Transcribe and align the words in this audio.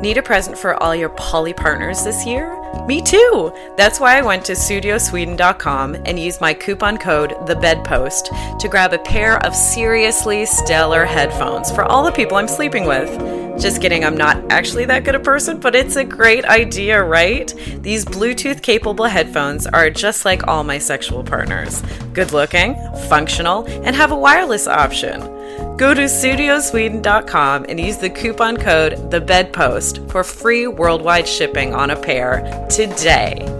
Need 0.00 0.18
a 0.18 0.22
present 0.22 0.58
for 0.58 0.80
all 0.82 0.94
your 0.94 1.08
poly 1.08 1.54
partners 1.54 2.04
this 2.04 2.26
year? 2.26 2.54
Me 2.86 3.00
too! 3.00 3.50
That's 3.78 3.98
why 3.98 4.18
I 4.18 4.22
went 4.22 4.44
to 4.44 4.52
studiosweden.com 4.52 5.94
and 6.04 6.18
used 6.18 6.40
my 6.40 6.52
coupon 6.52 6.98
code 6.98 7.30
THEBEDPOST 7.46 8.58
to 8.58 8.68
grab 8.68 8.92
a 8.92 8.98
pair 8.98 9.38
of 9.44 9.54
seriously 9.54 10.44
stellar 10.44 11.06
headphones 11.06 11.72
for 11.72 11.84
all 11.84 12.04
the 12.04 12.12
people 12.12 12.36
I'm 12.36 12.46
sleeping 12.46 12.84
with. 12.84 13.08
Just 13.58 13.80
kidding, 13.80 14.04
I'm 14.04 14.18
not 14.18 14.36
actually 14.52 14.84
that 14.84 15.04
good 15.04 15.14
a 15.14 15.20
person, 15.20 15.58
but 15.58 15.74
it's 15.74 15.96
a 15.96 16.04
great 16.04 16.44
idea, 16.44 17.02
right? 17.02 17.52
These 17.80 18.04
Bluetooth 18.04 18.60
capable 18.60 19.06
headphones 19.06 19.66
are 19.66 19.88
just 19.88 20.26
like 20.26 20.46
all 20.46 20.62
my 20.62 20.76
sexual 20.76 21.24
partners 21.24 21.82
good 22.12 22.32
looking, 22.32 22.74
functional, 23.08 23.66
and 23.66 23.96
have 23.96 24.12
a 24.12 24.16
wireless 24.16 24.66
option. 24.66 25.35
Go 25.76 25.92
to 25.92 26.04
studiosweden.com 26.04 27.66
and 27.68 27.78
use 27.78 27.98
the 27.98 28.08
coupon 28.08 28.56
code 28.56 28.94
THEBEDPOST 29.10 30.10
for 30.10 30.24
free 30.24 30.66
worldwide 30.66 31.28
shipping 31.28 31.74
on 31.74 31.90
a 31.90 31.96
pair 31.96 32.66
today. 32.70 33.52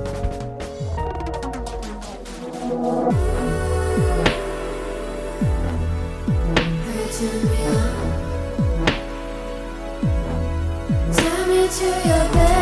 To 11.67 11.85
your 11.85 11.93
bedpost. 12.33 12.56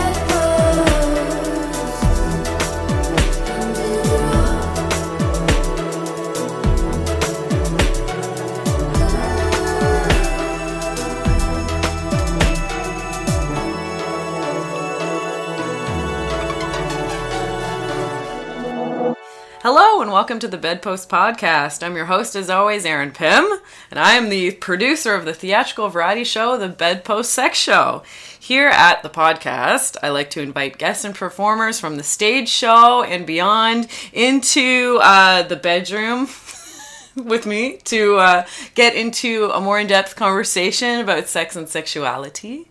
Hello 19.67 20.03
and 20.03 20.13
welcome 20.13 20.39
to 20.41 20.47
the 20.47 20.59
Bedpost 20.59 21.09
Podcast. 21.09 21.83
I'm 21.83 21.97
your 21.97 22.05
host, 22.05 22.37
as 22.37 22.51
always, 22.51 22.85
Erin 22.85 23.13
Pim, 23.13 23.47
and 23.91 23.99
I 23.99 24.13
am 24.13 24.29
the 24.29 24.51
producer 24.51 25.15
of 25.15 25.25
the 25.25 25.33
theatrical 25.33 25.89
variety 25.89 26.25
show, 26.25 26.59
The 26.59 26.69
Bedpost 26.69 27.33
Sex 27.33 27.57
Show. 27.57 28.03
Here 28.39 28.69
at 28.69 29.03
the 29.03 29.09
podcast, 29.09 29.97
I 30.03 30.11
like 30.11 30.29
to 30.33 30.43
invite 30.43 30.77
guests 30.77 31.07
and 31.07 31.15
performers 31.15 31.81
from 31.81 31.97
the 31.97 32.03
stage 32.03 32.51
show 32.51 33.05
and 33.05 33.27
beyond 33.27 33.89
into 34.13 34.99
uh, 35.01 35.45
the 35.45 35.57
bedroom 35.57 36.29
with 37.17 37.47
me 37.47 37.79
to 37.85 38.17
uh, 38.17 38.47
get 38.75 38.95
into 38.95 39.51
a 39.55 39.63
more 39.63 39.81
in 39.81 39.87
depth 39.87 40.15
conversation 40.15 41.01
about 41.01 41.27
sex 41.29 41.57
and 41.57 41.71
sexuality. 41.71 42.69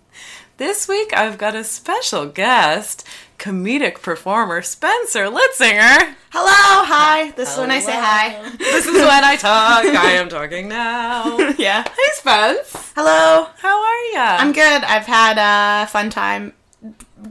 This 0.57 0.88
week, 0.88 1.11
I've 1.17 1.39
got 1.39 1.55
a 1.55 1.63
special 1.63 2.28
guest, 2.28 3.03
comedic 3.44 4.02
performer 4.02 4.61
Spencer 4.61 5.25
Litzinger. 5.25 6.16
Hello, 6.31 6.86
hi. 6.88 7.31
This 7.31 7.52
is 7.52 7.58
when 7.58 7.72
I 7.72 7.80
say 7.80 7.91
hi. 7.91 8.39
This 8.58 8.85
is 8.85 8.94
when 8.94 9.23
I 9.25 9.35
talk. 9.35 9.83
I 9.83 10.11
am 10.13 10.30
talking 10.30 10.69
now. 10.69 11.38
Yeah. 11.58 11.83
Hey, 11.83 12.11
Spence. 12.13 12.91
Hello. 12.95 13.47
How 13.58 13.83
are 13.83 14.03
you? 14.13 14.17
I'm 14.17 14.53
good. 14.53 14.83
I've 14.85 15.05
had 15.05 15.38
a 15.38 15.88
fun 15.88 16.09
time 16.09 16.53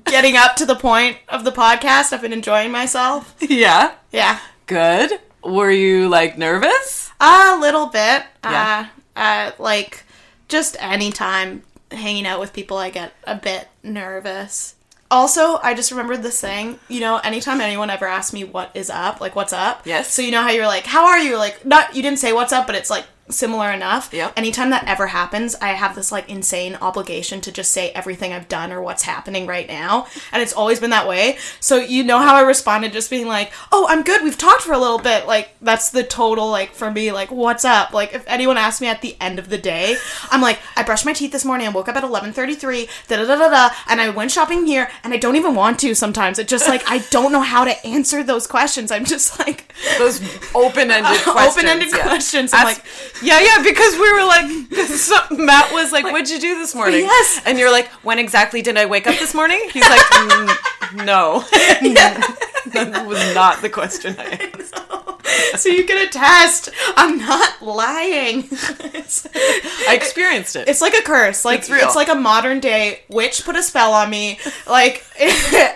getting 0.05 0.37
up 0.37 0.55
to 0.57 0.67
the 0.67 0.75
point 0.75 1.17
of 1.31 1.45
the 1.45 1.51
podcast. 1.51 2.13
I've 2.13 2.21
been 2.21 2.35
enjoying 2.35 2.71
myself. 2.71 3.35
yeah. 3.41 3.95
Yeah. 4.13 4.39
Good. 4.67 5.19
Were 5.43 5.71
you 5.71 6.11
like 6.11 6.37
nervous? 6.37 7.11
A 7.21 7.57
little 7.59 7.87
bit. 7.87 8.25
Yeah. 8.45 8.89
Uh, 9.17 9.19
uh, 9.19 9.51
like, 9.59 10.05
just 10.49 10.77
anytime 10.79 11.63
hanging 11.91 12.27
out 12.27 12.39
with 12.39 12.53
people, 12.53 12.77
I 12.77 12.91
get 12.91 13.15
a 13.25 13.35
bit 13.35 13.69
nervous. 13.83 14.75
Also, 15.13 15.59
I 15.63 15.75
just 15.75 15.91
remembered 15.91 16.23
this 16.23 16.41
thing. 16.41 16.81
You 16.89 17.01
know, 17.01 17.19
anytime 17.19 17.61
anyone 17.61 17.91
ever 17.91 18.07
asks 18.07 18.33
me 18.33 18.45
what 18.45 18.71
is 18.73 18.89
up, 18.89 19.21
like 19.21 19.37
what's 19.37 19.53
up. 19.53 19.87
Yes. 19.87 20.13
So 20.13 20.23
you 20.23 20.31
know 20.31 20.41
how 20.41 20.51
you're 20.51 20.67
like, 20.67 20.87
how 20.87 21.07
are 21.07 21.19
you? 21.19 21.37
Like, 21.37 21.67
not 21.67 21.95
you 21.95 22.03
didn't 22.03 22.19
say 22.19 22.33
what's 22.33 22.53
up, 22.53 22.67
but 22.67 22.75
it's 22.75 22.89
like 22.89 23.05
similar 23.29 23.71
enough. 23.71 24.13
Yep. 24.13 24.35
Anytime 24.37 24.71
that 24.71 24.87
ever 24.87 25.07
happens, 25.09 25.55
I 25.63 25.69
have 25.69 25.95
this 25.95 26.13
like 26.13 26.29
insane 26.29 26.77
obligation 26.83 27.41
to 27.43 27.53
just 27.53 27.71
say 27.71 27.91
everything 27.91 28.33
I've 28.33 28.49
done 28.49 28.73
or 28.73 28.83
what's 28.83 29.05
happening 29.05 29.47
right 29.47 29.67
now, 29.67 30.07
and 30.33 30.43
it's 30.43 30.53
always 30.53 30.81
been 30.81 30.91
that 30.91 31.09
way. 31.09 31.39
So 31.61 31.77
you 31.77 32.05
know 32.05 32.19
how 32.19 32.35
I 32.35 32.43
responded, 32.43 32.93
just 32.93 33.11
being 33.11 33.27
like, 33.27 33.53
"Oh, 33.71 33.87
I'm 33.89 34.03
good. 34.03 34.23
We've 34.23 34.37
talked 34.37 34.63
for 34.63 34.73
a 34.73 34.79
little 34.79 34.99
bit." 34.99 35.27
Like 35.27 35.51
that's 35.63 35.91
the 35.91 36.03
total 36.03 36.51
like 36.51 36.75
for 36.75 36.91
me. 36.91 37.13
Like, 37.13 37.31
what's 37.31 37.65
up? 37.65 37.93
Like 37.93 38.13
if 38.13 38.25
anyone 38.27 38.57
asks 38.59 38.81
me 38.81 38.89
at 38.89 39.01
the 39.03 39.17
end 39.21 39.39
of 39.39 39.49
the 39.49 39.59
day, 39.59 39.97
I'm 40.31 40.41
like, 40.43 40.59
I 40.77 40.83
brushed 40.83 41.07
my 41.07 41.13
teeth 41.13 41.33
this 41.33 41.45
morning. 41.45 41.67
I 41.67 41.71
woke 41.71 41.89
up 41.89 41.97
at 41.97 42.03
11:33. 42.05 42.89
Da 43.09 43.17
da 43.17 43.25
da 43.25 43.37
da 43.37 43.49
da, 43.49 43.75
and 43.89 44.01
I 44.01 44.11
went 44.11 44.31
shopping 44.31 44.67
here, 44.67 44.91
and 45.05 45.15
I 45.15 45.17
don't 45.17 45.37
even 45.37 45.55
want 45.55 45.79
to. 45.81 45.95
Sometimes 45.95 46.39
it 46.39 46.49
just 46.49 46.69
like 46.69 46.83
I 46.91 46.99
don't 47.11 47.33
know 47.33 47.41
how 47.41 47.65
to 47.65 47.87
answer 47.87 48.23
those 48.23 48.47
questions. 48.47 48.91
I'm 48.91 49.05
just 49.05 49.39
like 49.39 49.73
Those 49.99 50.21
open-ended 50.55 51.21
questions. 51.23 51.57
open-ended 51.57 51.89
yeah. 51.93 52.03
questions. 52.03 52.53
I'm 52.53 52.67
Ask- 52.67 52.79
like, 52.85 53.22
yeah, 53.23 53.41
yeah, 53.41 53.63
because 53.63 53.95
we 53.95 54.13
were 54.13 54.25
like, 54.25 54.47
some- 54.89 55.45
Matt 55.47 55.73
was 55.73 55.93
like, 55.93 56.05
"What'd 56.05 56.31
you 56.31 56.41
do 56.41 56.59
this 56.59 56.75
morning?" 56.75 57.01
Yes. 57.01 57.41
and 57.47 57.59
you're 57.59 57.71
like, 57.71 57.89
"When 58.03 58.19
exactly 58.19 58.63
did 58.63 58.77
I 58.77 58.87
wake 58.87 59.07
up 59.07 59.17
this 59.19 59.35
morning?" 59.35 59.61
He's 59.73 59.89
like, 59.89 60.01
"Mm, 60.01 61.05
"No, 61.05 61.45
that 61.51 63.05
was 63.07 63.35
not 63.35 63.63
the 63.63 63.69
question 63.71 64.17
I 64.19 64.51
asked." 64.59 65.61
so 65.63 65.69
you 65.69 65.85
can 65.85 66.07
attest. 66.07 66.69
I'm 66.97 67.17
not 67.19 67.63
lying. 67.63 68.49
I 68.51 69.95
experienced 69.95 70.57
it. 70.57 70.69
it's 70.69 70.81
like 70.81 70.95
a 70.95 71.03
curse. 71.03 71.45
Like 71.45 71.61
It's 71.61 71.71
real. 71.71 71.89
like 71.95 72.09
a 72.09 72.15
modern 72.15 72.61
day 72.61 73.03
witch 73.09 73.45
put 73.45 73.57
a 73.57 73.63
spell 73.63 73.93
on 73.93 74.11
me. 74.11 74.39
Like, 74.67 75.05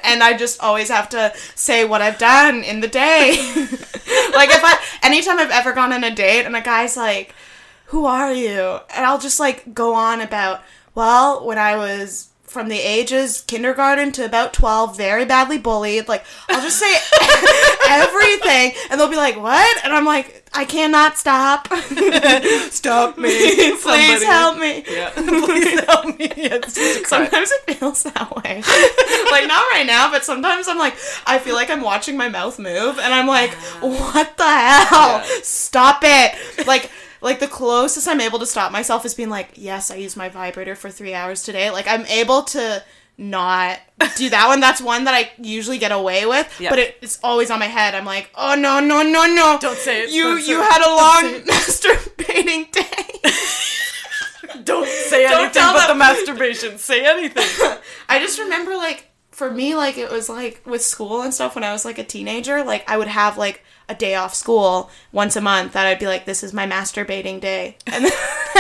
and 0.05 0.23
I 0.23 0.37
just 0.37 0.61
always 0.63 0.89
have 0.91 1.09
to 1.11 1.33
say 1.55 1.85
what 1.85 2.03
I've 2.03 2.19
done 2.19 2.65
in 2.65 2.81
the 2.81 2.89
day. 2.89 3.31
like 4.35 4.51
if 4.51 4.63
I, 4.65 4.79
anytime 5.03 5.39
I've 5.39 5.51
ever 5.51 5.73
gone 5.73 5.93
on 5.93 6.05
a 6.05 6.11
date 6.15 6.45
and 6.45 6.57
a 6.57 6.61
guy's 6.61 6.97
like, 6.97 7.35
"Who 7.87 8.05
are 8.07 8.33
you?" 8.33 8.79
and 8.95 9.05
I'll 9.07 9.19
just 9.19 9.39
like 9.41 9.75
go 9.75 9.95
on 9.95 10.21
about, 10.21 10.63
well, 10.95 11.45
when 11.47 11.59
I 11.59 11.77
was. 11.77 12.29
From 12.49 12.69
the 12.69 12.79
ages 12.79 13.43
kindergarten 13.43 14.13
to 14.13 14.25
about 14.25 14.55
12, 14.55 14.97
very 14.97 15.27
badly 15.27 15.59
bullied. 15.59 16.09
Like, 16.09 16.25
I'll 16.49 16.63
just 16.63 16.79
say 16.79 16.91
everything, 17.89 18.73
and 18.89 18.99
they'll 18.99 19.11
be 19.11 19.17
like, 19.17 19.37
What? 19.37 19.85
And 19.85 19.93
I'm 19.93 20.07
like, 20.07 20.45
I 20.55 20.65
cannot 20.65 21.19
stop. 21.19 21.69
Stop 22.71 23.19
me, 23.19 23.29
Please 23.57 23.83
Somebody. 23.83 24.25
help 24.25 24.59
me. 24.59 24.85
Yeah, 24.89 25.11
please 25.11 25.81
help 25.85 26.19
me. 26.19 26.33
Yeah, 26.37 26.59
this 26.59 26.79
is 26.79 26.97
exciting. 26.99 27.27
Sometimes 27.31 27.51
it 27.53 27.75
feels 27.79 28.03
that 28.05 28.35
way. 28.37 28.63
like 29.31 29.47
not 29.49 29.65
right 29.73 29.85
now, 29.87 30.11
but 30.11 30.25
sometimes 30.25 30.67
I'm 30.69 30.79
like, 30.79 30.95
I 31.27 31.39
feel 31.39 31.57
like 31.57 31.69
I'm 31.69 31.83
watching 31.83 32.17
my 32.17 32.29
mouth 32.31 32.59
move, 32.59 32.99
and 32.99 33.13
I'm 33.13 33.27
like, 33.27 33.53
what 33.83 34.37
the 34.39 34.45
hell? 34.45 35.19
Yeah. 35.19 35.27
Stop 35.43 35.99
it! 36.05 36.67
Like. 36.67 36.91
Like 37.21 37.41
the 37.41 37.49
closest 37.49 38.07
I'm 38.09 38.21
able 38.21 38.39
to 38.39 38.47
stop 38.47 38.73
myself 38.73 39.05
is 39.05 39.15
being 39.15 39.31
like, 39.31 39.51
yes, 39.55 39.91
I 39.91 39.97
used 39.97 40.17
my 40.17 40.29
vibrator 40.29 40.75
for 40.77 40.91
three 40.91 41.15
hours 41.15 41.43
today. 41.43 41.71
Like 41.71 41.87
I'm 41.89 42.05
able 42.07 42.43
to 42.43 42.83
not 43.19 43.79
do 44.17 44.29
that 44.29 44.47
one. 44.49 44.61
That's 44.61 44.81
one 44.81 45.05
that 45.05 45.15
I 45.15 45.31
usually 45.41 45.79
get 45.79 45.91
away 45.93 46.27
with, 46.27 46.55
Yeah. 46.61 46.69
but 46.71 46.79
it, 46.79 46.99
it's 47.01 47.19
always 47.25 47.51
on 47.51 47.59
my 47.59 47.67
head. 47.67 47.95
I'm 47.95 48.05
like, 48.05 48.31
oh 48.35 48.55
no, 48.55 48.79
no, 48.81 49.03
no, 49.03 49.27
no! 49.27 49.57
Don't 49.61 49.79
say 49.79 50.03
it, 50.03 50.11
You 50.11 50.37
you 50.37 50.61
had 50.61 50.83
a 50.83 50.91
long 50.95 51.41
masturbating 51.47 52.71
day. 52.73 53.31
Don't 54.65 54.87
say 54.89 55.23
Don't 55.25 55.33
anything 55.41 55.53
tell 55.55 55.73
but 55.75 55.87
the 55.89 55.95
masturbation. 55.95 56.79
Say 56.79 57.05
anything. 57.07 57.79
I 58.09 58.19
just 58.21 58.39
remember 58.39 58.77
like 58.77 59.11
for 59.37 59.51
me 59.51 59.75
like 59.75 59.99
it 59.99 60.11
was 60.11 60.31
like 60.31 60.63
with 60.65 60.83
school 60.83 61.21
and 61.21 61.33
stuff 61.35 61.55
when 61.55 61.63
I 61.63 61.71
was 61.71 61.85
like 61.85 61.99
a 61.99 62.05
teenager 62.05 62.65
like 62.65 62.89
I 62.91 62.97
would 62.97 63.07
have 63.09 63.37
like 63.37 63.63
a 63.87 63.95
day 63.95 64.15
off 64.15 64.35
school 64.35 64.91
once 65.13 65.37
a 65.37 65.43
month 65.43 65.75
that 65.75 65.87
I'd 65.87 65.99
be 65.99 66.07
like 66.07 66.25
this 66.25 66.43
is 66.43 66.55
my 66.55 66.67
masturbating 66.67 67.39
day 67.39 67.77
and 67.87 68.05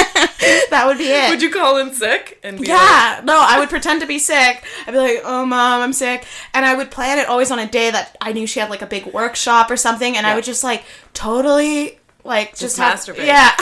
that 0.71 0.85
would 0.87 0.99
be 0.99 1.05
it. 1.09 1.31
Would 1.31 1.41
you 1.41 1.51
call 1.51 1.79
in 1.79 1.95
sick 1.95 2.39
and 2.43 2.59
be 2.59 2.65
like, 2.65 2.69
yeah, 2.69 3.23
no, 3.25 3.43
I 3.43 3.59
would 3.59 3.71
pretend 3.71 4.03
to 4.03 4.07
be 4.07 4.19
sick. 4.19 4.63
I'd 4.87 4.91
be 4.93 4.99
like, 4.99 5.21
"Oh, 5.25 5.47
mom, 5.47 5.81
I'm 5.81 5.93
sick," 5.95 6.27
and 6.53 6.65
I 6.67 6.75
would 6.75 6.91
plan 6.91 7.19
it 7.19 7.27
always 7.27 7.51
on 7.51 7.59
a 7.59 7.67
day 7.67 7.91
that 7.91 8.15
I 8.21 8.33
knew 8.35 8.47
she 8.47 8.61
had 8.61 8.69
like 8.71 8.83
a 8.83 8.87
big 8.87 9.07
workshop 9.07 9.71
or 9.71 9.77
something, 9.79 10.15
and 10.17 10.25
Yeah. 10.27 10.33
I 10.33 10.35
would 10.37 10.45
just 10.45 10.63
like 10.63 10.85
totally 11.15 11.99
like 12.23 12.51
just, 12.51 12.77
Just 12.77 12.79
have- 12.79 12.99
masturbate. 13.01 13.27
Yeah, 13.27 13.51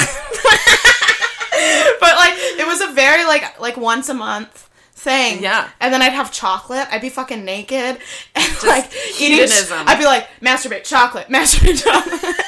but 2.01 2.17
like 2.17 2.35
it 2.37 2.67
was 2.67 2.81
a 2.81 2.89
very 2.93 3.25
like 3.25 3.59
like 3.61 3.77
once 3.77 4.09
a 4.09 4.15
month 4.15 4.69
thing. 5.05 5.43
Yeah. 5.43 5.69
and 5.81 5.93
then 5.93 6.03
I'd 6.03 6.13
have 6.13 6.33
chocolate. 6.33 6.89
I'd 6.91 7.01
be 7.03 7.11
fucking 7.11 7.45
naked 7.45 7.99
and 8.35 8.63
like 8.67 8.91
eating. 9.21 9.37
hedonism. 9.39 9.87
I'd 9.87 9.99
be 9.99 10.05
like 10.07 10.27
masturbate 10.41 10.85
chocolate, 10.85 11.29
masturbate 11.37 11.83
chocolate. 11.83 12.23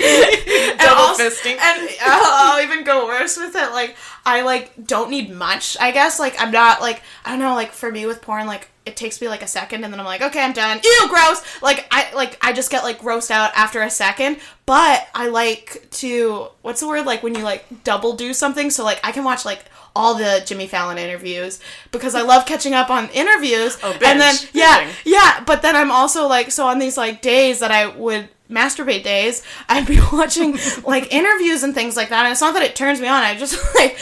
and 0.00 0.78
Double 0.78 1.00
also- 1.02 1.22
fisting. 1.28 1.52
And 1.60 1.88
I'll, 2.02 2.52
I'll 2.56 2.62
even 2.62 2.84
go 2.84 3.06
worse 3.06 3.36
with 3.36 3.54
it. 3.54 3.70
Like 3.72 3.96
I 4.26 4.42
like 4.42 4.72
don't 4.86 5.10
need 5.10 5.30
much. 5.30 5.76
I 5.80 5.90
guess 5.92 6.18
like 6.18 6.40
I'm 6.40 6.50
not 6.50 6.80
like 6.80 7.02
I 7.24 7.30
don't 7.30 7.38
know. 7.38 7.54
Like 7.54 7.72
for 7.72 7.90
me 7.90 8.06
with 8.06 8.20
porn, 8.22 8.46
like 8.46 8.68
it 8.86 8.96
takes 8.96 9.20
me 9.20 9.28
like 9.28 9.42
a 9.42 9.46
second, 9.46 9.84
and 9.84 9.92
then 9.92 10.00
I'm 10.00 10.06
like, 10.06 10.22
okay, 10.22 10.40
I'm 10.42 10.52
done. 10.54 10.80
Ew, 10.82 11.06
gross. 11.10 11.42
Like 11.62 11.86
I 11.90 12.12
like 12.14 12.38
I 12.42 12.52
just 12.52 12.70
get 12.70 12.84
like 12.84 13.00
grossed 13.00 13.30
out 13.30 13.50
after 13.54 13.82
a 13.82 13.90
second. 13.90 14.38
But 14.66 15.06
I 15.14 15.28
like 15.28 15.88
to 15.92 16.48
what's 16.62 16.80
the 16.80 16.88
word 16.88 17.06
like 17.06 17.22
when 17.22 17.34
you 17.34 17.42
like 17.42 17.84
double 17.84 18.14
do 18.14 18.32
something. 18.34 18.70
So 18.70 18.84
like 18.84 19.00
I 19.04 19.12
can 19.12 19.24
watch 19.24 19.44
like 19.44 19.64
all 19.98 20.14
the 20.14 20.42
Jimmy 20.46 20.68
Fallon 20.68 20.96
interviews 20.96 21.58
because 21.90 22.14
I 22.14 22.22
love 22.22 22.46
catching 22.46 22.72
up 22.72 22.88
on 22.88 23.08
interviews. 23.10 23.76
Oh, 23.82 23.92
and 24.04 24.20
then 24.20 24.34
yeah, 24.52 24.84
binging. 24.84 24.94
yeah. 25.04 25.42
But 25.44 25.60
then 25.62 25.74
I'm 25.74 25.90
also 25.90 26.28
like, 26.28 26.52
so 26.52 26.68
on 26.68 26.78
these 26.78 26.96
like 26.96 27.20
days 27.20 27.58
that 27.58 27.72
I 27.72 27.88
would 27.88 28.28
masturbate 28.48 29.02
days, 29.02 29.42
I'd 29.68 29.88
be 29.88 29.98
watching 30.12 30.56
like 30.84 31.12
interviews 31.12 31.64
and 31.64 31.74
things 31.74 31.96
like 31.96 32.10
that. 32.10 32.24
And 32.24 32.30
it's 32.32 32.40
not 32.40 32.54
that 32.54 32.62
it 32.62 32.76
turns 32.76 33.00
me 33.00 33.08
on. 33.08 33.22
I 33.22 33.36
just 33.36 33.58
like. 33.74 33.98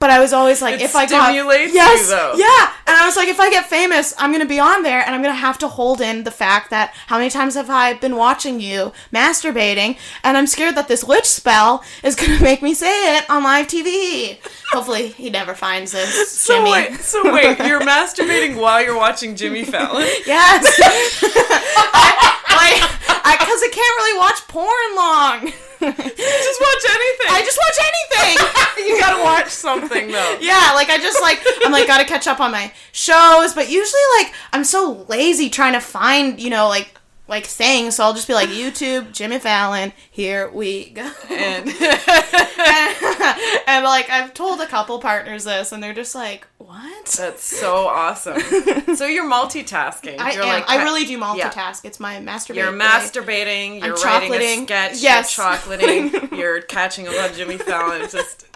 But 0.00 0.08
I 0.08 0.18
was 0.18 0.32
always 0.32 0.62
like, 0.62 0.76
It 0.76 0.80
if 0.80 0.96
I 0.96 1.04
got 1.04 1.34
yes, 1.34 2.08
though. 2.08 2.32
yeah, 2.34 2.72
and 2.86 2.96
I 2.96 3.04
was 3.04 3.16
like, 3.16 3.28
if 3.28 3.38
I 3.38 3.50
get 3.50 3.66
famous, 3.66 4.14
I'm 4.16 4.32
gonna 4.32 4.46
be 4.46 4.58
on 4.58 4.82
there, 4.82 5.04
and 5.04 5.14
I'm 5.14 5.20
gonna 5.20 5.34
have 5.34 5.58
to 5.58 5.68
hold 5.68 6.00
in 6.00 6.24
the 6.24 6.30
fact 6.30 6.70
that 6.70 6.94
how 7.08 7.18
many 7.18 7.28
times 7.28 7.54
have 7.54 7.68
I 7.68 7.92
been 7.92 8.16
watching 8.16 8.60
you 8.60 8.94
masturbating, 9.12 9.98
and 10.24 10.38
I'm 10.38 10.46
scared 10.46 10.74
that 10.76 10.88
this 10.88 11.04
witch 11.04 11.26
spell 11.26 11.84
is 12.02 12.16
gonna 12.16 12.40
make 12.42 12.62
me 12.62 12.72
say 12.72 13.18
it 13.18 13.28
on 13.28 13.44
live 13.44 13.66
TV. 13.66 14.38
Hopefully, 14.72 15.08
he 15.08 15.28
never 15.28 15.54
finds 15.54 15.92
this. 15.92 16.30
So 16.32 16.54
Jimmy. 16.56 16.70
wait, 16.70 16.94
so 17.00 17.34
wait, 17.34 17.58
you're 17.66 17.82
masturbating 17.82 18.58
while 18.58 18.82
you're 18.82 18.96
watching 18.96 19.36
Jimmy 19.36 19.64
Fallon? 19.64 20.08
Yes. 20.26 20.64
I, 20.82 22.40
like, 22.56 23.38
because 23.38 23.62
I, 23.62 23.68
can't 23.70 23.96
really 23.96 24.18
watch 24.18 24.48
porn 24.48 24.96
long. 24.96 25.52
I 25.82 25.92
just 25.92 26.60
watch 26.60 26.84
anything. 26.94 27.28
I 27.30 27.42
just 27.44 27.58
watch 27.58 27.78
anything. 27.90 28.86
you 28.88 29.00
gotta 29.00 29.22
watch 29.22 29.48
something 29.48 30.08
though. 30.08 30.38
Yeah, 30.40 30.72
like 30.74 30.90
I 30.90 30.98
just 30.98 31.20
like 31.20 31.40
I'm 31.64 31.72
like 31.72 31.86
gotta 31.86 32.04
catch 32.04 32.26
up 32.26 32.40
on 32.40 32.52
my 32.52 32.72
shows, 32.92 33.54
but 33.54 33.70
usually 33.70 34.02
like 34.18 34.32
I'm 34.52 34.64
so 34.64 35.04
lazy 35.08 35.48
trying 35.50 35.72
to 35.72 35.80
find 35.80 36.40
you 36.40 36.50
know 36.50 36.68
like 36.68 36.99
like 37.30 37.46
things, 37.46 37.94
so 37.94 38.04
I'll 38.04 38.12
just 38.12 38.26
be 38.26 38.34
like 38.34 38.48
YouTube, 38.48 39.12
Jimmy 39.12 39.38
Fallon, 39.38 39.92
here 40.10 40.50
we 40.50 40.90
go. 40.90 41.08
And 41.30 41.68
and 43.66 43.84
like 43.84 44.10
I've 44.10 44.34
told 44.34 44.60
a 44.60 44.66
couple 44.66 44.98
partners 44.98 45.44
this, 45.44 45.70
and 45.70 45.80
they're 45.80 45.94
just 45.94 46.14
like, 46.14 46.46
"What?" 46.58 47.06
that's 47.06 47.42
so 47.42 47.86
awesome. 47.86 48.40
So 48.96 49.06
you're 49.06 49.30
multitasking. 49.30 50.18
I 50.18 50.32
you're 50.32 50.42
am. 50.42 50.48
like 50.48 50.68
I 50.68 50.82
really 50.82 51.04
do 51.04 51.16
multitask. 51.18 51.84
It's 51.84 52.00
my 52.00 52.16
masturbate. 52.16 52.56
You're 52.56 52.72
masturbating. 52.72 53.80
You're 53.80 53.96
I'm 53.96 54.30
writing 54.30 54.34
a 54.34 54.64
sketch. 54.64 55.00
Yes. 55.00 55.36
You're 55.36 55.46
chocolating. 55.46 56.36
you're 56.36 56.60
catching 56.62 57.06
up 57.06 57.14
on 57.14 57.32
Jimmy 57.34 57.56
Fallon. 57.56 58.02
It's 58.02 58.12
just 58.12 58.46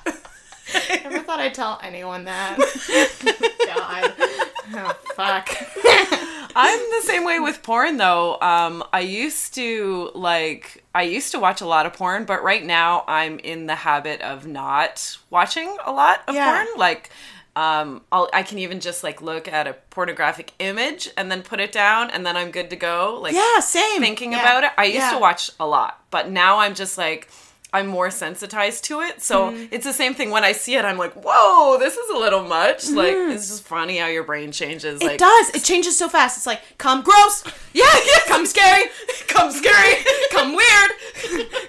Never 1.04 1.20
thought 1.20 1.38
I'd 1.40 1.54
tell 1.54 1.78
anyone 1.82 2.24
that. 2.24 2.58
God. 3.66 4.14
Oh, 4.76 4.96
fuck. 5.14 6.20
I'm 6.56 6.78
the 6.78 7.00
same 7.06 7.24
way 7.24 7.40
with 7.40 7.62
porn 7.62 7.96
though. 7.96 8.38
Um, 8.40 8.84
I 8.92 9.00
used 9.00 9.54
to 9.54 10.10
like 10.14 10.84
I 10.94 11.02
used 11.02 11.32
to 11.32 11.38
watch 11.38 11.60
a 11.60 11.66
lot 11.66 11.86
of 11.86 11.92
porn, 11.94 12.24
but 12.24 12.42
right 12.42 12.64
now 12.64 13.04
I'm 13.08 13.38
in 13.40 13.66
the 13.66 13.74
habit 13.74 14.20
of 14.20 14.46
not 14.46 15.18
watching 15.30 15.76
a 15.84 15.92
lot 15.92 16.22
of 16.28 16.34
Yeah. 16.34 16.52
porn. 16.64 16.68
Like 16.76 17.10
um, 17.56 18.02
I'll, 18.10 18.28
I 18.32 18.42
can 18.42 18.58
even 18.58 18.80
just 18.80 19.04
like 19.04 19.22
look 19.22 19.46
at 19.46 19.68
a 19.68 19.74
pornographic 19.90 20.50
image 20.58 21.08
and 21.16 21.30
then 21.30 21.42
put 21.42 21.60
it 21.60 21.70
down, 21.70 22.10
and 22.10 22.26
then 22.26 22.36
I'm 22.36 22.50
good 22.50 22.70
to 22.70 22.76
go. 22.76 23.18
Like 23.22 23.34
Yeah, 23.34 23.60
same. 23.60 24.00
thinking 24.00 24.32
Yeah. 24.32 24.40
about 24.40 24.64
it. 24.64 24.70
I 24.76 24.84
used 24.84 24.96
Yeah. 24.98 25.12
to 25.12 25.18
watch 25.18 25.50
a 25.60 25.66
lot, 25.66 26.00
but 26.10 26.28
now 26.30 26.58
I'm 26.58 26.74
just 26.74 26.98
like 26.98 27.28
I'm 27.74 27.88
more 27.88 28.10
sensitized 28.10 28.84
to 28.84 29.00
it. 29.00 29.20
So 29.20 29.50
Mm-hmm. 29.50 29.66
it's 29.74 29.84
the 29.84 29.92
same 29.92 30.14
thing 30.14 30.30
when 30.30 30.44
I 30.44 30.52
see 30.52 30.76
it. 30.76 30.84
I'm 30.84 30.96
like, 30.96 31.12
whoa, 31.14 31.76
this 31.78 31.94
is 31.96 32.08
a 32.10 32.16
little 32.16 32.44
much. 32.44 32.88
Like 32.88 33.14
Mm-hmm. 33.14 33.32
it's 33.32 33.48
just 33.48 33.64
funny 33.64 33.98
how 33.98 34.06
your 34.06 34.24
brain 34.24 34.52
changes. 34.52 35.00
It 35.02 35.06
like 35.06 35.18
does. 35.18 35.50
It 35.50 35.64
changes 35.64 35.98
so 35.98 36.08
fast. 36.08 36.36
It's 36.38 36.46
like, 36.46 36.60
come 36.78 37.02
gross. 37.02 37.44
yeah, 37.74 37.84
yeah, 38.06 38.20
Come 38.28 38.46
scary. 38.46 38.84
Come 39.26 39.50
scary. 39.50 39.94
Come 40.30 40.54
weird. 40.56 40.90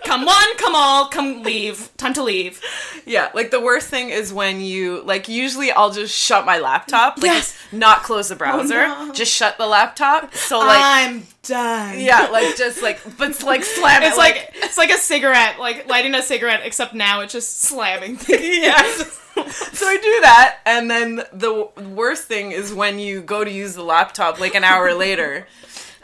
Come 0.05 0.25
one. 0.25 0.55
Come 0.57 0.75
all. 0.75 1.07
Come 1.07 1.41
leave. 1.43 1.89
Time 1.97 2.13
to 2.13 2.23
leave. 2.23 2.61
Yeah, 3.05 3.29
like 3.33 3.49
the 3.51 3.59
worst 3.59 3.89
thing 3.89 4.09
is 4.09 4.31
when 4.33 4.61
you 4.61 5.01
like 5.03 5.27
usually 5.27 5.71
I'll 5.71 5.91
just 5.91 6.15
shut 6.15 6.45
my 6.45 6.59
laptop, 6.59 7.17
like 7.17 7.25
Yes. 7.25 7.57
not 7.71 8.03
close 8.03 8.29
the 8.29 8.35
browser, 8.35 8.87
no. 8.87 9.11
just 9.13 9.31
shut 9.33 9.57
the 9.57 9.67
laptop. 9.67 10.33
So 10.35 10.59
like 10.59 10.79
I'm 10.81 11.23
done. 11.47 11.99
yeah, 11.99 12.27
like 12.31 12.55
just 12.57 12.81
like 12.81 12.99
but 13.17 13.29
it's 13.31 13.43
like 13.43 13.63
slam 13.63 14.03
it 14.03 14.07
It's 14.07 14.17
like, 14.17 14.51
it's 14.55 14.77
like 14.77 14.91
a 14.91 14.97
cigarette, 14.97 15.59
like 15.59 15.87
lighting 15.87 16.15
a 16.15 16.21
cigarette, 16.21 16.61
except 16.63 16.93
now 16.93 17.21
it's 17.21 17.33
just 17.33 17.61
slamming. 17.61 18.17
yeah. 18.27 18.81
so 18.83 19.85
I 19.87 19.97
do 19.97 20.21
that 20.21 20.59
and 20.65 20.89
then 20.89 21.21
the 21.33 21.69
worst 21.93 22.23
thing 22.23 22.51
is 22.51 22.73
when 22.73 22.99
you 22.99 23.21
go 23.21 23.43
to 23.43 23.51
use 23.51 23.75
the 23.75 23.83
laptop 23.83 24.39
like 24.39 24.55
an 24.55 24.63
hour 24.63 24.93
later. 24.93 25.47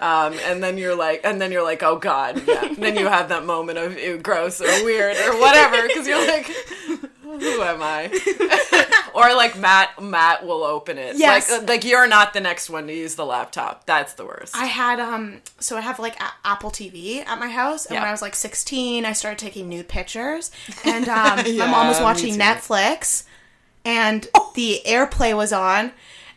Um, 0.02 0.34
and 0.46 0.64
then 0.64 0.78
you're 0.80 0.96
like, 0.96 1.22
and 1.24 1.40
then 1.40 1.52
you're 1.52 1.64
like, 1.64 1.84
oh 1.84 1.98
god, 1.98 2.42
yeah. 2.48 2.66
And 2.66 2.78
then 2.78 2.96
you 2.98 3.08
have 3.08 3.30
that 3.30 3.46
moment 3.46 3.78
of 3.78 3.98
ew, 3.98 4.18
gross 4.18 4.60
or 4.60 4.84
weird 4.84 5.16
or 5.18 5.40
whatever, 5.40 5.88
because 5.88 6.08
you're 6.08 6.26
like, 6.26 6.48
who 7.24 7.62
am 7.62 7.82
I? 7.82 8.10
or 9.14 9.34
like 9.36 9.58
Matt, 9.58 10.02
Matt 10.02 10.46
will 10.46 10.64
open 10.64 10.98
it. 10.98 11.18
Yes. 11.18 11.52
Like, 11.52 11.70
like 11.70 11.84
you're 11.86 12.08
not 12.08 12.34
the 12.34 12.42
next 12.42 12.70
one 12.70 12.88
to 12.88 12.94
use 12.94 13.16
the 13.16 13.26
laptop. 13.26 13.86
That's 13.86 14.14
the 14.14 14.26
worst. 14.26 14.56
I 14.56 14.66
had 14.66 15.00
um 15.00 15.42
so 15.60 15.78
I 15.78 15.82
have 15.82 16.00
like 16.00 16.20
a- 16.20 16.34
Apple 16.46 16.72
TV 16.72 17.26
at 17.26 17.40
my 17.40 17.50
house 17.50 17.86
and 17.86 17.96
when 17.96 18.08
I 18.08 18.12
was 18.12 18.22
like 18.22 18.36
16 18.36 19.06
I 19.06 19.14
started 19.14 19.38
taking 19.40 19.70
nude 19.70 19.88
pictures 19.88 20.52
and 20.84 21.08
um 21.08 21.38
my 21.58 21.68
mom 21.68 21.88
was 21.88 22.02
watching. 22.02 22.36
Netflix 22.38 23.24
and 23.86 24.28
the 24.56 24.82
AirPlay 24.86 25.36
was 25.36 25.54
on 25.54 25.92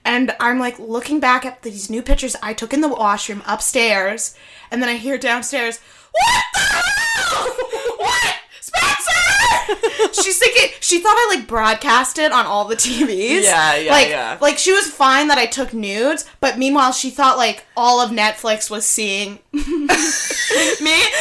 and 0.05 0.35
I'm 0.41 0.59
like 0.59 0.79
looking 0.79 1.21
back 1.21 1.45
at 1.45 1.63
these 1.63 1.89
new 1.91 2.03
pictures 2.03 2.37
I 2.43 2.53
took 2.55 2.73
in 2.73 2.81
the 2.81 2.89
washroom 2.89 3.43
upstairs 3.47 4.35
and 4.71 4.83
then 4.83 4.89
I 4.89 4.95
hear 4.97 5.19
downstairs 5.19 5.79
what 6.13 6.45
the 6.55 6.61
hell? 6.61 7.45
what 7.99 8.35
Spencer 8.61 10.13
she's 10.23 10.39
thinking 10.39 10.71
she 10.81 11.01
thought 11.01 11.17
I 11.17 11.35
like 11.37 11.49
broadcasted 11.49 12.31
on 12.33 12.47
all 12.47 12.67
the 12.67 12.77
TVs 12.77 13.43
Yeah, 13.43 13.77
yeah, 13.77 13.93
like 13.93 14.09
yeah. 14.09 14.39
like 14.41 14.59
she 14.59 14.73
was 14.73 14.89
fine 14.91 15.29
that 15.29 15.39
I 15.39 15.47
took 15.47 15.73
nudes, 15.73 16.25
but 16.41 16.59
meanwhile 16.59 16.93
she 16.93 17.11
thought 17.11 17.37
like 17.37 17.65
all 17.77 18.01
of 18.01 18.11
Netflix 18.11 18.71
was 18.71 18.85
seeing 18.87 19.39
me. 19.53 19.63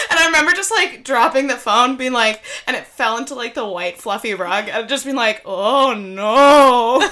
And 0.09 0.19
I 0.19 0.25
remember 0.27 0.51
just 0.51 0.71
like 0.71 1.03
dropping 1.03 1.47
the 1.47 1.56
phone, 1.56 1.95
being 1.97 2.13
like, 2.13 2.41
and 2.68 2.75
it 2.75 2.86
fell 2.86 3.18
into 3.18 3.36
like 3.36 3.53
the 3.56 3.65
white 3.65 3.97
fluffy 4.00 4.33
rug, 4.33 4.69
and 4.69 4.88
just 4.89 5.06
being 5.06 5.15
like, 5.15 5.41
oh 5.45 5.94
no. 5.94 7.07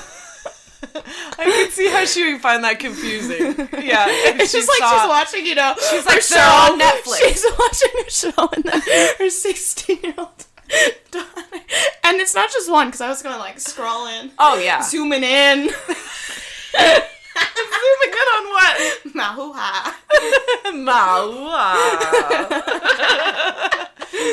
I 0.83 1.43
can 1.43 1.69
see 1.71 1.89
how 1.89 2.05
she 2.05 2.31
would 2.33 2.41
find 2.41 2.63
that 2.63 2.79
confusing. 2.79 3.55
Yeah, 3.83 4.05
It's 4.09 4.51
just 4.51 4.67
like 4.67 4.79
saw- 4.79 4.99
she's 5.01 5.09
watching, 5.09 5.45
you 5.45 5.55
know, 5.55 5.73
she's 5.89 6.05
like, 6.05 6.15
her 6.15 6.21
"They're 6.21 6.21
show 6.21 6.73
on 6.73 6.79
Netflix." 6.79 7.17
She's 7.29 7.45
watching 7.59 7.89
her 8.03 8.09
show, 8.09 8.49
and 8.55 8.63
then 8.63 8.81
her 9.17 9.29
sixteen-year-old 9.29 10.45
daughter, 11.11 11.27
and 12.03 12.19
it's 12.21 12.33
not 12.35 12.49
just 12.51 12.69
one 12.71 12.87
because 12.87 13.01
I 13.01 13.09
was 13.09 13.21
going 13.21 13.37
like 13.39 13.57
scrolling, 13.57 14.31
Oh 14.39 14.57
yeah, 14.59 14.81
zooming 14.81 15.23
in, 15.23 15.69
zooming 17.37 18.13
in 18.13 18.27
on 18.37 18.45
what? 18.49 18.75
mahuha. 19.15 19.93
Maua. 20.71 21.75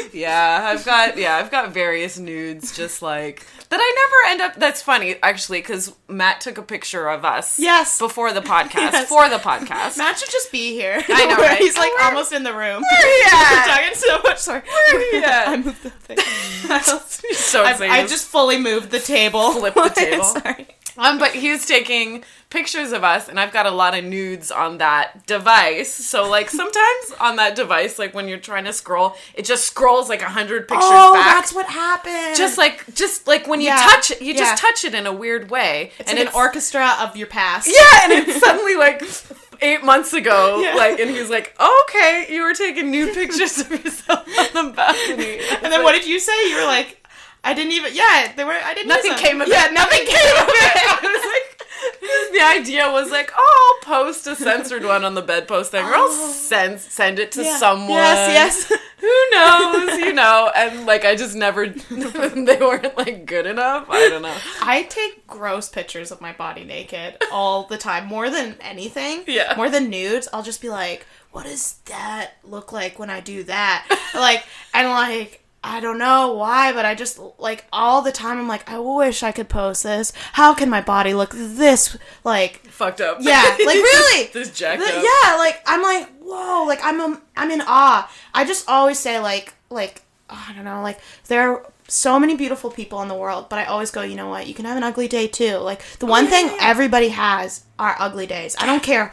yeah, 0.12 0.62
I've 0.64 0.84
got 0.84 1.16
yeah, 1.16 1.36
I've 1.36 1.50
got 1.50 1.72
various 1.72 2.18
nudes 2.18 2.76
just 2.76 3.02
like 3.02 3.46
that. 3.70 3.80
I 3.82 3.94
never 3.96 4.32
end 4.32 4.40
up. 4.52 4.60
That's 4.60 4.82
funny 4.82 5.16
actually 5.22 5.60
because 5.60 5.94
Matt 6.08 6.40
took 6.40 6.58
a 6.58 6.62
picture 6.62 7.08
of 7.08 7.24
us. 7.24 7.58
Yes. 7.58 7.98
before 7.98 8.32
the 8.32 8.40
podcast. 8.40 8.92
Yes. 8.92 9.08
For 9.08 9.28
the 9.28 9.38
podcast. 9.38 9.98
Matt 9.98 10.18
should 10.18 10.30
just 10.30 10.52
be 10.52 10.72
here. 10.72 11.02
I 11.08 11.26
know, 11.26 11.36
right? 11.36 11.58
He's 11.58 11.76
like 11.76 11.92
Where- 11.94 12.06
almost 12.08 12.32
in 12.32 12.42
the 12.44 12.54
room. 12.54 12.82
he 12.88 13.22
at? 13.26 13.66
We're 13.66 13.74
talking 13.74 13.94
so 13.94 14.20
much. 14.22 14.38
Sorry. 14.38 14.62
he 15.12 15.18
at? 15.18 15.48
I 15.48 15.56
moved 15.56 15.82
the 15.82 15.90
thing. 15.90 16.18
So 17.34 17.64
I. 17.64 17.74
I 17.80 18.06
just 18.06 18.26
fully 18.26 18.58
moved 18.58 18.90
the 18.90 19.00
table. 19.00 19.52
Flipped 19.52 19.76
the 19.76 19.88
table. 19.90 20.24
Sorry. 20.24 20.66
Um, 20.98 21.18
but 21.18 21.30
he 21.30 21.50
was 21.50 21.64
taking 21.64 22.24
pictures 22.50 22.92
of 22.92 23.04
us, 23.04 23.28
and 23.28 23.38
I've 23.38 23.52
got 23.52 23.66
a 23.66 23.70
lot 23.70 23.96
of 23.96 24.04
nudes 24.04 24.50
on 24.50 24.78
that 24.78 25.26
device. 25.26 25.92
So, 25.94 26.28
like, 26.28 26.50
sometimes 26.50 27.12
on 27.20 27.36
that 27.36 27.54
device, 27.54 27.98
like 27.98 28.14
when 28.14 28.26
you're 28.28 28.38
trying 28.38 28.64
to 28.64 28.72
scroll, 28.72 29.14
it 29.34 29.44
just 29.44 29.64
scrolls 29.64 30.08
like 30.08 30.22
a 30.22 30.28
hundred 30.28 30.66
pictures 30.66 30.84
Oh, 30.90 31.14
back. 31.14 31.36
that's 31.36 31.54
what 31.54 31.66
happened. 31.66 32.36
just 32.36 32.58
like, 32.58 32.92
just 32.94 33.26
like 33.28 33.46
when 33.46 33.60
you 33.60 33.68
Yeah. 33.68 33.76
touch 33.90 34.10
it, 34.10 34.20
you 34.20 34.32
Yeah. 34.34 34.40
just 34.40 34.60
touch 34.62 34.84
it 34.84 34.94
in 34.94 35.06
a 35.06 35.12
weird 35.12 35.50
way, 35.50 35.92
it's 35.98 36.10
and 36.10 36.18
like 36.18 36.28
an 36.28 36.34
orchestra 36.34 36.96
of 37.00 37.16
your 37.16 37.26
past. 37.28 37.68
yeah, 37.68 38.00
and 38.04 38.12
it's 38.12 38.40
suddenly 38.44 38.74
like 38.74 39.02
eight 39.60 39.84
months 39.84 40.12
ago, 40.12 40.60
Yeah. 40.60 40.74
like, 40.74 40.98
and 40.98 41.10
he's 41.10 41.30
like, 41.30 41.54
"Okay, 41.60 42.26
you 42.30 42.42
were 42.42 42.54
taking 42.54 42.90
nude 42.90 43.14
pictures 43.14 43.58
of 43.58 43.70
yourself 43.70 44.26
on 44.56 44.66
the 44.68 44.72
balcony." 44.72 45.40
And 45.62 45.72
then 45.72 45.82
what 45.84 45.92
did 45.92 46.06
you 46.06 46.18
say? 46.18 46.48
You 46.50 46.56
were 46.56 46.64
like, 46.64 46.94
I 47.44 47.54
didn't 47.54 47.72
even. 47.72 47.94
Yeah, 47.94 48.32
they 48.36 48.44
were. 48.44 48.52
I 48.52 48.74
didn't. 48.74 48.88
Nothing 48.88 49.12
use 49.12 49.20
them. 49.20 49.28
came 49.30 49.40
of 49.40 49.48
yeah, 49.48 49.66
it. 49.66 49.72
nothing 49.72 50.04
came 50.04 50.36
of 50.42 50.48
it. 50.48 50.87
I 51.02 51.06
was 51.06 51.24
like, 51.24 52.32
the 52.32 52.60
idea 52.60 52.90
was 52.90 53.10
like, 53.10 53.30
oh, 53.36 53.80
I'll 53.84 54.04
post 54.04 54.26
a 54.26 54.34
censored 54.36 54.84
one 54.84 55.04
on 55.04 55.14
the 55.14 55.22
bedpost 55.22 55.70
thing, 55.70 55.84
or 55.84 55.94
I'll 55.94 56.08
oh. 56.08 56.32
send 56.32 56.80
send 56.80 57.18
it 57.18 57.32
to 57.32 57.40
Oh. 57.40 57.44
Yeah. 57.44 57.56
someone. 57.58 57.90
Yes, 57.98 58.68
yes. 58.68 58.80
Who 58.98 59.24
knows? 59.30 59.98
You 59.98 60.12
know, 60.12 60.50
and 60.54 60.84
like 60.86 61.04
I 61.04 61.14
just 61.14 61.36
never, 61.36 61.68
they 61.90 62.56
weren't 62.56 62.96
like 62.96 63.26
good 63.26 63.46
enough. 63.46 63.86
I 63.88 64.08
don't 64.08 64.22
know. 64.22 64.36
I 64.60 64.84
take 64.84 65.26
gross 65.26 65.68
pictures 65.68 66.10
of 66.10 66.20
my 66.20 66.32
body 66.32 66.64
naked 66.64 67.16
all 67.32 67.64
the 67.64 67.78
time, 67.78 68.06
more 68.06 68.28
than 68.28 68.56
anything. 68.60 69.22
Yeah. 69.26 69.54
More 69.56 69.70
than 69.70 69.88
nudes. 69.90 70.28
I'll 70.32 70.42
just 70.42 70.60
be 70.60 70.68
like, 70.68 71.06
what 71.30 71.44
does 71.44 71.74
that 71.86 72.32
look 72.42 72.72
like 72.72 72.98
when 72.98 73.10
I 73.10 73.20
do 73.20 73.44
that? 73.44 73.86
like, 74.14 74.44
and 74.74 74.88
like, 74.88 75.44
I 75.62 75.80
don't 75.80 75.98
know 75.98 76.34
why, 76.34 76.72
but 76.72 76.84
I 76.84 76.94
just 76.94 77.18
like 77.38 77.64
all 77.72 78.00
the 78.00 78.12
time. 78.12 78.38
I'm 78.38 78.48
like, 78.48 78.70
I 78.70 78.78
wish 78.78 79.22
I 79.22 79.32
could 79.32 79.48
post 79.48 79.82
this. 79.82 80.12
How 80.32 80.54
can 80.54 80.70
my 80.70 80.80
body 80.80 81.14
look 81.14 81.32
this 81.34 81.96
like? 82.22 82.66
Fucked 82.68 83.00
up. 83.00 83.18
Yeah, 83.20 83.42
like 83.66 83.74
really. 83.74 84.26
this 84.32 84.52
jacked 84.52 84.82
Th- 84.82 84.94
up. 84.94 85.02
Yeah, 85.02 85.36
like 85.36 85.60
I'm 85.66 85.82
like 85.82 86.08
whoa, 86.28 86.64
like 86.66 86.80
I'm 86.82 87.00
um, 87.00 87.22
I'm 87.36 87.50
in 87.50 87.62
awe. 87.62 88.10
I 88.34 88.44
just 88.44 88.68
always 88.68 88.98
say 88.98 89.18
like 89.18 89.54
like 89.70 90.02
oh, 90.30 90.46
I 90.48 90.52
don't 90.52 90.64
know, 90.64 90.82
like 90.82 91.00
there 91.26 91.50
are 91.50 91.66
so 91.88 92.20
many 92.20 92.36
beautiful 92.36 92.70
people 92.70 93.00
in 93.02 93.08
the 93.08 93.14
world, 93.14 93.48
but 93.48 93.58
I 93.58 93.64
always 93.64 93.90
go, 93.90 94.02
you 94.02 94.14
know 94.14 94.28
what? 94.28 94.46
You 94.46 94.54
can 94.54 94.66
have 94.66 94.76
an 94.76 94.84
ugly 94.84 95.08
day 95.08 95.26
too. 95.26 95.56
Like 95.56 95.82
the 95.98 96.06
one 96.06 96.24
yeah, 96.24 96.30
thing 96.30 96.46
yeah, 96.46 96.54
yeah. 96.56 96.68
everybody 96.68 97.08
has 97.08 97.64
are 97.78 97.96
ugly 97.98 98.26
days. 98.26 98.54
I 98.58 98.66
don't 98.66 98.82
care 98.82 99.12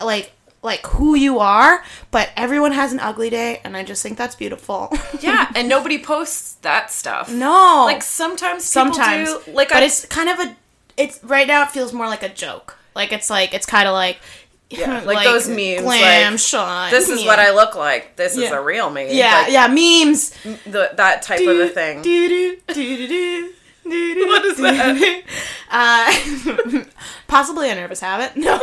like 0.00 0.32
like 0.64 0.84
who 0.86 1.14
you 1.14 1.38
are, 1.38 1.84
but 2.10 2.30
everyone 2.36 2.72
has 2.72 2.92
an 2.92 2.98
ugly 2.98 3.30
day, 3.30 3.60
and 3.64 3.76
I 3.76 3.84
just 3.84 4.02
think 4.02 4.18
that's 4.18 4.34
beautiful. 4.34 4.92
Yeah, 5.20 5.48
and 5.54 5.68
nobody 5.68 6.02
posts 6.02 6.54
that 6.62 6.90
stuff. 6.90 7.30
no, 7.30 7.84
Like 7.86 8.02
sometimes 8.02 8.68
people 8.68 8.92
sometimes 8.94 9.28
do, 9.44 9.52
like 9.52 9.68
but 9.68 9.82
I, 9.82 9.86
it's 9.86 10.04
kind 10.06 10.28
of 10.28 10.40
a 10.40 10.56
it's 10.96 11.22
right 11.22 11.46
now 11.46 11.62
it 11.62 11.70
feels 11.70 11.92
more 11.92 12.06
like 12.08 12.22
a 12.22 12.28
joke 12.28 12.76
like 12.94 13.12
it's 13.12 13.30
like 13.30 13.54
it's 13.54 13.66
kind 13.66 13.86
of 13.88 13.92
like 13.94 14.18
Yeah, 14.70 15.02
like 15.06 15.24
those 15.24 15.48
memes, 15.48 15.82
glam 15.82 16.32
like, 16.32 16.40
shot 16.40 16.90
this 16.90 17.08
is 17.08 17.20
yeah. 17.22 17.26
what 17.28 17.38
I 17.38 17.52
look 17.52 17.74
like. 17.76 18.16
This 18.16 18.36
is 18.36 18.50
a 18.50 18.60
real 18.60 18.90
me. 18.90 19.16
yeah 19.16 19.42
like, 19.42 19.52
yeah 19.52 19.66
memes 19.68 20.30
The, 20.64 20.90
that 20.96 21.22
type 21.22 21.40
of 21.46 21.58
a 21.60 21.68
thing. 21.68 22.02
Do, 22.02 22.28
do, 22.28 22.56
do, 22.68 22.74
do, 22.74 22.96
do, 23.06 23.08
do, 23.08 23.52
What 24.26 24.44
is 24.46 24.56
do, 24.56 24.62
that? 24.62 24.96
do. 24.98 25.22
Uh, 25.70 26.84
possibly 27.28 27.70
a 27.70 27.74
nervous 27.74 28.00
habit. 28.00 28.34
No. 28.36 28.58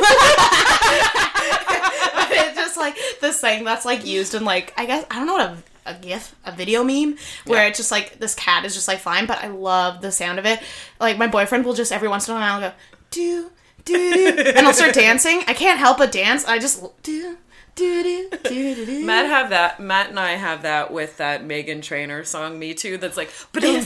it's 2.32 2.58
just 2.58 2.76
like 2.78 2.98
this 3.22 3.31
thing 3.42 3.64
that's 3.64 3.86
like 3.86 4.06
used 4.06 4.34
in 4.36 4.46
like 4.46 4.74
I 4.78 4.86
guess 4.86 5.06
I 5.12 5.16
don't 5.16 5.28
know 5.28 5.34
what 5.34 5.50
a 5.50 5.58
a 5.84 5.94
gif, 5.96 6.36
a 6.46 6.52
video 6.52 6.84
meme, 6.84 7.18
where 7.46 7.64
Yeah. 7.64 7.70
it's 7.70 7.78
just 7.80 7.90
like 7.92 8.20
this 8.20 8.36
cat 8.36 8.66
is 8.66 8.76
just 8.76 8.88
like 8.88 9.00
flying, 9.00 9.26
but 9.26 9.44
I 9.44 9.48
love 9.48 10.02
the 10.02 10.12
sound 10.12 10.38
of 10.38 10.46
it. 10.46 10.60
Like 11.00 11.18
my 11.18 11.26
boyfriend 11.28 11.66
will 11.66 11.74
just 11.74 11.92
every 11.92 12.08
once 12.08 12.28
in 12.30 12.36
a 12.36 12.38
while 12.40 12.60
go 12.60 12.72
do 13.10 13.50
do 13.84 13.96
do, 14.36 14.44
and 14.56 14.60
I'll 14.68 14.74
start 14.74 14.94
dancing. 15.08 15.42
I 15.48 15.54
can't 15.56 15.80
help 15.80 15.98
but 15.98 16.12
dance. 16.12 16.46
I 16.46 16.60
just 16.60 16.84
do 17.02 17.36
Matt 17.82 19.26
have 19.26 19.50
that. 19.50 19.80
Matt 19.80 20.10
and 20.10 20.20
I 20.20 20.32
have 20.32 20.62
that 20.64 20.92
with 20.92 21.18
that 21.18 21.44
Meghan 21.44 21.82
Trainor 21.82 22.24
song 22.24 22.58
"Me 22.60 22.74
Too." 22.74 22.98
That's 22.98 23.18
like, 23.18 23.32
Oh, 23.56 23.60
is 23.64 23.86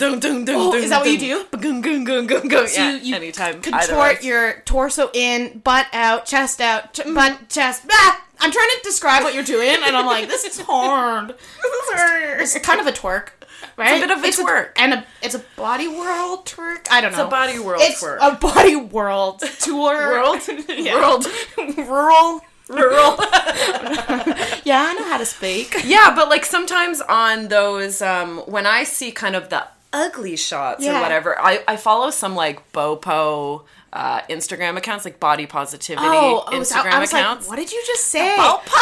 that 0.90 1.02
what 1.02 1.10
you 1.12 1.18
do? 1.18 1.46
ba-gung, 1.52 1.84
gung, 1.84 2.06
gung, 2.06 2.28
gung, 2.28 2.50
gung. 2.50 2.68
So 2.68 2.82
Yeah, 2.82 2.92
you, 2.96 2.98
you 3.00 3.16
anytime. 3.16 3.62
contort 3.62 4.24
your 4.24 4.62
torso 4.66 5.10
in, 5.14 5.60
butt 5.60 5.88
out, 5.94 6.26
chest 6.26 6.62
out, 6.62 6.94
ch- 6.94 7.00
Mm-hmm. 7.00 7.14
butt, 7.14 7.50
chest. 7.50 7.84
Ah! 7.92 8.22
I'm 8.40 8.52
trying 8.52 8.68
to 8.68 8.80
describe 8.84 9.24
what 9.24 9.34
you're 9.34 9.44
doing, 9.44 9.70
and 9.82 9.96
I'm 9.96 10.06
like, 10.06 10.28
this 10.28 10.44
is 10.44 10.60
hard. 10.60 11.36
It's 12.38 12.58
kind 12.60 12.82
of 12.82 12.88
a 12.88 12.92
twerk, 12.92 13.30
right? 13.78 14.04
A 14.04 14.08
bit 14.08 14.12
of 14.18 14.22
a 14.24 14.28
twerk. 14.28 14.70
and 14.76 14.94
a 14.94 15.06
it's 15.22 15.36
a 15.36 15.44
body 15.56 15.88
world 15.88 16.46
twerk. 16.46 16.88
I 16.92 17.00
don't 17.00 17.14
know. 17.14 17.20
It's 17.20 17.28
a 17.28 17.30
body 17.30 17.60
world 17.60 17.82
It's 17.84 18.04
twerk. 18.04 18.18
a 18.22 18.36
body 18.36 18.76
world 18.76 19.40
tour. 19.60 19.96
World? 20.12 20.42
Yeah. 20.70 20.96
World. 20.96 21.26
rural. 21.78 22.42
Rural. 22.70 23.18
Yeah, 24.66 24.82
I 24.90 24.94
know 24.96 25.04
how 25.08 25.18
to 25.20 25.26
speak. 25.28 25.76
yeah, 25.86 26.14
but 26.16 26.28
like 26.28 26.44
sometimes 26.44 27.00
on 27.02 27.50
those, 27.50 28.02
um, 28.02 28.40
when 28.48 28.66
I 28.66 28.84
see 28.84 29.12
kind 29.12 29.36
of 29.36 29.50
the 29.50 29.64
ugly 29.94 30.36
shots 30.36 30.84
or 30.86 30.94
whatever, 31.00 31.40
I, 31.40 31.64
I 31.68 31.76
follow 31.78 32.10
some 32.10 32.34
like 32.36 32.72
Bopo 32.72 33.62
uh, 33.94 34.22
Instagram 34.22 34.76
accounts, 34.76 35.06
like 35.06 35.20
body 35.20 35.46
positivity 35.46 36.08
Oh, 36.08 36.46
oh, 36.48 36.64
so 36.64 36.76
Instagram 36.76 36.92
I 36.94 37.00
was 37.00 37.14
accounts. 37.14 37.48
like, 37.48 37.58
what 37.58 37.64
did 37.64 37.72
you 37.72 37.84
just 37.86 38.08
say? 38.08 38.36
Bopo! 38.38 38.64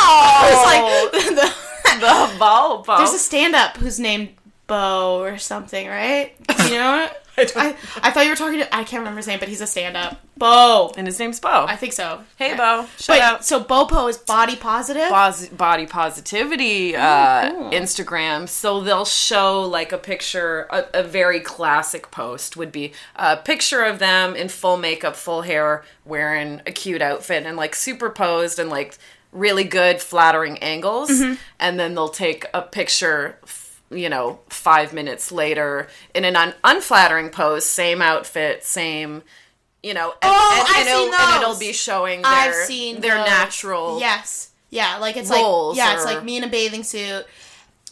It's 0.46 0.66
like 0.66 1.12
the, 1.92 2.00
the 2.00 2.40
Bopo. 2.40 2.98
There's 2.98 3.13
a 3.13 3.20
stand-up 3.20 3.75
who's 3.75 4.00
named 4.00 4.30
Bo 4.68 5.20
or 5.20 5.38
something, 5.38 5.86
right? 5.90 6.34
You 6.70 6.75
know? 6.75 7.10
I 7.38 7.48
I, 7.58 7.75
I 8.04 8.12
thought 8.12 8.24
you 8.24 8.30
were 8.30 8.36
talking 8.38 8.60
to 8.60 8.74
I 8.74 8.86
can't 8.86 9.02
remember 9.02 9.18
his 9.18 9.28
name, 9.28 9.40
but 9.40 9.50
he's 9.50 9.60
a 9.62 9.68
stand-up. 9.68 10.18
Bo. 10.38 10.92
and 10.98 11.06
his 11.08 11.20
name's 11.20 11.40
Bo. 11.40 11.66
I 11.68 11.75
think 11.75 11.94
so. 11.94 12.22
hey, 12.38 12.50
Yeah. 12.50 12.58
Bo. 12.82 12.88
Shout 12.98 13.08
But 13.18 13.22
out. 13.22 13.46
so 13.46 13.63
Bopo 13.63 14.10
is 14.10 14.18
body 14.18 14.56
positive. 14.56 15.10
Pos- 15.10 15.48
body 15.50 15.86
positivity 15.86 16.96
uh, 16.96 17.52
cool. 17.52 17.70
Instagram. 17.72 18.50
So 18.50 18.82
they'll 18.82 19.06
show 19.06 19.62
like 19.62 19.92
a 19.92 19.98
picture, 19.98 20.68
a, 20.72 20.86
a 20.96 21.04
very 21.04 21.40
classic 21.40 22.10
post 22.12 22.58
would 22.58 22.72
be 22.72 22.94
a 23.16 23.38
picture 23.38 23.84
of 23.84 24.00
them 24.00 24.36
in 24.36 24.50
full 24.50 24.78
makeup, 24.78 25.16
full 25.16 25.44
hair, 25.44 25.84
wearing 26.06 26.62
a 26.66 26.72
cute 26.72 27.02
outfit 27.02 27.46
and 27.46 27.56
like 27.56 27.75
superposed 27.75 28.58
and 28.60 28.70
like 28.70 28.98
really 29.32 29.63
good 29.63 30.02
flattering 30.02 30.58
angles. 30.60 31.10
Mm-hmm. 31.12 31.36
And 31.60 31.80
then 31.80 31.94
they'll 31.96 32.10
take 32.10 32.46
a 32.54 32.62
picture. 32.62 33.38
You 33.90 34.10
know, 34.10 34.40
five 34.50 34.92
minutes 34.92 35.32
later, 35.32 35.88
in 36.16 36.25
an 36.25 36.36
un- 36.36 36.56
unflattering 36.63 37.30
pose, 37.30 37.63
same 37.68 38.02
outfit, 38.02 38.63
same, 38.63 39.22
you 39.84 39.94
know, 39.94 40.10
and, 40.22 40.32
Oh, 40.34 40.66
and, 40.70 40.78
and 40.80 40.88
it'll, 40.90 41.13
and 41.13 41.42
it'll 41.44 41.60
be 41.60 41.74
showing 41.74 42.22
their, 42.24 42.32
I've 42.32 42.56
seen 42.56 43.02
their 43.02 43.18
those. 43.18 43.25
natural 43.28 44.00
Yes. 44.00 44.50
Yeah, 44.70 44.98
like 44.98 45.18
it's 45.18 45.30
like 45.30 45.75
yeah, 45.75 45.94
it's 45.94 46.06
like 46.06 46.24
me 46.24 46.38
in 46.38 46.44
a 46.44 46.48
bathing 46.48 46.84
suit. 46.84 47.25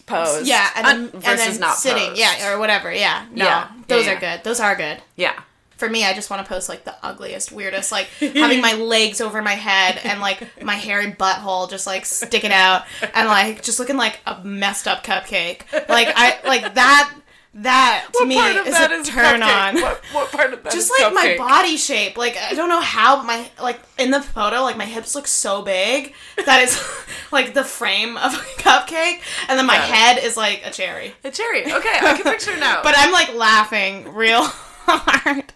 pose. 0.07 0.47
Yeah, 0.47 0.67
and 0.75 0.85
then, 0.85 1.07
versus 1.21 1.25
and 1.27 1.39
then 1.39 1.59
not 1.59 1.75
sitting. 1.77 2.07
posed. 2.09 2.19
Yeah, 2.19 2.51
or 2.53 2.57
whatever. 2.59 2.91
Yeah. 2.91 3.25
No. 3.31 3.45
Yeah, 3.45 3.71
Those 3.87 4.05
yeah, 4.07 4.13
are 4.13 4.19
good. 4.19 4.43
Those 4.43 4.59
are 4.59 4.75
good. 4.75 4.97
yeah. 5.15 5.39
For 5.77 5.89
me, 5.89 6.05
I 6.05 6.13
just 6.13 6.29
want 6.29 6.45
to 6.45 6.47
post 6.47 6.69
like 6.69 6.83
the 6.83 6.93
ugliest, 7.01 7.51
weirdest, 7.51 7.91
like 7.91 8.05
having 8.19 8.61
my 8.61 8.73
legs 8.93 9.19
over 9.19 9.41
my 9.41 9.55
head 9.55 9.99
and 10.03 10.21
like 10.21 10.63
my 10.63 10.75
hairy 10.75 11.11
butthole 11.11 11.67
just 11.71 11.87
like 11.87 12.05
sticking 12.05 12.51
out 12.51 12.83
and 13.15 13.27
like 13.27 13.63
just 13.63 13.79
looking 13.79 13.97
like 13.97 14.19
a 14.27 14.43
messed 14.43 14.87
up 14.87 15.03
cupcake. 15.03 15.61
Like 15.89 16.09
I 16.15 16.37
like 16.45 16.75
that. 16.75 17.15
That 17.53 18.07
to 18.13 18.19
What 18.19 18.27
me 18.29 18.37
is 18.37 18.73
that 18.73 18.91
a 18.91 18.95
is 18.95 19.09
turn 19.09 19.41
cupcake? 19.41 19.75
on. 19.75 19.81
What, 19.81 20.03
what 20.13 20.31
part 20.31 20.53
of 20.53 20.63
that 20.63 20.71
just 20.71 20.89
is 20.89 21.01
like 21.01 21.13
my 21.13 21.35
body 21.37 21.75
shape. 21.75 22.17
Like 22.17 22.37
I 22.37 22.53
don't 22.53 22.69
know 22.69 22.79
how 22.79 23.23
my 23.23 23.45
like 23.61 23.81
in 23.99 24.09
the 24.11 24.21
photo, 24.21 24.61
like 24.61 24.77
my 24.77 24.85
hips 24.85 25.15
look 25.15 25.27
so 25.27 25.61
big 25.61 26.13
that 26.45 26.61
it's 26.63 26.81
like 27.31 27.53
the 27.53 27.65
frame 27.65 28.15
of 28.15 28.33
a 28.33 28.37
cupcake, 28.61 29.19
and 29.49 29.59
then 29.59 29.65
my 29.65 29.75
it. 29.75 29.81
head 29.81 30.23
is 30.23 30.37
like 30.37 30.61
a 30.65 30.71
cherry. 30.71 31.13
A 31.25 31.31
cherry. 31.31 31.63
Okay, 31.65 31.97
I 32.01 32.13
can 32.15 32.23
picture 32.23 32.51
it 32.51 32.59
now. 32.59 32.81
But 32.83 32.95
I'm 32.97 33.11
like 33.11 33.33
laughing 33.35 34.13
real 34.13 34.43
hard. 34.45 35.51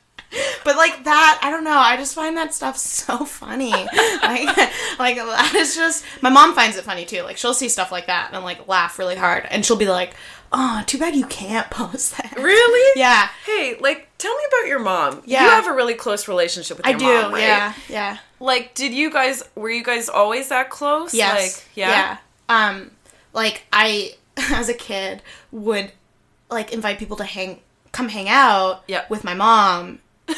But 0.66 0.76
like 0.76 1.06
that, 1.06 1.40
I 1.42 1.50
don't 1.50 1.64
know. 1.64 1.78
I 1.78 1.96
just 1.96 2.14
find 2.14 2.36
that 2.36 2.54
stuff 2.54 2.76
so 2.78 3.24
funny. 3.24 3.72
like, 3.72 3.90
like 5.00 5.16
that 5.16 5.54
is 5.56 5.76
just. 5.78 6.04
My 6.22 6.30
mom 6.30 6.54
finds 6.54 6.76
it 6.76 6.84
funny 6.84 7.06
too. 7.06 7.22
Like 7.22 7.38
she'll 7.38 7.54
see 7.54 7.70
stuff 7.70 7.90
like 7.90 8.08
that 8.08 8.32
and 8.34 8.44
like 8.44 8.68
laugh 8.68 9.00
really 9.00 9.16
hard, 9.16 9.48
and 9.50 9.66
she'll 9.66 9.78
be 9.78 9.88
like, 9.88 10.14
"Oh, 10.58 10.84
too 10.88 10.98
bad 10.98 11.16
you 11.16 11.26
can't 11.28 11.70
post 11.82 12.16
that." 12.18 12.34
really? 12.38 13.00
Yeah, 13.00 13.28
Hey, 13.46 13.76
like, 13.80 14.08
tell 14.18 14.34
me 14.36 14.44
about 14.48 14.68
your 14.68 14.80
mom. 14.80 15.22
Yeah. 15.26 15.44
You 15.44 15.50
have 15.52 15.68
a 15.68 15.74
really 15.74 15.94
close 15.96 16.28
relationship 16.28 16.78
with 16.78 16.86
I 16.88 16.92
your 16.92 17.00
do. 17.00 17.06
mom, 17.24 17.34
right? 17.34 17.42
Yeah, 17.42 17.74
yeah. 17.90 18.18
Like, 18.40 18.74
did 18.74 18.94
you 18.94 19.12
guys 19.12 19.44
were 19.56 19.70
you 19.70 19.84
guys 19.84 20.08
always 20.10 20.50
that 20.50 20.70
close? 20.70 21.14
Yes. 21.14 21.58
Like, 21.58 21.66
yeah. 21.76 21.90
Yeah. 21.90 22.18
Um, 22.70 22.92
like 23.34 23.64
I, 23.74 24.16
as 24.52 24.70
a 24.70 24.74
kid, 24.74 25.22
would 25.52 25.92
like 26.50 26.72
invite 26.74 27.00
people 27.00 27.18
to 27.18 27.24
hang, 27.26 27.60
come 27.92 28.08
hang 28.10 28.30
out. 28.30 28.84
Yeah. 28.88 29.06
With 29.10 29.24
my 29.24 29.34
mom. 29.34 30.00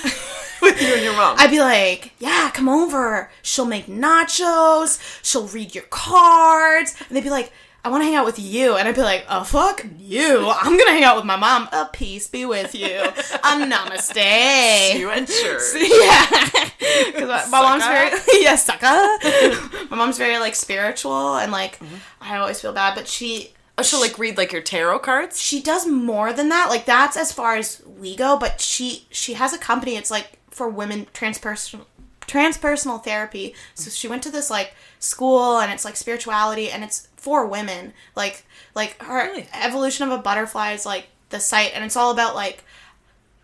With 0.60 0.82
you 0.82 0.94
and 0.96 1.04
your 1.04 1.14
mom. 1.16 1.36
I'd 1.40 1.52
be 1.52 1.60
like, 1.60 2.12
yeah, 2.20 2.50
come 2.54 2.68
over. 2.68 3.30
She'll 3.44 3.66
make 3.66 3.86
nachos. 3.86 5.00
She'll 5.24 5.48
read 5.48 5.76
your 5.76 5.84
cards. 5.86 6.96
And 7.08 7.16
they'd 7.16 7.24
be 7.24 7.30
like, 7.30 7.52
I 7.88 7.90
want 7.90 8.02
to 8.02 8.06
hang 8.06 8.16
out 8.16 8.26
with 8.26 8.38
you. 8.38 8.76
And 8.76 8.86
I'd 8.86 8.96
be 8.96 9.02
like, 9.02 9.26
oh, 9.30 9.46
fuck 9.46 9.86
you. 9.98 10.50
I'm 10.50 10.74
going 10.76 10.88
to 10.88 10.92
hang 10.92 11.06
out 11.06 11.16
with 11.16 11.24
my 11.24 11.38
mom. 11.38 11.70
A 11.72 11.90
peace 11.92 12.28
be 12.28 12.44
with 12.46 12.76
you. 12.76 12.86
A 12.86 13.12
namaste. 13.72 15.00
you 15.00 15.10
and 15.10 15.28
sure. 15.28 15.60
Yeah, 15.78 17.06
because 17.06 17.30
my, 17.30 17.46
my 17.50 17.62
mom's 17.62 17.86
very 17.86 18.12
yeah 18.44 18.56
sucker. 18.56 19.86
my 19.90 19.96
mom's 19.98 20.18
very 20.18 20.38
like 20.38 20.56
spiritual 20.56 21.38
and 21.38 21.52
like 21.52 21.80
Mm-hmm. 21.80 21.96
I 22.22 22.38
always 22.38 22.60
feel 22.60 22.74
bad, 22.74 22.96
but 22.96 23.08
she 23.08 23.54
Oh, 23.78 23.84
she'll 23.84 24.02
like 24.02 24.18
read 24.20 24.38
like 24.38 24.52
your 24.52 24.62
tarot 24.64 25.00
cards. 25.00 25.40
she 25.40 25.62
does 25.62 25.86
more 25.88 26.34
than 26.34 26.50
that. 26.50 26.70
Like 26.70 26.86
that's 26.86 27.16
as 27.16 27.32
far 27.32 27.56
as 27.56 27.82
we 27.86 28.16
go, 28.18 28.36
but 28.38 28.60
she 28.60 29.06
she 29.12 29.34
has 29.36 29.54
a 29.54 29.58
company. 29.58 29.96
It's 29.96 30.12
like 30.12 30.40
for 30.50 30.68
women 30.68 31.06
transpersonal 31.14 31.86
transpersonal 32.28 33.02
therapy. 33.04 33.56
So 33.76 33.90
she 33.90 34.08
went 34.08 34.24
to 34.24 34.32
this 34.32 34.50
like 34.50 34.74
school 35.00 35.60
and 35.60 35.72
it's 35.72 35.86
like 35.86 35.96
spirituality 35.96 36.70
and 36.72 36.84
it's 36.84 37.08
for 37.28 37.46
women. 37.46 37.92
Like 38.16 38.46
like 38.74 38.96
her 39.04 39.26
Really? 39.28 39.50
evolution 39.54 40.08
of 40.08 40.18
a 40.18 40.22
butterfly 40.24 40.72
is 40.72 40.86
like 40.86 41.08
the 41.28 41.42
site 41.42 41.72
and 41.76 41.84
it's 41.84 41.98
all 41.98 42.10
about 42.12 42.36
like 42.36 42.64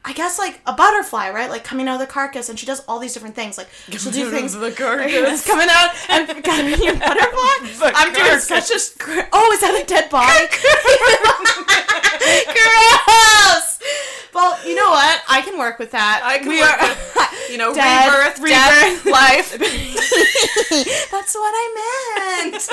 I 0.05 0.13
guess 0.13 0.39
like 0.39 0.61
a 0.65 0.71
butterfly, 0.73 1.29
right? 1.31 1.49
Like 1.49 1.65
coming 1.65 1.87
out 1.89 1.95
of 1.95 1.99
the 2.07 2.07
carcass, 2.07 2.47
and 2.49 2.57
she 2.59 2.65
does 2.65 2.81
all 2.87 2.99
these 2.99 3.13
different 3.13 3.35
things. 3.35 3.57
Like 3.57 3.67
she'll 3.89 4.11
do 4.11 4.29
things. 4.31 4.53
The 4.53 4.71
carcass. 4.71 5.45
coming 5.51 5.67
out 5.69 5.91
and 6.09 6.27
becoming 6.43 6.73
a 6.73 6.93
butterfly. 6.99 7.91
I'm 7.93 8.13
doing 8.13 8.39
carcass. 8.39 8.47
such 8.47 8.71
a. 8.71 8.79
Oh, 9.33 9.51
is 9.53 9.59
that 9.61 9.81
a 9.81 9.85
dead 9.85 10.09
body? 10.09 10.47
Gross. 12.53 13.72
Well, 14.33 14.57
you 14.67 14.75
know 14.75 14.89
what? 14.89 15.21
I 15.29 15.41
can 15.41 15.57
work 15.57 15.79
with 15.79 15.91
that. 15.91 16.21
I 16.23 16.39
can 16.39 16.47
we 16.47 16.59
work 16.59 16.81
are. 16.81 16.89
with- 16.89 17.49
You 17.51 17.57
know, 17.57 17.69
rebirth, 17.69 18.39
rebirth. 18.39 18.49
death, 18.49 19.05
life. 19.19 19.51
That's 21.11 21.35
what 21.35 21.53
I 21.55 22.49
meant. 22.51 22.69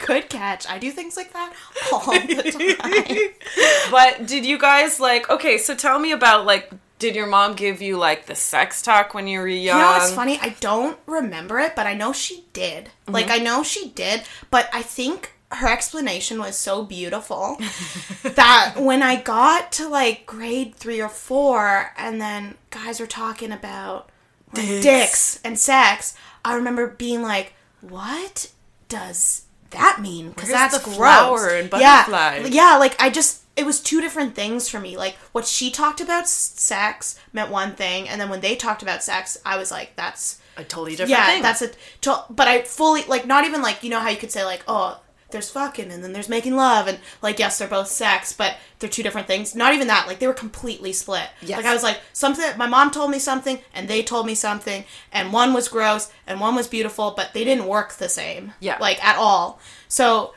Good 0.06 0.28
catch. 0.30 0.66
I 0.68 0.78
do 0.78 0.90
things 0.90 1.16
like 1.16 1.32
that 1.32 1.52
all 1.92 2.00
the 2.00 3.32
time. 3.32 3.90
But 3.90 4.26
did 4.26 4.46
you 4.46 4.58
guys 4.58 5.00
like? 5.00 5.28
Okay, 5.28 5.58
so 5.58 5.74
tell 5.74 5.98
me 5.98 6.12
about 6.12 6.46
like. 6.46 6.70
Did 7.00 7.16
your 7.16 7.26
mom 7.26 7.54
give 7.54 7.82
you 7.82 7.98
like 7.98 8.26
the 8.26 8.34
sex 8.36 8.80
talk 8.80 9.12
when 9.12 9.26
you 9.26 9.40
were 9.40 9.48
young? 9.48 9.76
You 9.78 9.84
know 9.84 9.90
what's 9.90 10.12
funny? 10.12 10.38
I 10.40 10.50
don't 10.60 10.96
remember 11.06 11.58
it, 11.58 11.74
but 11.76 11.86
I 11.86 11.92
know 11.92 12.12
she 12.14 12.44
did. 12.54 12.88
Like 13.06 13.26
mm-hmm. 13.26 13.34
I 13.34 13.38
know 13.44 13.62
she 13.62 13.88
did, 13.90 14.22
but 14.50 14.70
I 14.72 14.80
think 14.80 15.33
her 15.54 15.68
explanation 15.68 16.38
was 16.38 16.56
so 16.56 16.84
beautiful 16.84 17.56
that 18.22 18.74
when 18.78 19.02
I 19.02 19.20
got 19.20 19.72
to 19.72 19.88
like 19.88 20.26
grade 20.26 20.74
three 20.74 21.00
or 21.00 21.08
four, 21.08 21.92
and 21.96 22.20
then 22.20 22.56
guys 22.70 23.00
were 23.00 23.06
talking 23.06 23.52
about 23.52 24.10
like, 24.52 24.66
Dicks. 24.66 24.82
dicks. 24.82 25.40
and 25.44 25.58
sex, 25.58 26.16
I 26.44 26.54
remember 26.54 26.88
being 26.88 27.22
like, 27.22 27.54
"What 27.80 28.50
does 28.88 29.44
that 29.70 30.00
mean?" 30.00 30.30
Because 30.30 30.50
that's 30.50 30.76
the 30.76 30.84
gross. 30.84 30.96
flower 30.96 31.48
and 31.48 31.70
butterfly? 31.70 32.42
Yeah, 32.42 32.46
yeah. 32.46 32.76
Like 32.76 33.00
I 33.00 33.10
just, 33.10 33.42
it 33.56 33.66
was 33.66 33.80
two 33.80 34.00
different 34.00 34.34
things 34.34 34.68
for 34.68 34.80
me. 34.80 34.96
Like 34.96 35.16
what 35.32 35.46
she 35.46 35.70
talked 35.70 36.00
about 36.00 36.28
sex 36.28 37.18
meant 37.32 37.50
one 37.50 37.74
thing, 37.74 38.08
and 38.08 38.20
then 38.20 38.28
when 38.28 38.40
they 38.40 38.56
talked 38.56 38.82
about 38.82 39.02
sex, 39.02 39.38
I 39.44 39.56
was 39.56 39.70
like, 39.70 39.96
"That's." 39.96 40.40
a 40.56 40.62
totally 40.62 40.92
different 40.92 41.10
yeah, 41.10 41.26
thing. 41.26 41.42
that's 41.42 41.62
a. 41.62 41.70
To, 42.02 42.24
but 42.30 42.46
I 42.46 42.62
fully 42.62 43.02
like 43.08 43.26
not 43.26 43.44
even 43.44 43.60
like 43.60 43.82
you 43.82 43.90
know 43.90 43.98
how 43.98 44.08
you 44.08 44.16
could 44.16 44.30
say 44.30 44.44
like 44.44 44.62
oh 44.68 45.00
there's 45.30 45.50
fucking 45.50 45.90
and 45.90 46.04
then 46.04 46.12
there's 46.12 46.28
making 46.28 46.54
love 46.54 46.86
and 46.86 46.98
like 47.20 47.38
yes 47.38 47.58
they're 47.58 47.66
both 47.66 47.88
sex 47.88 48.32
but 48.32 48.56
they're 48.78 48.88
two 48.88 49.02
different 49.02 49.26
things. 49.26 49.54
Not 49.54 49.74
even 49.74 49.88
that 49.88 50.06
like 50.06 50.18
they 50.18 50.26
were 50.26 50.34
completely 50.34 50.92
split. 50.92 51.28
Yes. 51.42 51.56
Like 51.58 51.66
I 51.66 51.72
was 51.72 51.82
like 51.82 52.00
something. 52.12 52.44
My 52.56 52.66
mom 52.66 52.90
told 52.90 53.10
me 53.10 53.18
something 53.18 53.58
and 53.72 53.88
they 53.88 54.02
told 54.02 54.26
me 54.26 54.34
something 54.34 54.84
and 55.12 55.32
one 55.32 55.54
was 55.54 55.68
gross 55.68 56.12
and 56.26 56.40
one 56.40 56.54
was 56.54 56.68
beautiful 56.68 57.12
but 57.16 57.32
they 57.34 57.44
didn't 57.44 57.66
work 57.66 57.94
the 57.94 58.08
same. 58.08 58.52
Yeah. 58.60 58.78
Like 58.80 59.02
at 59.04 59.16
all. 59.16 59.60
So. 59.88 60.34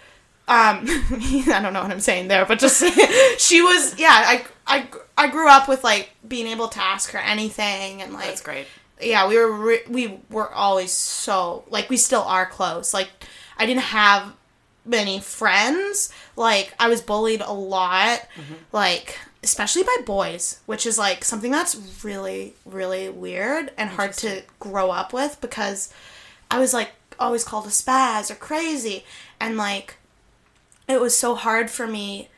Um, 0.49 0.85
I 0.87 1.59
don't 1.61 1.73
know 1.73 1.81
what 1.81 1.91
I'm 1.91 1.99
saying 1.99 2.29
there, 2.29 2.45
but 2.45 2.57
just 2.59 2.81
she 3.37 3.61
was, 3.61 3.99
yeah. 3.99 4.07
I, 4.13 4.45
I, 4.65 4.87
I 5.17 5.27
grew 5.27 5.49
up 5.49 5.67
with 5.67 5.83
like 5.83 6.11
being 6.25 6.47
able 6.47 6.69
to 6.69 6.81
ask 6.81 7.11
her 7.11 7.19
anything, 7.19 8.01
and 8.01 8.13
like 8.13 8.27
that's 8.27 8.39
great. 8.41 8.65
yeah, 9.01 9.27
we 9.27 9.35
were 9.37 9.51
re- 9.51 9.83
we 9.89 10.21
were 10.29 10.49
always 10.53 10.93
so 10.93 11.65
like 11.69 11.89
we 11.89 11.97
still 11.97 12.21
are 12.21 12.45
close. 12.45 12.93
Like 12.93 13.09
I 13.57 13.65
didn't 13.65 13.81
have 13.81 14.33
many 14.87 15.19
friends. 15.19 16.11
Like 16.35 16.73
I 16.79 16.87
was 16.87 17.01
bullied 17.01 17.41
a 17.41 17.51
lot. 17.51 18.19
Mm-hmm. 18.19 18.53
Like 18.71 19.19
especially 19.43 19.83
by 19.83 19.97
boys, 20.05 20.59
which 20.65 20.85
is 20.85 20.97
like 20.97 21.23
something 21.23 21.51
that's 21.51 22.03
really 22.03 22.55
really 22.65 23.09
weird 23.09 23.71
and 23.77 23.91
hard 23.91 24.13
to 24.13 24.43
grow 24.59 24.89
up 24.91 25.13
with 25.13 25.39
because 25.41 25.93
I 26.49 26.59
was 26.59 26.73
like 26.73 26.91
always 27.19 27.43
called 27.43 27.65
a 27.65 27.69
spaz 27.69 28.29
or 28.29 28.35
crazy 28.35 29.03
and 29.39 29.57
like 29.57 29.97
it 30.87 31.01
was 31.01 31.17
so 31.17 31.35
hard 31.35 31.69
for 31.69 31.87
me 31.87 32.29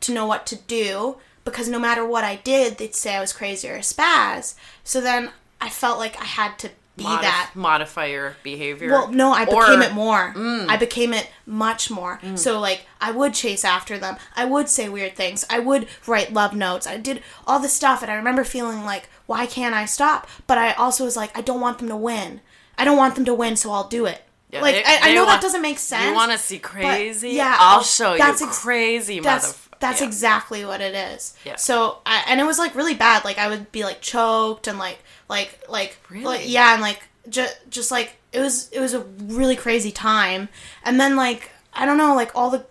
to 0.00 0.12
know 0.12 0.26
what 0.26 0.46
to 0.46 0.56
do 0.56 1.16
because 1.44 1.68
no 1.68 1.78
matter 1.78 2.06
what 2.06 2.24
I 2.24 2.36
did, 2.36 2.78
they'd 2.78 2.94
say 2.94 3.14
I 3.14 3.20
was 3.20 3.32
crazy 3.32 3.68
or 3.68 3.74
a 3.74 3.80
spaz. 3.80 4.54
So 4.82 5.00
then 5.00 5.30
I 5.60 5.68
felt 5.68 5.98
like 5.98 6.20
I 6.20 6.24
had 6.24 6.58
to 6.60 6.70
be 6.96 7.02
Modif- 7.04 7.22
that. 7.22 7.50
modifier 7.54 8.36
behavior. 8.44 8.90
Well, 8.90 9.08
no, 9.10 9.32
I 9.32 9.44
Or- 9.46 9.60
became 9.66 9.82
it 9.82 9.92
more. 9.92 10.32
Mm. 10.36 10.68
I 10.68 10.76
became 10.76 11.12
it 11.12 11.28
much 11.44 11.90
more. 11.90 12.20
Mm. 12.22 12.38
So 12.38 12.60
like 12.60 12.86
I 13.00 13.10
would 13.10 13.34
chase 13.34 13.64
after 13.64 13.98
them. 13.98 14.16
I 14.36 14.44
would 14.44 14.68
say 14.68 14.88
weird 14.88 15.16
things. 15.16 15.44
I 15.50 15.58
would 15.58 15.88
write 16.06 16.32
love 16.32 16.54
notes. 16.54 16.86
I 16.86 16.96
did 16.96 17.22
all 17.46 17.58
this 17.58 17.72
stuff 17.72 18.02
and 18.02 18.10
I 18.10 18.14
remember 18.14 18.44
feeling 18.44 18.84
like 18.84 19.08
why 19.26 19.46
can't 19.46 19.74
I 19.74 19.86
stop? 19.86 20.28
But 20.46 20.58
I 20.58 20.72
also 20.74 21.04
was 21.04 21.16
like 21.16 21.36
I 21.36 21.40
don't 21.40 21.60
want 21.60 21.78
them 21.78 21.88
to 21.88 21.96
win. 21.96 22.40
I 22.78 22.84
don't 22.84 22.96
want 22.96 23.14
them 23.16 23.24
to 23.24 23.34
win, 23.34 23.56
so 23.56 23.70
I'll 23.72 23.88
do 23.88 24.06
it. 24.06 24.22
Yeah, 24.50 24.60
like 24.62 24.74
they- 24.76 24.84
I, 24.84 24.98
I 25.02 25.08
they 25.08 25.14
know 25.14 25.24
want- 25.24 25.30
that 25.40 25.42
doesn't 25.42 25.62
make 25.62 25.78
sense. 25.78 26.04
You 26.06 26.14
want 26.14 26.30
to 26.30 26.38
see 26.38 26.58
crazy? 26.60 27.30
yeah, 27.30 27.56
I'll 27.58 27.82
show 27.82 28.16
that's 28.16 28.40
you 28.40 28.46
ex- 28.46 28.60
crazy 28.62 29.18
that's 29.18 29.46
mother. 29.48 29.58
that's 29.80 30.00
yeah. 30.00 30.06
exactly 30.06 30.64
what 30.64 30.80
it 30.80 30.94
is. 30.94 31.34
Yeah. 31.44 31.56
So 31.56 31.98
I, 32.06 32.22
and 32.28 32.40
it 32.40 32.44
was 32.44 32.58
like 32.58 32.74
really 32.76 32.94
bad. 32.94 33.24
Like 33.24 33.38
I 33.38 33.48
would 33.48 33.72
be 33.72 33.82
like 33.82 34.00
choked 34.00 34.68
and 34.68 34.78
like 34.78 34.98
like 35.28 35.58
like 35.68 35.96
Really? 36.10 36.24
like 36.24 36.42
yeah 36.48 36.72
and 36.74 36.82
like 36.82 37.02
just 37.28 37.56
just 37.70 37.90
like 37.90 38.16
it 38.32 38.40
was 38.40 38.68
it 38.70 38.80
was 38.80 38.94
a 38.94 39.00
really 39.00 39.56
crazy 39.56 39.90
time. 39.92 40.48
And 40.84 40.98
then 41.00 41.16
like 41.16 41.50
I 41.72 41.86
don't 41.86 41.96
know 41.98 42.14
like 42.14 42.32
all 42.34 42.50
the 42.50 42.64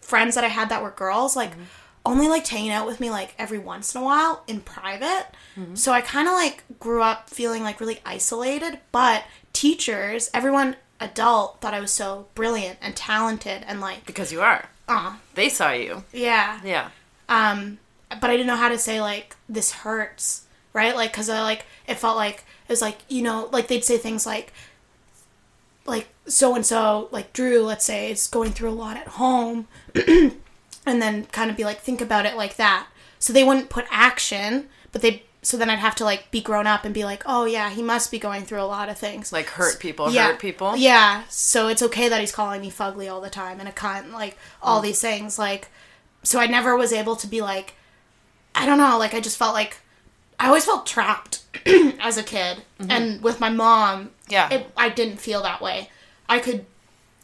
friends 0.00 0.34
that 0.34 0.44
I 0.44 0.48
had 0.48 0.68
that 0.70 0.82
were 0.82 0.90
girls 0.90 1.36
like 1.36 1.50
Mm-hmm. 1.52 1.62
only 2.06 2.28
like 2.28 2.46
hanging 2.46 2.70
out 2.72 2.86
with 2.86 2.98
me 3.00 3.10
like 3.10 3.34
every 3.38 3.58
once 3.58 3.94
in 3.94 4.00
a 4.00 4.04
while 4.04 4.42
in 4.46 4.60
private. 4.62 5.26
Mm-hmm. 5.56 5.74
So 5.74 5.92
I 5.92 6.00
kind 6.00 6.26
of 6.26 6.34
like 6.34 6.64
grew 6.80 7.02
up 7.02 7.28
feeling 7.30 7.62
like 7.62 7.78
really 7.80 8.00
isolated. 8.06 8.78
But 8.90 9.24
teachers, 9.52 10.30
everyone 10.32 10.76
adult 10.98 11.60
thought 11.60 11.74
I 11.74 11.80
was 11.80 11.90
so 11.92 12.26
brilliant 12.34 12.78
and 12.82 12.96
talented 12.96 13.64
and 13.66 13.80
like 13.80 14.04
because 14.06 14.32
you 14.32 14.40
are. 14.40 14.68
uh 14.88 15.16
They 15.34 15.48
saw 15.48 15.70
you. 15.72 16.02
yeah 16.12 16.60
Yeah. 16.64 16.88
um 17.28 17.78
but 18.20 18.28
i 18.28 18.32
didn't 18.36 18.48
know 18.48 18.56
how 18.56 18.68
to 18.68 18.78
say 18.78 19.00
like 19.00 19.36
this 19.48 19.70
hurts 19.72 20.42
right 20.72 20.94
like 20.94 21.12
because 21.12 21.28
i 21.28 21.42
like 21.42 21.64
it 21.86 21.94
felt 21.94 22.16
like 22.16 22.44
it 22.68 22.72
was 22.72 22.80
like 22.82 22.98
you 23.08 23.22
know 23.22 23.48
like 23.52 23.68
they'd 23.68 23.84
say 23.84 23.98
things 23.98 24.26
like 24.26 24.52
like 25.86 26.08
so 26.26 26.54
and 26.54 26.64
so 26.64 27.08
like 27.10 27.32
drew 27.32 27.62
let's 27.62 27.84
say 27.84 28.10
is 28.10 28.26
going 28.26 28.52
through 28.52 28.70
a 28.70 28.72
lot 28.72 28.96
at 28.96 29.08
home 29.08 29.66
and 29.94 31.02
then 31.02 31.24
kind 31.26 31.50
of 31.50 31.56
be 31.56 31.64
like 31.64 31.80
think 31.80 32.00
about 32.00 32.26
it 32.26 32.36
like 32.36 32.56
that 32.56 32.86
so 33.18 33.32
they 33.32 33.44
wouldn't 33.44 33.70
put 33.70 33.84
action 33.90 34.68
but 34.92 35.02
they 35.02 35.22
so 35.42 35.56
then 35.56 35.70
i'd 35.70 35.78
have 35.78 35.94
to 35.94 36.04
like 36.04 36.30
be 36.30 36.40
grown 36.40 36.66
up 36.66 36.84
and 36.84 36.94
be 36.94 37.04
like 37.04 37.22
oh 37.26 37.44
yeah 37.44 37.70
he 37.70 37.82
must 37.82 38.10
be 38.10 38.18
going 38.18 38.44
through 38.44 38.60
a 38.60 38.64
lot 38.64 38.88
of 38.88 38.98
things 38.98 39.32
Like 39.32 39.46
hurt 39.46 39.80
people, 39.80 40.10
yeah, 40.10 40.28
hurt 40.28 40.38
people. 40.38 40.76
Yeah, 40.76 41.24
so 41.28 41.68
it's 41.68 41.82
okay 41.82 42.08
that 42.08 42.20
he's 42.20 42.32
calling 42.32 42.60
me 42.60 42.70
fugly 42.70 43.10
all 43.10 43.20
the 43.20 43.30
time 43.30 43.58
and 43.58 43.68
a 43.68 43.72
cunt, 43.72 44.12
like 44.12 44.36
all 44.62 44.80
mm. 44.80 44.84
these 44.84 45.00
things. 45.00 45.38
Like, 45.38 45.68
so 46.22 46.38
I 46.38 46.46
never 46.46 46.76
was 46.76 46.92
able 46.92 47.16
to 47.16 47.26
be 47.26 47.40
like, 47.40 47.74
I 48.54 48.66
don't 48.66 48.78
know, 48.78 48.98
like 48.98 49.14
I 49.14 49.20
just 49.20 49.38
felt 49.38 49.54
like 49.54 49.78
I 50.40 50.46
always 50.46 50.64
felt 50.64 50.86
trapped 50.86 51.42
as 52.00 52.16
a 52.16 52.22
kid, 52.22 52.62
mm-hmm. 52.80 52.90
and 52.90 53.22
with 53.22 53.40
my 53.40 53.50
mom, 53.50 54.10
Yeah. 54.28 54.48
it, 54.50 54.70
I 54.76 54.88
didn't 54.88 55.18
feel 55.18 55.42
that 55.42 55.60
way. 55.60 55.90
I 56.28 56.38
could, 56.38 56.64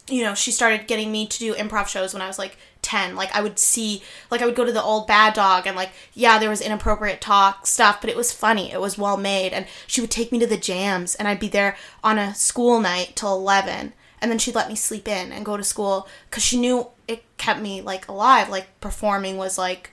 you 0.09 0.23
know, 0.23 0.35
she 0.35 0.53
started 0.53 0.87
getting 0.87 1.11
me 1.11 1.27
to 1.27 1.39
do 1.39 1.55
improv 1.55 1.89
shows 1.89 2.13
when 2.13 2.23
I 2.23 2.29
was 2.29 2.39
like. 2.39 2.57
10 2.83 3.17
like 3.17 3.35
i 3.35 3.41
would 3.41 3.59
see 3.59 4.01
like 4.31 4.41
i 4.41 4.47
would 4.47 4.55
go 4.55 4.65
to 4.65 4.71
the 4.71 4.81
old 4.81 5.09
bad 5.09 5.35
dog 5.35 5.67
and 5.67 5.75
like 5.75 5.91
yeah 6.15 6.39
there 6.39 6.49
was 6.49 6.61
inappropriate 6.61 7.21
talk 7.21 7.67
stuff 7.67 8.01
but 8.01 8.09
it 8.09 8.17
was 8.17 8.31
funny 8.31 8.71
it 8.71 8.81
was 8.81 8.97
well 8.97 9.17
made 9.17 9.53
and 9.53 9.67
she 9.89 10.01
would 10.01 10.11
take 10.11 10.31
me 10.31 10.39
to 10.39 10.47
the 10.47 10.57
jams 10.57 11.17
and 11.17 11.27
i'd 11.27 11.41
be 11.41 11.49
there 11.49 11.77
on 12.05 12.17
a 12.17 12.33
school 12.37 12.79
night 12.79 13.13
till 13.17 13.35
11 13.35 13.93
and 14.21 14.31
then 14.31 14.39
she'd 14.39 14.55
let 14.55 14.69
me 14.69 14.77
sleep 14.77 15.09
in 15.09 15.33
and 15.33 15.45
go 15.45 15.57
to 15.57 15.65
school 15.65 16.07
because 16.31 16.45
she 16.45 16.57
knew 16.61 16.87
it 17.09 17.25
kept 17.39 17.61
me 17.61 17.81
like 17.81 18.07
alive 18.07 18.49
like 18.49 18.69
performing 18.81 19.37
was 19.37 19.59
like 19.59 19.91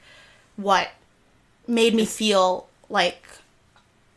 what 0.55 0.89
made 1.65 1.95
me 1.95 2.05
feel 2.05 2.67
like 2.89 3.25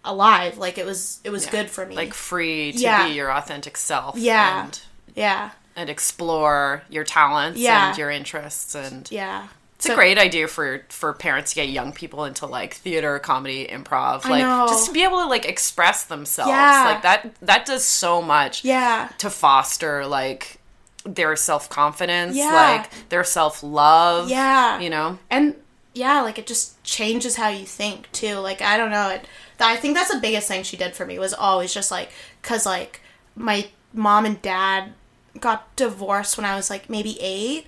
alive 0.05 0.57
like 0.59 0.79
it 0.79 0.87
was 0.87 1.21
it 1.25 1.31
was 1.31 1.47
good 1.47 1.69
for 1.69 1.85
me 1.85 1.97
Like 1.97 2.15
free 2.15 2.73
to 2.73 2.79
Yeah. 2.79 3.09
be 3.09 3.15
your 3.15 3.33
authentic 3.33 3.77
self. 3.77 4.17
Yeah. 4.17 4.65
And, 4.65 4.81
yeah 5.15 5.51
and 5.75 5.91
explore 5.91 6.83
your 6.89 7.05
talents 7.05 7.59
Yeah. 7.59 7.89
and 7.89 7.99
your 7.99 8.11
interests 8.11 8.75
and 8.75 9.11
yeah 9.11 9.49
It's 9.77 9.89
a 9.89 9.95
great 9.95 10.17
idea 10.17 10.47
for 10.49 10.83
for 10.89 11.13
parents 11.13 11.51
to 11.51 11.57
get 11.57 11.69
young 11.69 11.93
people 11.93 12.25
into 12.25 12.47
like 12.47 12.75
theater, 12.75 13.19
comedy, 13.19 13.67
improv, 13.67 14.25
like 14.25 14.43
just 14.69 14.87
to 14.87 14.93
be 14.93 15.03
able 15.03 15.19
to 15.19 15.27
like 15.27 15.45
express 15.45 16.05
themselves. 16.05 16.51
Yeah. 16.51 16.85
Like 16.87 17.03
that 17.03 17.35
that 17.43 17.67
does 17.67 17.85
so 17.85 18.23
much 18.23 18.65
yeah 18.65 19.09
to 19.19 19.29
foster 19.29 20.07
like 20.07 20.59
their 21.05 21.37
self-confidence, 21.37 22.37
Yeah. 22.37 22.53
like 22.55 23.09
their 23.11 23.23
self-love. 23.25 24.31
Yeah. 24.31 24.79
You 24.81 24.91
know? 24.91 25.19
and 25.31 25.55
yeah 25.97 26.21
like 26.21 26.39
it 26.39 26.47
just 26.47 26.83
changes 26.85 27.37
how 27.37 27.49
you 27.49 27.65
think 27.65 28.11
too. 28.13 28.37
Like 28.37 28.61
i 28.63 28.77
don't 28.77 28.91
know 28.91 29.09
it 29.11 29.25
i 29.59 29.77
think 29.77 29.95
that's 29.97 30.13
the 30.13 30.21
biggest 30.21 30.47
thing 30.49 30.63
she 30.63 30.77
did 30.77 30.95
for 30.95 31.07
me 31.07 31.19
was 31.19 31.33
always 31.33 31.73
just 31.73 31.91
like 31.91 32.11
because 32.43 32.67
like 32.67 33.01
my 33.35 33.67
mom 33.95 34.27
and 34.27 34.41
dad 34.43 34.93
got 35.41 35.75
divorced 35.77 36.37
when 36.37 36.45
i 36.45 36.55
was 36.57 36.69
like 36.71 36.89
maybe 36.91 37.19
8 37.21 37.67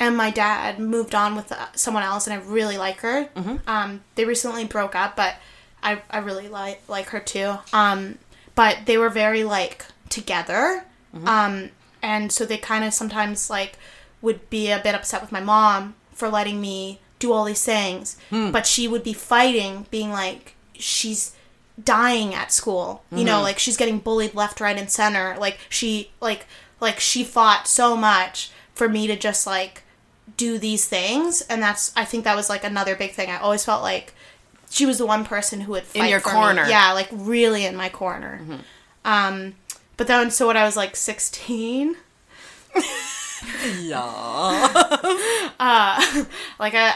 and 0.00 0.16
my 0.16 0.30
dad 0.30 0.78
moved 0.78 1.14
on 1.14 1.36
with 1.36 1.52
uh, 1.52 1.66
someone 1.74 2.02
else 2.02 2.26
and 2.26 2.34
i 2.34 2.42
really 2.44 2.78
like 2.78 2.98
her. 3.00 3.28
Um 3.66 4.00
they 4.14 4.24
recently 4.24 4.64
broke 4.64 4.94
up 4.94 5.16
but 5.16 5.34
i 5.82 6.00
i 6.10 6.18
really 6.18 6.48
like 6.48 6.80
like 6.88 7.08
her 7.10 7.20
too. 7.20 7.58
Um 7.72 8.18
but 8.54 8.78
they 8.86 8.96
were 8.98 9.10
very 9.10 9.44
like 9.44 9.84
together. 10.08 10.84
Um 11.26 11.70
and 12.02 12.30
so 12.32 12.44
they 12.46 12.58
kind 12.58 12.84
of 12.84 12.92
sometimes 12.94 13.50
like 13.50 13.72
would 14.22 14.48
be 14.50 14.70
a 14.70 14.78
bit 14.78 14.94
upset 14.94 15.20
with 15.20 15.32
my 15.32 15.40
mom 15.40 15.94
for 16.12 16.28
letting 16.28 16.60
me 16.60 17.00
do 17.26 17.32
all 17.32 17.44
these 17.44 17.64
things 17.64 18.16
but 18.56 18.66
she 18.66 18.86
would 18.88 19.02
be 19.02 19.12
fighting 19.12 19.86
being 19.90 20.10
like 20.10 20.54
she's 20.74 21.32
dying 21.82 22.34
at 22.34 22.52
school 22.52 23.02
you 23.18 23.24
know 23.24 23.40
like 23.48 23.58
she's 23.58 23.76
getting 23.76 23.98
bullied 23.98 24.34
left 24.34 24.60
right 24.60 24.78
and 24.78 24.90
center 24.90 25.36
like 25.38 25.58
she 25.68 26.10
like 26.20 26.46
like 26.80 26.98
she 27.00 27.24
fought 27.24 27.66
so 27.66 27.96
much 27.96 28.50
for 28.74 28.88
me 28.88 29.06
to 29.06 29.16
just 29.16 29.46
like 29.46 29.82
do 30.36 30.58
these 30.58 30.84
things 30.88 31.42
and 31.50 31.62
that's 31.62 31.92
i 31.96 32.04
think 32.04 32.24
that 32.24 32.36
was 32.36 32.48
like 32.48 32.64
another 32.64 32.94
big 32.96 33.12
thing 33.12 33.28
i 33.30 33.36
always 33.38 33.64
felt 33.64 33.82
like 33.82 34.12
she 34.70 34.84
was 34.86 34.98
the 34.98 35.06
one 35.06 35.24
person 35.24 35.60
who 35.62 35.72
would 35.72 35.84
fight 35.84 36.04
in 36.04 36.10
your 36.10 36.20
for 36.20 36.28
me. 36.30 36.34
corner. 36.34 36.62
Mm-hmm. 36.62 36.70
yeah 36.70 36.92
like 36.92 37.08
really 37.12 37.64
in 37.64 37.76
my 37.76 37.88
corner 37.88 38.40
um 39.04 39.54
but 39.96 40.06
then 40.06 40.30
so 40.30 40.46
when 40.48 40.56
i 40.56 40.64
was 40.64 40.76
like 40.76 40.96
16 40.96 41.96
Yeah. 43.82 43.96
like 46.58 46.74
I 46.74 46.94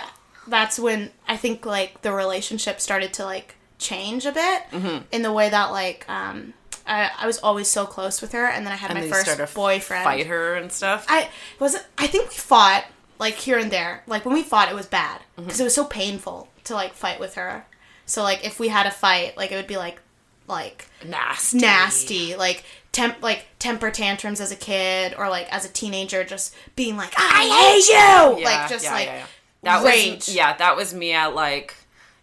that's 0.50 0.78
when 0.78 1.10
I 1.26 1.36
think 1.36 1.64
like 1.64 2.02
the 2.02 2.12
relationship 2.12 2.80
started 2.80 3.12
to 3.14 3.24
like 3.24 3.54
change 3.78 4.26
a 4.26 4.32
bit 4.32 4.62
Mm-hmm. 4.72 5.04
in 5.12 5.22
the 5.22 5.32
way 5.32 5.48
that 5.48 5.70
like 5.70 6.04
um 6.08 6.52
I, 6.86 7.10
I 7.20 7.26
was 7.26 7.38
always 7.38 7.68
so 7.68 7.86
close 7.86 8.20
with 8.20 8.32
her 8.32 8.46
and 8.46 8.66
then 8.66 8.72
I 8.72 8.76
had 8.76 8.90
And 8.90 9.00
my 9.00 9.06
first 9.08 9.54
boyfriend. 9.54 10.04
Fight 10.04 10.26
her 10.26 10.54
and 10.56 10.70
stuff. 10.72 11.06
I 11.08 11.28
wasn't 11.58 11.84
I 11.96 12.06
think 12.06 12.28
we 12.30 12.34
fought 12.36 12.84
like 13.18 13.34
here 13.34 13.58
and 13.58 13.70
there. 13.70 14.02
Like 14.06 14.24
when 14.24 14.34
we 14.34 14.42
fought 14.42 14.68
it 14.70 14.74
was 14.74 14.86
bad 14.86 15.20
Mm-hmm. 15.36 15.44
because 15.44 15.60
it 15.60 15.64
was 15.64 15.74
so 15.74 15.84
painful 15.84 16.48
to 16.64 16.74
like 16.74 16.92
fight 16.94 17.20
with 17.20 17.34
her. 17.36 17.64
So 18.06 18.22
like 18.22 18.44
if 18.44 18.58
we 18.60 18.68
had 18.68 18.86
a 18.86 18.90
fight 18.90 19.36
like 19.36 19.52
it 19.52 19.56
would 19.56 19.66
be 19.68 19.76
like 19.76 20.00
like 20.48 20.86
nasty. 21.06 21.58
nasty 21.58 22.34
like 22.36 22.64
temp 22.92 23.22
like 23.22 23.46
temper 23.60 23.90
tantrums 23.90 24.40
as 24.40 24.50
a 24.50 24.56
kid 24.56 25.14
or 25.16 25.28
like 25.28 25.46
as 25.54 25.64
a 25.64 25.68
teenager 25.68 26.24
just 26.24 26.52
being 26.74 26.96
like 26.96 27.12
I 27.16 27.44
hate 27.78 27.88
you 28.36 28.42
Yeah, 28.42 28.50
like 28.50 28.68
just 28.68 28.84
yeah, 28.84 28.92
like 28.92 29.06
yeah, 29.06 29.16
yeah. 29.18 29.26
That 29.62 29.84
rage. 29.84 30.26
was 30.26 30.34
yeah, 30.34 30.56
that 30.56 30.76
was 30.76 30.94
me 30.94 31.12
at 31.12 31.34
like 31.34 31.74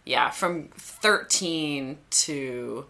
yeah, 0.04 0.30
from 0.30 0.68
13 0.76 1.98
to 2.10 2.86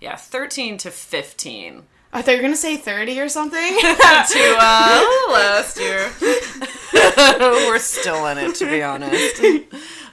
yeah, 0.00 0.16
13 0.16 0.78
to 0.78 0.90
15. 0.90 1.82
I 2.14 2.22
thought 2.22 2.30
you 2.30 2.36
were 2.36 2.42
gonna 2.42 2.56
say 2.56 2.76
thirty 2.76 3.20
or 3.20 3.28
something. 3.28 3.60
to 3.80 4.56
uh 4.60 5.04
last 5.32 5.80
year. 5.80 6.12
We're 7.66 7.80
still 7.80 8.26
in 8.28 8.38
it 8.38 8.54
to 8.56 8.66
be 8.66 8.84
honest. 8.84 9.42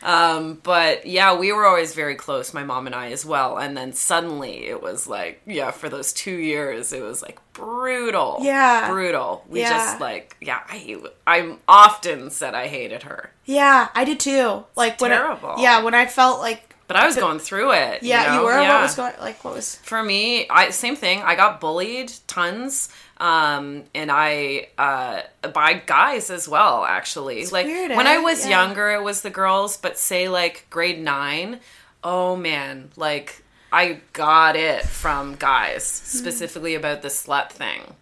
Um, 0.04 0.60
but 0.64 1.06
yeah, 1.06 1.36
we 1.38 1.52
were 1.52 1.66
always 1.66 1.94
very 1.94 2.16
close, 2.16 2.54
my 2.54 2.64
mom 2.64 2.86
and 2.88 2.96
I 2.96 3.12
as 3.12 3.26
well. 3.26 3.58
And 3.58 3.78
then 3.78 3.94
suddenly 3.94 4.66
it 4.66 4.82
was 4.82 5.08
like, 5.08 5.42
yeah, 5.46 5.72
for 5.72 5.90
those 5.90 6.12
two 6.14 6.36
years, 6.36 6.92
it 6.94 7.02
was 7.04 7.22
like 7.22 7.40
brutal. 7.54 8.38
Yeah. 8.42 8.90
Brutal. 8.90 9.46
We 9.48 9.62
Yeah. 9.62 9.70
just 9.70 10.00
like, 10.02 10.36
yeah, 10.42 10.60
I, 10.68 10.98
I'm 11.28 11.60
often 11.68 12.30
said 12.32 12.54
I 12.56 12.68
hated 12.68 13.04
her. 13.04 13.32
yeah, 13.46 13.90
I 13.94 14.04
did 14.04 14.20
too. 14.20 14.66
Like 14.76 15.00
when 15.02 15.12
terrible. 15.12 15.50
I, 15.58 15.62
yeah, 15.62 15.84
when 15.84 15.94
I 15.94 16.06
felt 16.08 16.40
like 16.40 16.76
But 16.88 16.98
I 16.98 17.06
was 17.06 17.16
going 17.16 17.40
through 17.40 17.72
it. 17.74 18.04
yeah, 18.04 18.34
you, 18.34 18.40
know? 18.40 18.46
were. 18.46 18.60
Yeah. 18.62 18.74
What 18.76 18.82
was 18.84 18.96
going 18.96 19.14
like? 19.22 19.44
What 19.44 19.54
was? 19.56 19.76
for 19.78 20.02
me 20.04 20.48
i 20.50 20.70
same 20.72 20.96
thing 20.96 21.22
i 21.22 21.36
got 21.36 21.60
bullied 21.62 22.12
tons 22.28 22.90
um 23.22 23.84
and 23.94 24.12
i 24.12 24.68
uh 24.78 25.22
by 25.54 25.74
guys 25.86 26.30
as 26.32 26.50
well 26.50 26.84
actually 26.84 27.46
like 27.48 27.68
weird, 27.68 27.92
when 27.92 28.08
eh? 28.08 28.14
i 28.14 28.18
was 28.18 28.44
Yeah. 28.46 28.64
younger 28.66 28.90
it 28.92 29.04
was 29.04 29.22
the 29.22 29.30
girls 29.30 29.78
but 29.78 29.98
say 29.98 30.28
like 30.28 30.66
grade 30.70 31.00
9 31.00 31.60
oh 32.04 32.36
man 32.36 32.90
like 32.98 33.44
i 33.72 34.00
got 34.14 34.56
it 34.56 34.84
from 34.86 35.36
guys 35.36 35.84
Hmm. 36.00 36.18
specifically 36.18 36.74
about 36.76 37.04
the 37.04 37.10
slut 37.10 37.52
thing 37.52 37.94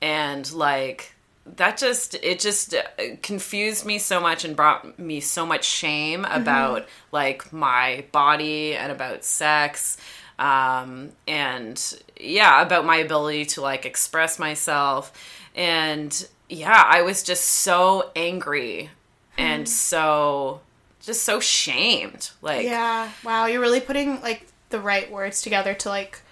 and 0.00 0.50
like 0.52 1.12
that 1.56 1.76
just 1.78 2.14
it 2.22 2.38
just 2.38 2.74
uh, 2.74 2.82
confused 3.22 3.84
me 3.84 3.98
so 3.98 4.20
much 4.20 4.44
and 4.44 4.54
brought 4.56 4.98
me 4.98 5.20
so 5.20 5.44
much 5.44 5.64
shame 5.64 6.24
about 6.26 6.86
like 7.12 7.52
my 7.52 8.04
body 8.12 8.74
and 8.74 8.92
about 8.92 9.24
sex 9.24 9.96
um 10.40 11.10
and 11.28 12.00
yeah 12.18 12.62
about 12.62 12.84
my 12.84 12.96
ability 12.96 13.44
to 13.44 13.60
like 13.60 13.86
express 13.86 14.38
myself 14.38 15.12
and 15.54 16.26
yeah 16.48 16.82
i 16.88 17.02
was 17.02 17.22
just 17.22 17.44
so 17.44 18.10
angry 18.16 18.90
and 19.38 19.68
so 19.68 20.60
just 21.00 21.22
so 21.22 21.40
shamed 21.40 22.30
like 22.42 22.64
Yeah. 22.64 23.10
Wow, 23.24 23.46
you're 23.46 23.60
really 23.60 23.80
putting 23.80 24.20
like 24.20 24.46
the 24.68 24.80
right 24.80 25.10
words 25.10 25.42
together 25.42 25.74
to 25.74 25.88
like 25.88 26.22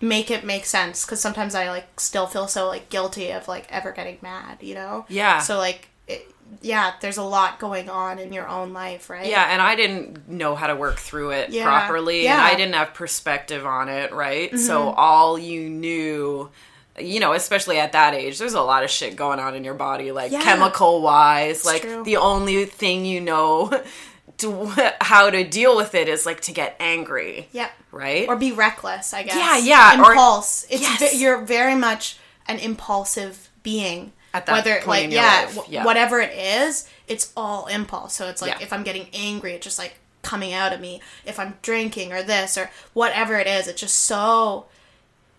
make 0.00 0.30
it 0.30 0.44
make 0.44 0.64
sense 0.64 1.04
because 1.04 1.20
sometimes 1.20 1.54
I 1.54 1.70
like 1.70 1.98
still 1.98 2.26
feel 2.26 2.46
so 2.46 2.66
like 2.68 2.88
guilty 2.90 3.30
of 3.30 3.48
like 3.48 3.66
ever 3.70 3.90
getting 3.92 4.18
mad, 4.22 4.58
you 4.60 4.74
know? 4.74 5.06
Yeah. 5.08 5.38
So 5.40 5.56
like, 5.58 5.88
it, 6.08 6.32
yeah, 6.62 6.94
there's 7.00 7.18
a 7.18 7.22
lot 7.22 7.58
going 7.60 7.88
on 7.90 8.18
in 8.18 8.32
your 8.32 8.48
own 8.48 8.72
life, 8.72 9.10
right? 9.10 9.26
Yeah, 9.28 9.44
and 9.52 9.60
I 9.62 9.76
didn't 9.76 10.28
know 10.28 10.54
how 10.54 10.66
to 10.66 10.74
work 10.74 10.96
through 10.98 11.30
it 11.32 11.50
Yeah. 11.50 11.64
properly, 11.64 12.20
and 12.20 12.24
Yeah. 12.24 12.36
Mm-hmm. 12.46 12.54
I 12.54 12.56
didn't 12.56 12.74
have 12.74 12.94
perspective 12.94 13.66
on 13.66 13.88
it, 13.88 14.12
right? 14.12 14.58
So 14.58 14.90
all 14.90 15.38
you 15.38 15.68
knew, 15.68 16.50
you 16.98 17.20
know, 17.20 17.32
especially 17.34 17.78
at 17.78 17.92
that 17.92 18.14
age, 18.14 18.38
there's 18.38 18.54
a 18.54 18.62
lot 18.62 18.82
of 18.82 18.90
shit 18.90 19.14
going 19.14 19.38
on 19.38 19.54
in 19.54 19.62
your 19.62 19.74
body, 19.74 20.10
like 20.10 20.32
Yeah. 20.32 20.42
chemical 20.42 21.00
wise. 21.02 21.64
Like 21.64 21.82
true. 21.82 22.02
the 22.02 22.16
only 22.16 22.64
thing 22.64 23.04
you 23.04 23.20
know 23.20 23.70
to 24.38 24.72
how 25.00 25.30
to 25.30 25.44
deal 25.44 25.76
with 25.76 25.94
it 25.94 26.08
is 26.08 26.24
like 26.24 26.40
to 26.42 26.52
get 26.52 26.76
angry, 26.80 27.48
Yep. 27.52 27.70
right? 27.92 28.26
Or 28.28 28.36
be 28.36 28.52
reckless, 28.52 29.12
I 29.12 29.22
guess. 29.24 29.36
Yeah, 29.36 29.58
yeah, 29.58 30.00
or- 30.02 30.12
Impulse. 30.12 30.64
it's 30.70 30.82
Yes. 30.82 31.14
you're 31.20 31.42
very 31.42 31.74
much 31.74 32.16
an 32.46 32.58
impulsive 32.58 33.48
being. 33.62 34.12
At 34.34 34.46
that 34.46 34.52
Whether 34.52 34.74
point 34.76 34.86
like 34.88 35.04
in 35.04 35.10
your 35.12 35.22
yeah, 35.22 35.40
life, 35.40 35.56
wh- 35.56 35.70
yeah. 35.72 35.84
whatever 35.84 36.20
it 36.20 36.32
is, 36.36 36.88
it's 37.06 37.32
all 37.36 37.66
impulse. 37.66 38.14
So 38.14 38.28
it's 38.28 38.42
like 38.42 38.52
Yeah. 38.52 38.62
if 38.62 38.72
I'm 38.72 38.82
getting 38.84 39.08
angry, 39.14 39.52
it's 39.54 39.64
just 39.64 39.78
like 39.78 39.94
coming 40.22 40.52
out 40.52 40.72
of 40.72 40.80
me. 40.80 41.00
If 41.24 41.38
I'm 41.38 41.56
drinking 41.62 42.12
or 42.12 42.22
this 42.22 42.58
or 42.58 42.70
whatever 42.92 43.36
it 43.36 43.46
is, 43.46 43.68
it's 43.68 43.80
just 43.80 43.94
so 43.96 44.66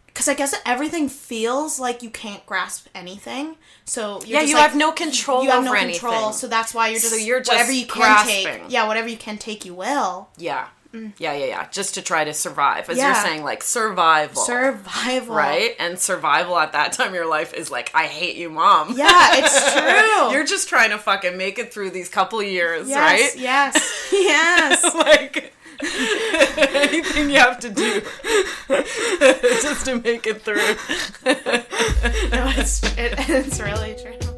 because 0.08 0.28
I 0.28 0.34
guess 0.34 0.54
everything 0.66 1.08
feels 1.08 1.80
like 1.80 2.02
you 2.02 2.10
can't 2.10 2.44
grasp 2.48 2.88
anything. 2.96 3.56
So 3.86 4.20
you're 4.22 4.28
Yeah, 4.28 4.40
just 4.40 4.50
you 4.50 4.56
like- 4.56 4.64
have 4.70 4.76
no 4.76 4.92
control 4.92 5.44
You 5.44 5.52
have 5.52 5.64
no 5.64 5.72
over 5.72 5.80
control, 5.80 6.14
anything. 6.14 6.34
so 6.34 6.48
that's 6.48 6.74
why 6.74 6.88
you're 6.90 7.00
just 7.00 7.12
So 7.12 7.16
you're 7.18 7.40
just 7.40 7.52
whatever 7.52 7.72
you 7.72 7.86
can 7.86 8.02
grasping. 8.02 8.44
take. 8.46 8.62
Yeah, 8.70 8.88
whatever 8.88 9.08
you 9.08 9.18
can 9.18 9.38
take, 9.38 9.64
you 9.66 9.76
will. 9.76 10.30
yeah. 10.38 10.68
Yeah, 10.92 11.34
yeah, 11.34 11.46
yeah. 11.46 11.68
Just 11.70 11.94
to 11.96 12.02
try 12.02 12.24
to 12.24 12.34
survive. 12.34 12.90
As 12.90 12.98
Mm. 12.98 13.02
Yeah. 13.02 13.14
you're 13.14 13.24
saying, 13.24 13.44
like 13.44 13.62
survival. 13.62 14.42
Survival, 14.42 15.36
right? 15.36 15.76
And 15.80 16.00
survival 16.00 16.58
at 16.58 16.72
that 16.74 16.94
time 16.94 17.10
in 17.10 17.14
your 17.14 17.28
life 17.30 17.54
is 17.54 17.70
like, 17.70 17.92
I 17.94 18.06
hate 18.08 18.38
you, 18.38 18.50
mom. 18.50 18.96
Yeah, 18.98 19.08
it's 19.34 19.74
true. 19.74 20.32
You're 20.32 20.46
just 20.46 20.68
trying 20.68 20.90
to 20.90 20.98
fucking 20.98 21.38
make 21.38 21.60
it 21.60 21.72
through 21.72 21.92
these 21.92 22.10
couple 22.10 22.42
years, 22.42 22.90
yes, 22.90 22.98
right? 22.98 23.40
Yes, 23.42 24.08
yes. 24.12 24.96
like 24.96 25.54
anything 26.58 27.30
you 27.30 27.38
have 27.40 27.60
to 27.60 27.70
do 27.70 28.02
just 29.62 29.86
to 29.86 30.02
make 30.02 30.28
it 30.28 30.42
through. 30.42 30.56
no, 32.32 32.52
it's 32.58 32.84
it, 32.98 33.14
it's 33.30 33.60
really 33.62 33.96
true. 34.02 34.29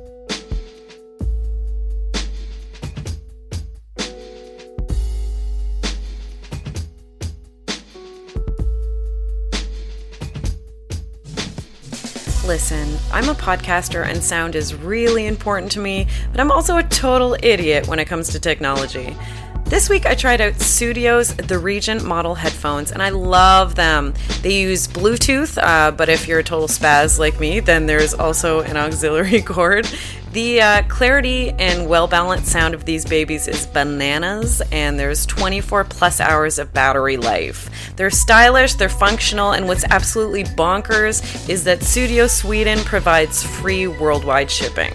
Listen, 12.52 12.98
I'm 13.14 13.30
a 13.30 13.34
podcaster 13.34 14.06
and 14.06 14.22
sound 14.22 14.58
is 14.58 14.76
really 14.76 15.26
important 15.26 15.72
to 15.72 15.80
me, 15.80 16.08
but 16.32 16.42
I'm 16.42 16.52
also 16.52 16.76
a 16.76 16.84
total 16.84 17.38
idiot 17.42 17.88
when 17.88 17.98
it 17.98 18.10
comes 18.10 18.28
to 18.32 18.42
technology. 18.42 19.16
This 19.64 19.90
week 19.90 20.06
I 20.06 20.16
tried 20.16 20.42
out 20.42 20.60
Studio's 20.60 21.34
The 21.34 21.58
Regent 21.58 22.04
model 22.04 22.36
headphones 22.36 22.92
and 22.92 23.02
I 23.02 23.08
love 23.08 23.76
them. 23.76 24.14
They 24.42 24.60
use 24.60 24.86
Bluetooth, 24.86 25.58
uh, 25.64 25.92
but 25.92 26.10
if 26.10 26.28
you're 26.28 26.40
a 26.40 26.44
total 26.44 26.68
spaz 26.68 27.18
like 27.18 27.40
me, 27.40 27.62
then 27.62 27.86
there's 27.86 28.14
also 28.14 28.60
an 28.60 28.76
auxiliary 28.76 29.42
cord. 29.54 29.88
The 30.32 30.62
uh, 30.62 30.84
clarity 30.84 31.50
and 31.50 31.90
well 31.90 32.08
balanced 32.08 32.50
sound 32.50 32.74
of 32.74 32.86
these 32.86 33.04
babies 33.04 33.50
is 33.50 33.68
bananas, 33.68 34.62
and 34.72 34.98
there's 34.98 35.26
24 35.26 35.84
plus 35.84 36.22
hours 36.22 36.58
of 36.58 36.74
battery 36.74 37.18
life. 37.18 37.70
They're 37.98 38.10
stylish, 38.10 38.76
they're 38.76 38.88
functional, 38.88 39.52
and 39.52 39.68
what's 39.68 39.84
absolutely 39.84 40.46
bonkers 40.46 41.50
is 41.50 41.66
that 41.66 41.84
Studio 41.84 42.28
Sweden 42.28 42.80
provides 42.80 43.44
free 43.44 43.88
worldwide 43.88 44.50
shipping. 44.50 44.94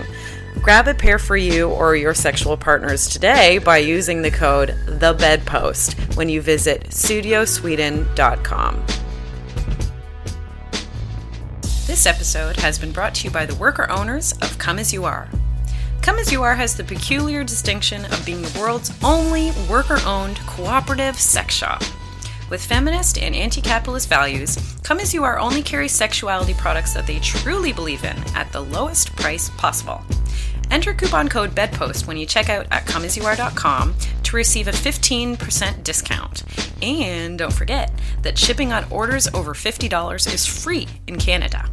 Grab 0.63 0.89
a 0.89 0.95
pair 0.95 1.19
for 1.19 1.37
you 1.37 1.69
or 1.69 1.97
your 1.97 2.15
sexual 2.15 2.57
partners 2.57 3.07
today 3.07 3.59
by 3.59 3.77
using 3.77 4.23
the 4.23 4.31
code 4.31 4.71
THEBEDPOST 4.87 6.17
when 6.17 6.31
you 6.31 6.41
visit 6.41 6.85
studiosweden.com. 6.85 9.06
This 11.87 12.05
episode 12.05 12.57
has 12.57 12.81
been 12.81 12.91
brought 12.91 13.15
to 13.15 13.25
you 13.25 13.31
by 13.31 13.47
the 13.47 13.55
worker 13.55 13.89
owners 13.89 14.33
of 14.43 14.59
Come 14.59 14.81
As 14.81 14.93
You 14.93 15.05
Are. 15.05 15.29
Come 16.03 16.19
As 16.19 16.33
You 16.33 16.43
Are 16.43 16.57
has 16.57 16.75
the 16.75 16.83
peculiar 16.83 17.45
distinction 17.45 18.05
of 18.07 18.27
being 18.27 18.43
the 18.43 18.59
world's 18.59 18.93
only 19.05 19.53
worker 19.71 20.01
owned 20.05 20.37
cooperative 20.49 21.15
sex 21.15 21.55
shop. 21.55 21.85
With 22.51 22.65
feminist 22.65 23.19
and 23.19 23.37
anti 23.37 23.61
capitalist 23.61 24.09
values, 24.09 24.59
Come 24.83 24.99
As 24.99 25.15
You 25.15 25.23
Are 25.23 25.39
only 25.39 25.63
carries 25.63 25.93
sexuality 25.93 26.55
products 26.55 26.93
that 26.95 27.07
they 27.07 27.21
truly 27.21 27.73
believe 27.73 28.03
in 28.03 28.17
at 28.35 28.51
the 28.51 28.63
lowest 28.63 29.15
price 29.15 29.49
possible. 29.51 30.03
Enter 30.73 30.93
coupon 30.93 31.29
code 31.29 31.55
BEDPOST 31.55 32.09
when 32.09 32.17
you 32.17 32.27
check 32.27 32.49
out 32.49 32.67
at 32.73 32.87
comeasyouare.com 32.87 33.95
to 34.25 34.37
receive 34.37 34.67
a 34.67 34.73
15% 34.73 35.85
discount. 35.85 36.43
And 36.83 37.39
don't 37.39 37.53
forget 37.53 37.93
that 38.23 38.37
shipping 38.37 38.73
on 38.73 38.85
orders 38.91 39.29
over 39.29 39.55
$50 39.55 40.35
is 40.35 40.45
free 40.47 40.89
in 41.07 41.17
Canada. 41.21 41.71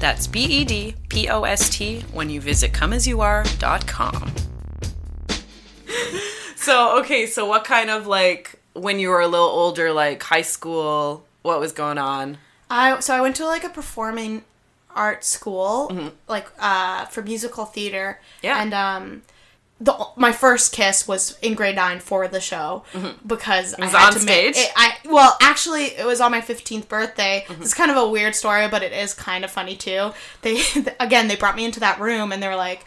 That's 0.00 0.26
B 0.26 0.40
E 0.44 0.64
D 0.64 0.94
P 1.08 1.28
O 1.28 1.44
S 1.44 1.70
T 1.70 2.00
when 2.12 2.30
you 2.30 2.40
visit 2.40 2.72
comeasyouare.com. 2.72 4.32
So, 6.60 7.00
okay, 7.00 7.24
so 7.26 7.46
what 7.46 7.64
kind 7.64 7.88
of 7.88 8.06
like 8.06 8.60
when 8.74 8.98
you 8.98 9.08
were 9.08 9.22
a 9.22 9.26
little 9.26 9.48
older, 9.48 9.94
like 9.94 10.22
high 10.22 10.42
school, 10.42 11.24
what 11.40 11.58
was 11.58 11.72
going 11.72 11.96
on? 11.96 12.36
I 12.68 13.00
so 13.00 13.14
I 13.14 13.22
went 13.22 13.34
to 13.36 13.46
like 13.46 13.64
a 13.64 13.70
performing 13.70 14.44
art 14.94 15.24
school, 15.24 16.12
like 16.28 16.48
uh, 16.58 17.06
for 17.06 17.22
musical 17.22 17.64
theater. 17.64 18.20
Mm-hmm. 18.20 18.46
Yeah. 18.46 18.62
And 18.62 18.74
um, 18.74 19.22
the 19.82 19.96
my 20.16 20.30
first 20.32 20.72
kiss 20.72 21.08
was 21.08 21.38
in 21.40 21.54
grade 21.54 21.76
nine 21.76 22.00
for 22.00 22.28
the 22.28 22.40
show 22.40 22.84
because 23.26 23.74
was 23.78 23.94
I 23.94 23.98
had 24.00 24.14
on 24.14 24.20
to 24.20 24.26
make- 24.26 24.56
it- 24.56 24.72
I 24.76 24.96
well, 25.06 25.36
actually, 25.40 25.84
it 25.84 26.04
was 26.04 26.20
on 26.20 26.30
my 26.30 26.40
fifteenth 26.42 26.88
birthday. 26.88 27.44
Mm-hmm. 27.48 27.62
It's 27.62 27.72
kind 27.74 27.90
of 27.90 27.96
a 27.96 28.08
weird 28.08 28.34
story, 28.34 28.68
but 28.68 28.82
it 28.82 28.92
is 28.92 29.14
kind 29.14 29.44
of 29.44 29.50
funny 29.50 29.76
too. 29.76 30.12
They 30.42 30.62
again, 31.00 31.28
they 31.28 31.36
brought 31.36 31.56
me 31.56 31.64
into 31.64 31.80
that 31.80 31.98
room 32.00 32.32
and 32.32 32.42
they 32.42 32.48
were 32.48 32.56
like. 32.56 32.84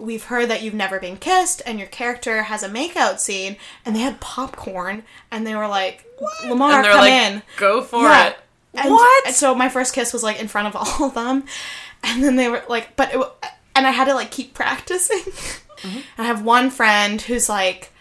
We've 0.00 0.24
heard 0.24 0.48
that 0.48 0.62
you've 0.62 0.74
never 0.74 0.98
been 0.98 1.16
kissed, 1.18 1.62
and 1.64 1.78
your 1.78 1.86
character 1.86 2.44
has 2.44 2.64
a 2.64 2.68
makeout 2.68 3.20
scene, 3.20 3.56
and 3.84 3.94
they 3.94 4.00
had 4.00 4.18
popcorn, 4.20 5.04
and 5.30 5.46
they 5.46 5.54
were 5.54 5.68
like, 5.68 6.04
"Lamar, 6.48 6.72
and 6.78 6.86
come 6.86 6.98
like, 6.98 7.12
in." 7.12 7.42
go 7.56 7.82
for 7.82 8.02
Yeah. 8.02 8.28
it. 8.28 8.38
And, 8.74 8.90
what? 8.90 9.26
and 9.26 9.34
so 9.36 9.54
my 9.54 9.68
first 9.68 9.94
kiss 9.94 10.12
was 10.12 10.24
like 10.24 10.40
in 10.40 10.48
front 10.48 10.66
of 10.74 10.76
all 11.00 11.06
of 11.08 11.14
them, 11.14 11.44
and 12.02 12.24
then 12.24 12.34
they 12.36 12.48
were 12.48 12.64
like, 12.68 12.96
but 12.96 13.14
it, 13.14 13.20
and 13.74 13.86
I 13.86 13.90
had 13.90 14.06
to 14.06 14.14
like 14.14 14.30
keep 14.30 14.54
practicing. 14.54 15.20
Mm-hmm. 15.22 15.98
I 16.18 16.24
have 16.24 16.44
one 16.44 16.70
friend 16.70 17.20
who's 17.20 17.48
like, 17.48 17.92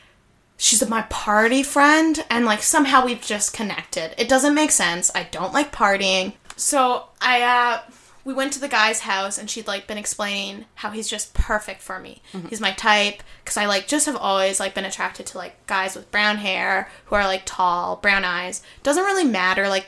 she's 0.58 0.88
my 0.88 1.02
party 1.04 1.64
friend, 1.64 2.24
and 2.30 2.46
like 2.46 2.64
somehow 2.64 3.06
we've 3.06 3.22
just 3.22 3.54
connected. 3.54 4.14
It 4.18 4.30
doesn't 4.30 4.56
make 4.56 4.72
sense. 4.72 5.12
I 5.16 5.24
don't 5.24 5.54
like 5.54 5.72
partying, 5.72 6.34
so 6.56 7.08
I 7.22 7.42
uh. 7.42 7.82
We 8.24 8.36
went 8.36 8.54
to 8.54 8.60
the 8.60 8.68
guy's 8.68 9.00
house 9.00 9.40
and 9.40 9.50
she'd 9.50 9.66
like 9.66 9.88
been 9.88 9.98
explaining 9.98 10.66
how 10.76 10.92
he's 10.92 11.10
just 11.10 11.34
perfect 11.34 11.82
for 11.82 11.98
me. 11.98 12.22
Mm-hmm. 12.34 12.50
He's 12.50 12.62
my 12.62 12.72
type 12.72 13.24
because 13.44 13.58
I 13.58 13.66
like 13.66 13.88
just 13.88 14.06
have 14.06 14.16
always 14.16 14.60
like 14.60 14.76
been 14.76 14.86
attracted 14.86 15.26
to 15.26 15.40
like 15.40 15.66
guys 15.66 15.96
with 15.96 16.12
brown 16.12 16.38
hair 16.38 16.88
who 17.06 17.16
are 17.16 17.24
like 17.24 17.42
tall, 17.46 17.96
brown 17.96 18.24
eyes. 18.24 18.62
Doesn't 18.84 19.06
really 19.06 19.24
matter 19.24 19.68
like 19.68 19.88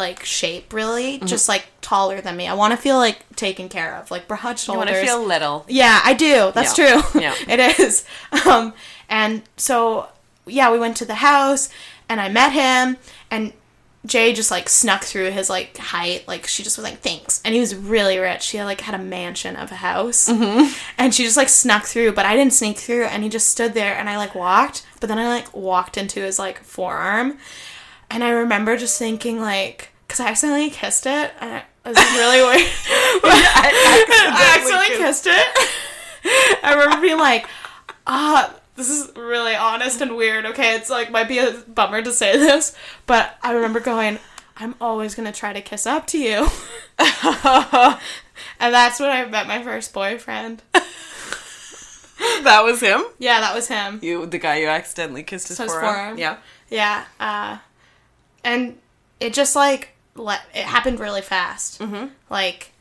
like 0.00 0.24
shape 0.24 0.72
really, 0.72 1.18
Mm-hmm. 1.18 1.26
just 1.26 1.48
like 1.48 1.68
taller 1.80 2.20
than 2.20 2.36
me. 2.36 2.48
I 2.48 2.54
want 2.54 2.72
to 2.72 2.76
feel 2.76 2.96
like 2.96 3.36
taken 3.36 3.68
care 3.68 3.94
of, 3.96 4.10
like 4.10 4.26
broad 4.26 4.58
shoulders. 4.58 4.66
You 4.68 4.76
want 4.78 4.88
to 4.90 5.00
feel 5.06 5.24
little. 5.24 5.64
Yeah, 5.68 6.00
I 6.04 6.14
do. 6.14 6.50
That's 6.54 6.76
Yeah. 6.76 7.00
true. 7.02 7.20
Yeah. 7.20 7.34
it 7.48 7.78
is. 7.80 8.04
Um, 8.46 8.74
and 9.08 9.42
so 9.56 10.08
yeah, 10.46 10.72
we 10.72 10.78
went 10.78 10.96
to 10.96 11.04
the 11.04 11.16
house 11.16 11.68
and 12.08 12.20
I 12.20 12.28
met 12.28 12.52
him 12.52 12.96
and 13.30 13.52
Jay 14.06 14.32
just 14.32 14.50
like 14.50 14.70
snuck 14.70 15.04
through 15.04 15.30
his 15.30 15.50
like 15.50 15.76
height, 15.76 16.26
like 16.26 16.46
she 16.46 16.62
just 16.62 16.78
was 16.78 16.84
like 16.84 17.00
thanks, 17.00 17.42
and 17.44 17.52
he 17.54 17.60
was 17.60 17.74
really 17.76 18.16
rich. 18.18 18.40
She 18.42 18.62
like 18.64 18.80
had 18.80 18.94
a 18.94 19.02
mansion 19.04 19.56
of 19.56 19.70
a 19.70 19.74
house, 19.74 20.26
Mm-hmm. 20.26 20.72
and 20.96 21.14
she 21.14 21.22
just 21.22 21.36
like 21.36 21.50
snuck 21.50 21.84
through, 21.84 22.12
but 22.12 22.24
I 22.24 22.34
didn't 22.34 22.54
sneak 22.54 22.78
through, 22.78 23.04
and 23.04 23.22
he 23.22 23.28
just 23.28 23.50
stood 23.50 23.74
there, 23.74 23.94
and 23.94 24.08
I 24.08 24.16
like 24.16 24.34
walked, 24.34 24.86
but 25.00 25.08
then 25.10 25.18
I 25.18 25.28
like 25.28 25.54
walked 25.54 25.98
into 25.98 26.20
his 26.22 26.38
like 26.38 26.64
forearm, 26.64 27.36
and 28.10 28.22
I 28.24 28.30
remember 28.30 28.76
just 28.76 28.98
thinking 28.98 29.40
like, 29.40 29.90
because 30.06 30.20
I 30.20 30.28
accidentally 30.28 30.70
kissed 30.70 31.06
it, 31.06 31.32
and 31.40 31.56
it 31.56 31.64
was 31.88 31.96
really 31.96 32.42
weird. 32.46 32.66
I 33.24 34.56
accidentally 34.56 34.96
kissed 35.04 35.26
it. 35.26 36.58
I 36.62 36.74
remember 36.74 37.00
being 37.00 37.18
like, 37.18 37.46
ah, 38.06 38.54
this 38.76 38.90
is 38.90 39.10
really 39.16 39.54
honest 39.54 40.00
and 40.00 40.16
weird. 40.16 40.46
Okay, 40.46 40.74
it's 40.74 40.90
like 40.90 41.10
might 41.10 41.28
be 41.28 41.38
a 41.38 41.52
bummer 41.68 42.02
to 42.02 42.12
say 42.12 42.36
this, 42.36 42.74
but 43.06 43.36
I 43.42 43.52
remember 43.52 43.80
going, 43.80 44.18
I'm 44.56 44.74
always 44.80 45.14
gonna 45.14 45.32
try 45.32 45.52
to 45.52 45.60
kiss 45.62 45.86
up 45.86 46.06
to 46.08 46.18
you. 46.18 46.48
and 48.58 48.74
that's 48.74 49.00
when 49.00 49.10
I 49.10 49.24
met 49.26 49.46
my 49.46 49.62
first 49.62 49.92
boyfriend. 49.92 50.62
That 52.42 52.62
was 52.64 52.80
him. 52.80 53.02
Yeah, 53.18 53.40
that 53.40 53.54
was 53.54 53.68
him. 53.68 53.98
You, 54.02 54.26
the 54.26 54.38
guy 54.38 54.56
you 54.56 54.66
accidentally 54.66 55.22
kissed 55.22 55.48
his 55.48 55.56
So 55.56 55.64
his 55.64 55.72
forearm. 55.72 55.94
forearm. 55.94 56.18
Yeah. 56.18 56.36
Yeah, 56.68 57.04
uh, 57.18 57.56
and 58.44 58.78
it 59.18 59.32
just 59.34 59.54
like 59.56 59.90
let 60.14 60.40
it 60.54 60.64
happened 60.64 61.00
really 61.00 61.22
fast. 61.22 61.80
Mm-hmm. 61.80 62.06
Like, 62.28 62.72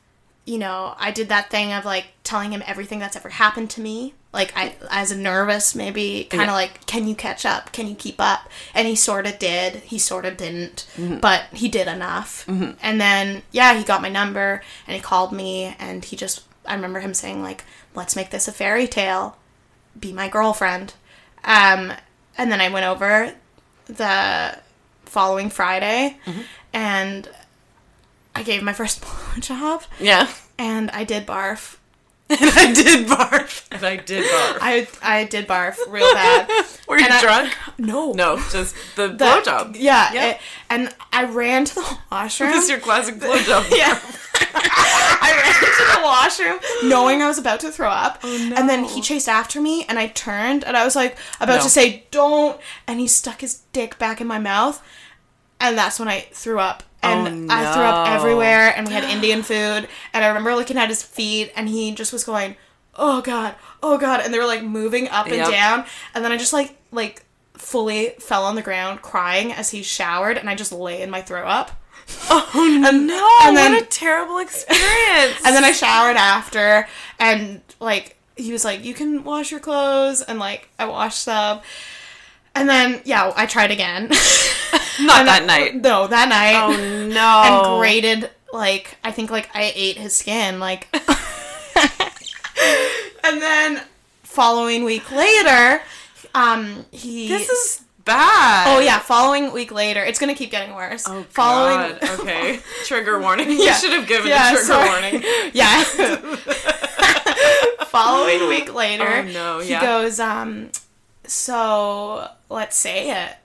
you 0.46 0.58
know, 0.58 0.96
I 0.98 1.12
did 1.12 1.30
that 1.30 1.50
thing 1.50 1.72
of 1.74 1.86
like 1.86 2.08
telling 2.24 2.52
him 2.52 2.64
everything 2.66 3.00
that's 3.00 3.16
ever 3.16 3.30
happened 3.30 3.70
to 3.72 3.82
me. 3.82 4.14
Like 4.32 4.54
I, 4.56 4.76
as 4.92 5.12
a 5.12 5.18
nervous, 5.18 5.74
maybe 5.74 6.28
kind 6.30 6.44
of 6.44 6.48
Yeah. 6.50 6.54
like, 6.54 6.86
can 6.86 7.08
you 7.08 7.16
catch 7.16 7.46
up? 7.48 7.72
Can 7.72 7.88
you 7.88 7.96
keep 7.96 8.22
up? 8.22 8.48
And 8.76 8.88
he 8.88 8.96
sort 8.96 9.26
of 9.26 9.40
did. 9.40 9.76
He 9.78 9.98
sort 9.98 10.26
of 10.26 10.38
didn't, 10.38 10.88
Mm-hmm. 10.98 11.18
but 11.20 11.46
he 11.52 11.68
did 11.68 11.88
enough. 11.88 12.48
And 12.48 13.02
then 13.02 13.42
yeah, 13.52 13.76
he 13.78 13.84
got 13.84 14.02
my 14.04 14.10
number 14.10 14.62
and 14.86 14.96
he 14.96 15.02
called 15.02 15.32
me 15.32 15.76
and 15.80 16.04
he 16.06 16.16
just. 16.16 16.44
I 16.66 16.76
remember 16.76 17.00
him 17.00 17.16
saying 17.16 17.42
like, 17.42 17.64
"Let's 17.96 18.16
make 18.16 18.30
this 18.30 18.48
a 18.48 18.52
fairy 18.52 18.88
tale. 18.88 19.38
Be 20.00 20.14
my 20.14 20.28
girlfriend." 20.30 20.94
Um, 21.44 21.94
and 22.38 22.52
then 22.52 22.62
I 22.62 22.70
went 22.70 22.86
over 22.86 23.34
the 23.88 24.60
following 25.10 25.50
Friday 25.50 26.18
Mm-hmm. 26.26 26.42
and 26.74 27.30
I 28.36 28.44
gave 28.44 28.62
my 28.64 28.74
first 28.74 29.02
blowjob 29.06 29.84
Yeah. 30.00 30.28
and 30.58 30.90
I 30.92 31.04
did 31.04 31.26
barf. 31.28 31.76
And 32.30 32.38
I 32.42 32.72
did 32.74 33.08
barf. 33.08 33.66
And 33.72 33.84
I 33.84 33.96
did 33.98 34.24
barf. 34.24 34.58
I 34.62 34.88
I 35.02 35.24
did 35.26 35.48
barf 35.48 35.78
real 35.90 36.14
bad. 36.14 36.48
Were 36.88 37.00
you 37.00 37.06
and 37.06 37.14
I- 37.14 37.22
drunk? 37.22 37.58
No. 37.80 38.12
no, 38.14 38.38
just 38.52 38.76
the, 38.96 39.08
The- 39.08 39.26
blowjob. 39.26 39.76
Yeah. 39.76 40.14
Yeah. 40.14 40.26
it- 40.30 40.38
and 40.70 40.94
I 41.12 41.24
ran 41.26 41.66
to 41.66 41.74
the 41.76 41.98
washroom. 42.12 42.52
This 42.52 42.66
is 42.66 42.70
your 42.70 42.80
classic 42.80 43.16
blowjob. 43.16 43.72
yeah. 43.76 44.00
I 45.22 45.32
ran 45.36 45.54
to 45.94 46.00
the 46.00 46.06
washroom 46.06 46.90
knowing 46.90 47.22
I 47.22 47.28
was 47.28 47.38
about 47.38 47.60
to 47.62 47.72
throw 47.72 47.90
up. 47.90 48.20
Oh, 48.24 48.54
and 48.56 48.68
then 48.70 48.84
he 48.84 49.02
chased 49.02 49.28
after 49.30 49.62
me 49.62 49.86
and 49.88 49.98
I 50.00 50.08
turned 50.08 50.64
and 50.64 50.76
I 50.78 50.86
was 50.86 50.96
like 50.96 51.18
about 51.40 51.58
No. 51.58 51.64
to 51.64 51.70
say 51.70 52.06
don't 52.12 52.60
and 52.88 53.00
he 53.00 53.08
stuck 53.08 53.42
his 53.42 53.62
dick 53.74 53.98
back 54.00 54.22
in 54.22 54.28
my 54.28 54.40
mouth 54.40 54.82
and 55.60 55.78
that's 55.78 56.00
when 56.00 56.08
I 56.08 56.22
threw 56.32 56.60
up. 56.60 56.84
And 57.02 57.50
Oh, 57.50 57.54
I 57.56 57.74
threw 57.74 57.84
up 57.84 58.08
everywhere 58.10 58.74
and 58.76 58.88
we 58.88 58.94
had 58.94 59.04
Indian 59.06 59.42
food 59.44 59.88
and 60.14 60.24
I 60.26 60.28
remember 60.28 60.54
looking 60.56 60.78
at 60.78 60.90
his 60.90 61.02
feet 61.04 61.52
and 61.56 61.70
he 61.70 61.92
just 61.94 62.12
was 62.12 62.24
going, 62.24 62.56
Oh 62.96 63.22
god, 63.22 63.56
oh 63.82 63.98
god 63.98 64.20
and 64.22 64.34
they 64.34 64.40
were 64.40 64.46
like 64.46 64.64
moving 64.64 65.08
up 65.10 65.28
and 65.28 65.36
Yep. 65.38 65.50
down 65.52 65.86
and 66.14 66.24
then 66.26 66.32
I 66.32 66.38
just 66.38 66.54
like 66.54 66.76
like 66.92 67.24
fully 67.54 68.10
fell 68.20 68.46
on 68.46 68.56
the 68.56 68.62
ground 68.62 69.02
crying 69.02 69.52
as 69.54 69.70
he 69.72 69.82
showered 69.84 70.38
and 70.38 70.50
I 70.50 70.56
just 70.56 70.72
lay 70.72 71.02
in 71.02 71.10
my 71.10 71.22
throw 71.22 71.46
up. 71.46 71.72
Oh 72.32 72.84
And- 72.86 73.08
no! 73.08 73.38
and 73.44 73.58
then- 73.58 73.74
what 73.74 73.84
a 73.84 73.86
terrible 73.86 74.38
experience. 74.40 75.40
And 75.46 75.56
then 75.56 75.64
I 75.64 75.72
showered 75.72 76.16
after, 76.18 76.88
and 77.20 77.62
like 77.80 78.16
he 78.36 78.52
was 78.52 78.64
like, 78.64 78.84
"You 78.86 78.94
can 78.94 79.24
wash 79.24 79.52
your 79.52 79.60
clothes," 79.60 80.22
and 80.22 80.40
like 80.40 80.70
I 80.78 80.86
washed 80.86 81.26
them. 81.26 81.60
And 82.56 82.68
then 82.70 83.02
yeah, 83.06 83.32
I 83.36 83.46
tried 83.46 83.72
again. 83.72 84.04
not 85.02 85.26
that 85.26 85.44
night. 85.46 85.76
no, 85.76 86.08
that 86.08 86.30
night. 86.30 86.56
Oh 86.62 87.08
no! 87.08 87.44
And 87.46 87.80
grated 87.80 88.30
like 88.54 88.98
I 89.04 89.12
think 89.12 89.30
like 89.32 89.50
I 89.56 89.72
ate 89.76 89.98
his 89.98 90.16
skin 90.16 90.60
like. 90.60 90.88
and 93.24 93.42
then 93.42 93.82
following 94.24 94.84
week 94.84 95.10
later, 95.12 95.82
um, 96.36 96.86
he. 96.92 97.28
This 97.28 97.50
is 97.50 97.82
bad. 98.06 98.76
Oh 98.76 98.80
yeah, 98.80 99.00
following 99.00 99.52
week 99.52 99.72
later, 99.72 100.04
it's 100.04 100.20
gonna 100.20 100.36
keep 100.36 100.52
getting 100.52 100.76
worse. 100.76 101.06
Oh 101.08 101.24
following 101.30 101.98
God. 102.00 102.04
Okay. 102.20 102.60
trigger 102.86 103.20
warning. 103.20 103.50
You 103.50 103.58
Yeah. 103.64 103.74
should 103.76 103.92
have 103.94 104.08
given 104.08 104.28
Yeah, 104.30 104.48
a 104.48 104.52
trigger 104.52 104.66
sorry. 104.66 104.90
warning. 104.90 105.24
yeah. 105.54 105.84
Following 107.90 108.48
week 108.50 108.74
later, 108.74 109.08
Oh, 109.08 109.24
no, 109.24 109.60
yeah. 109.60 109.80
he 109.80 109.86
goes, 109.86 110.20
um, 110.20 110.70
so 111.26 112.28
let's 112.50 112.78
say 112.78 113.12
it. 113.26 113.36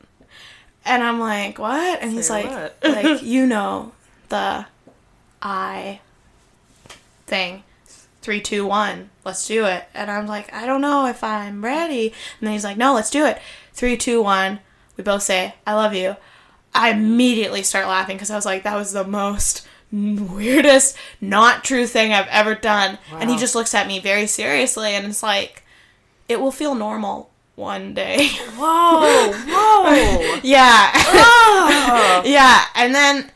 And 0.84 1.02
I'm 1.02 1.18
like, 1.18 1.58
what? 1.58 2.02
And 2.02 2.12
he's 2.12 2.26
Say 2.26 2.46
like, 2.46 2.84
like 2.84 3.22
you 3.22 3.46
know 3.46 3.92
the 4.28 4.66
I 5.40 6.00
thing. 7.26 7.62
Three, 8.24 8.40
two, 8.40 8.64
one. 8.64 9.10
Let's 9.22 9.46
do 9.46 9.66
it. 9.66 9.84
And 9.92 10.10
I'm 10.10 10.26
like, 10.26 10.50
I 10.50 10.64
don't 10.64 10.80
know 10.80 11.04
if 11.04 11.22
I'm 11.22 11.62
ready. 11.62 12.06
And 12.06 12.46
then 12.46 12.52
he's 12.52 12.64
like, 12.64 12.78
no, 12.78 12.94
let's 12.94 13.10
do 13.10 13.26
it. 13.26 13.38
Three, 13.74 13.98
two, 13.98 14.22
one. 14.22 14.60
We 14.96 15.04
both 15.04 15.22
say, 15.22 15.56
I 15.66 15.74
love 15.74 15.92
you. 15.92 16.16
I 16.74 16.92
immediately 16.92 17.62
start 17.62 17.86
laughing 17.86 18.16
because 18.16 18.30
I 18.30 18.36
was 18.36 18.46
like, 18.46 18.62
that 18.62 18.76
was 18.76 18.92
the 18.92 19.04
most 19.04 19.68
weirdest, 19.92 20.96
not 21.20 21.64
true 21.64 21.86
thing 21.86 22.14
I've 22.14 22.26
ever 22.28 22.54
done. 22.54 22.98
And 23.12 23.28
he 23.28 23.36
just 23.36 23.54
looks 23.54 23.74
at 23.74 23.86
me 23.86 24.00
very 24.00 24.26
seriously 24.26 24.92
and 24.92 25.04
it's 25.04 25.22
like, 25.22 25.62
it 26.26 26.40
will 26.40 26.50
feel 26.50 26.74
normal 26.74 27.28
one 27.56 27.92
day. 27.92 28.28
Whoa! 28.56 29.32
Whoa! 29.34 30.40
yeah. 30.42 30.92
oh. 30.94 32.22
yeah. 32.24 32.64
And 32.74 32.94
then 32.94 33.30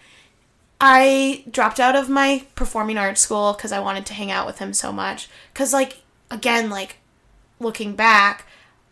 I 0.81 1.45
dropped 1.51 1.81
out 1.81 1.97
of 1.97 2.09
my 2.09 2.45
performing 2.55 2.99
arts 2.99 3.21
school 3.21 3.53
because 3.53 3.73
I 3.73 3.81
wanted 3.81 4.07
to 4.07 4.15
hang 4.15 4.31
out 4.31 4.47
with 4.47 4.59
him 4.59 4.73
so 4.73 4.93
much. 4.93 5.29
Because, 5.53 5.73
like, 5.73 6.03
again, 6.31 6.71
like, 6.71 6.99
looking 7.59 7.95
back, 7.97 8.47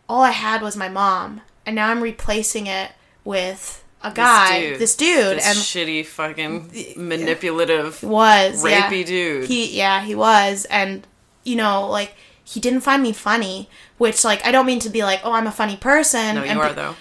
all 0.08 0.22
I 0.22 0.32
had 0.32 0.62
was 0.62 0.76
my 0.76 0.88
mom. 0.88 1.42
And 1.64 1.76
now 1.76 1.90
I'm 1.90 2.02
replacing 2.02 2.66
it 2.66 2.92
with 3.24 3.84
a 4.02 4.12
guy, 4.12 4.76
this 4.76 4.96
dude, 4.96 5.36
This 5.38 5.46
and 5.46 5.58
shitty 5.58 6.06
fucking 6.06 6.70
manipulative 6.96 8.02
was 8.02 8.64
yeah. 8.64 8.88
rapey 8.88 9.04
dude. 9.04 9.48
He 9.48 9.76
yeah, 9.76 10.02
he 10.02 10.14
was 10.14 10.64
and 10.66 11.06
you 11.42 11.56
know, 11.56 11.88
like 11.88 12.14
he 12.44 12.60
didn't 12.60 12.80
find 12.82 13.02
me 13.02 13.12
funny, 13.12 13.68
which 13.98 14.24
like 14.24 14.44
I 14.46 14.52
don't 14.52 14.66
mean 14.66 14.78
to 14.80 14.90
be 14.90 15.02
like, 15.02 15.20
"Oh, 15.24 15.32
I'm 15.32 15.46
a 15.46 15.52
funny 15.52 15.76
person." 15.76 16.36
no, 16.36 16.44
you 16.44 16.50
and 16.50 16.58
are 16.60 16.72
though. 16.72 16.94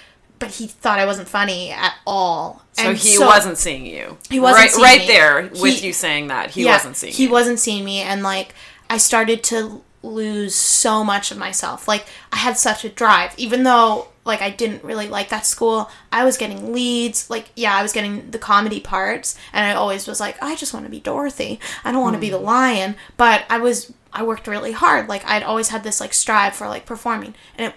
But 0.45 0.53
he 0.53 0.67
thought 0.67 0.99
I 0.99 1.07
wasn't 1.07 1.27
funny 1.27 1.71
at 1.71 1.95
all. 2.05 2.61
So 2.73 2.89
And 2.89 2.97
he 2.97 3.17
wasn't 3.17 3.57
seeing 3.57 3.83
you. 3.83 4.19
He 4.29 4.39
wasn't 4.39 4.61
right, 4.61 4.69
seeing 4.69 4.83
right 4.83 4.99
me. 4.99 5.07
there 5.07 5.41
with 5.59 5.79
He- 5.79 5.87
you 5.87 5.93
saying 5.93 6.27
that 6.27 6.51
he 6.51 6.65
yeah, 6.65 6.73
wasn't 6.73 6.97
seeing 6.97 7.13
he 7.13 7.23
you. 7.23 7.31
wasn't 7.31 7.59
seeing 7.59 7.83
me 7.83 8.01
and 8.01 8.21
like 8.21 8.53
i 8.91 8.97
started 8.97 9.43
to 9.45 9.81
lose 10.03 10.53
so 10.53 11.03
much 11.03 11.31
of 11.31 11.37
myself 11.37 11.87
like 11.87 12.05
i 12.31 12.35
had 12.35 12.57
such 12.57 12.85
a 12.85 12.89
drive 12.89 13.33
even 13.37 13.63
though 13.63 14.07
like 14.23 14.41
i 14.41 14.51
didn't 14.51 14.83
really 14.83 15.07
like 15.07 15.29
that 15.29 15.45
school 15.47 15.89
i 16.11 16.23
was 16.23 16.37
getting 16.37 16.71
leads 16.71 17.27
like 17.29 17.49
yeah 17.55 17.75
i 17.75 17.81
was 17.81 17.91
getting 17.91 18.29
the 18.29 18.37
comedy 18.37 18.79
parts 18.79 19.35
and 19.51 19.65
i 19.65 19.73
always 19.73 20.07
was 20.07 20.19
like 20.19 20.37
i 20.43 20.55
just 20.55 20.73
want 20.73 20.85
to 20.85 20.91
be 20.91 20.99
dorothy 20.99 21.59
i 21.83 21.91
don't 21.91 22.01
want 22.01 22.13
to 22.13 22.21
be 22.21 22.29
the 22.29 22.37
hmm. 22.37 22.45
lion 22.45 22.95
but 23.17 23.43
i 23.49 23.57
was 23.57 23.91
i 24.13 24.21
worked 24.21 24.47
really 24.47 24.73
hard 24.73 25.09
like 25.09 25.25
i'd 25.25 25.43
always 25.43 25.69
had 25.69 25.83
this 25.83 25.99
like 25.99 26.13
strive 26.13 26.53
for 26.53 26.67
like 26.67 26.85
performing 26.85 27.33
and 27.57 27.71
it 27.71 27.75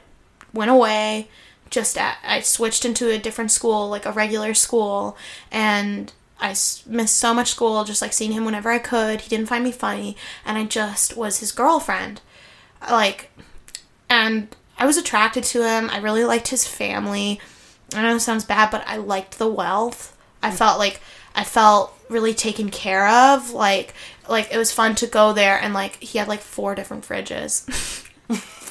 went 0.53 0.71
away 0.71 1.29
just 1.71 1.99
at, 1.99 2.19
I 2.25 2.41
switched 2.41 2.85
into 2.85 3.11
a 3.11 3.19
different 3.19 3.51
school, 3.51 3.89
like 3.89 4.07
a 4.07 4.13
regular 4.13 4.55
school, 4.55 5.17
and 5.51 6.13
I 6.41 6.51
missed 6.87 7.17
so 7.17 7.35
much 7.35 7.51
school, 7.51 7.85
just 7.85 8.03
like 8.03 8.13
seeing 8.13 8.33
him 8.33 8.45
whenever 8.45 8.71
I 8.71 8.79
could. 8.79 9.23
He 9.23 9.29
didn't 9.29 9.49
find 9.49 9.65
me 9.65 9.73
funny, 9.73 10.17
and 10.45 10.57
I 10.57 10.65
just 10.65 11.17
was 11.17 11.41
his 11.41 11.53
girlfriend. 11.53 12.21
Like, 12.89 13.31
and 14.09 14.55
I 14.79 14.87
was 14.87 14.97
attracted 14.97 15.45
to 15.45 15.67
him. 15.67 15.91
I 15.91 15.99
really 15.99 16.25
liked 16.25 16.49
his 16.49 16.67
family. 16.67 17.41
I 17.95 18.03
know 18.03 18.17
it 18.17 18.21
sounds 18.21 18.45
bad, 18.45 18.71
but 18.71 18.85
I 18.87 18.97
liked 18.97 19.39
the 19.39 19.49
wealth. 19.49 20.17
I 20.43 20.51
felt 20.51 20.79
like 20.79 21.01
I 21.35 21.45
felt 21.45 21.97
really 22.09 22.35
taken 22.35 22.71
care 22.71 23.09
of. 23.09 23.53
Like, 23.53 23.95
like 24.29 24.53
it 24.53 24.59
was 24.59 24.73
fun 24.73 24.95
to 24.97 25.07
go 25.07 25.33
there, 25.33 25.61
and 25.61 25.75
like 25.75 25.97
he 26.03 26.19
had 26.19 26.29
like 26.29 26.41
four 26.41 26.75
different 26.75 27.07
fridges. 27.07 28.05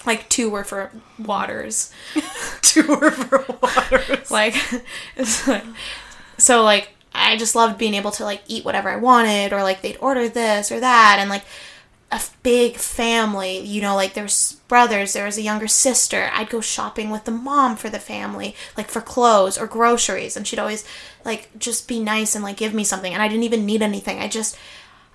like 0.07 0.27
two 0.29 0.49
were 0.49 0.63
for 0.63 0.91
waters. 1.19 1.91
two 2.61 2.87
were 2.87 3.11
for 3.11 3.45
waters. 3.61 4.31
like 4.31 4.55
it's 5.15 5.47
like 5.47 5.63
so 6.37 6.63
like 6.63 6.89
I 7.13 7.37
just 7.37 7.55
loved 7.55 7.77
being 7.77 7.93
able 7.93 8.11
to 8.11 8.23
like 8.23 8.41
eat 8.47 8.65
whatever 8.65 8.89
I 8.89 8.95
wanted 8.97 9.53
or 9.53 9.63
like 9.63 9.81
they'd 9.81 9.97
order 9.97 10.29
this 10.29 10.71
or 10.71 10.79
that 10.79 11.17
and 11.19 11.29
like 11.29 11.43
a 12.09 12.21
big 12.41 12.77
family, 12.77 13.59
you 13.59 13.81
know, 13.81 13.95
like 13.95 14.13
there's 14.13 14.53
brothers, 14.69 15.11
there 15.11 15.25
was 15.25 15.37
a 15.37 15.41
younger 15.41 15.67
sister. 15.67 16.29
I'd 16.33 16.49
go 16.49 16.61
shopping 16.61 17.09
with 17.09 17.25
the 17.25 17.31
mom 17.31 17.75
for 17.75 17.89
the 17.89 17.99
family, 17.99 18.55
like 18.77 18.89
for 18.89 19.01
clothes 19.01 19.57
or 19.57 19.67
groceries, 19.67 20.37
and 20.37 20.47
she'd 20.47 20.59
always 20.59 20.85
like 21.25 21.49
just 21.59 21.87
be 21.87 21.99
nice 21.99 22.33
and 22.33 22.43
like 22.43 22.55
give 22.55 22.73
me 22.73 22.85
something 22.85 23.13
and 23.13 23.21
I 23.21 23.27
didn't 23.27 23.43
even 23.43 23.65
need 23.65 23.81
anything. 23.81 24.19
I 24.19 24.29
just 24.29 24.57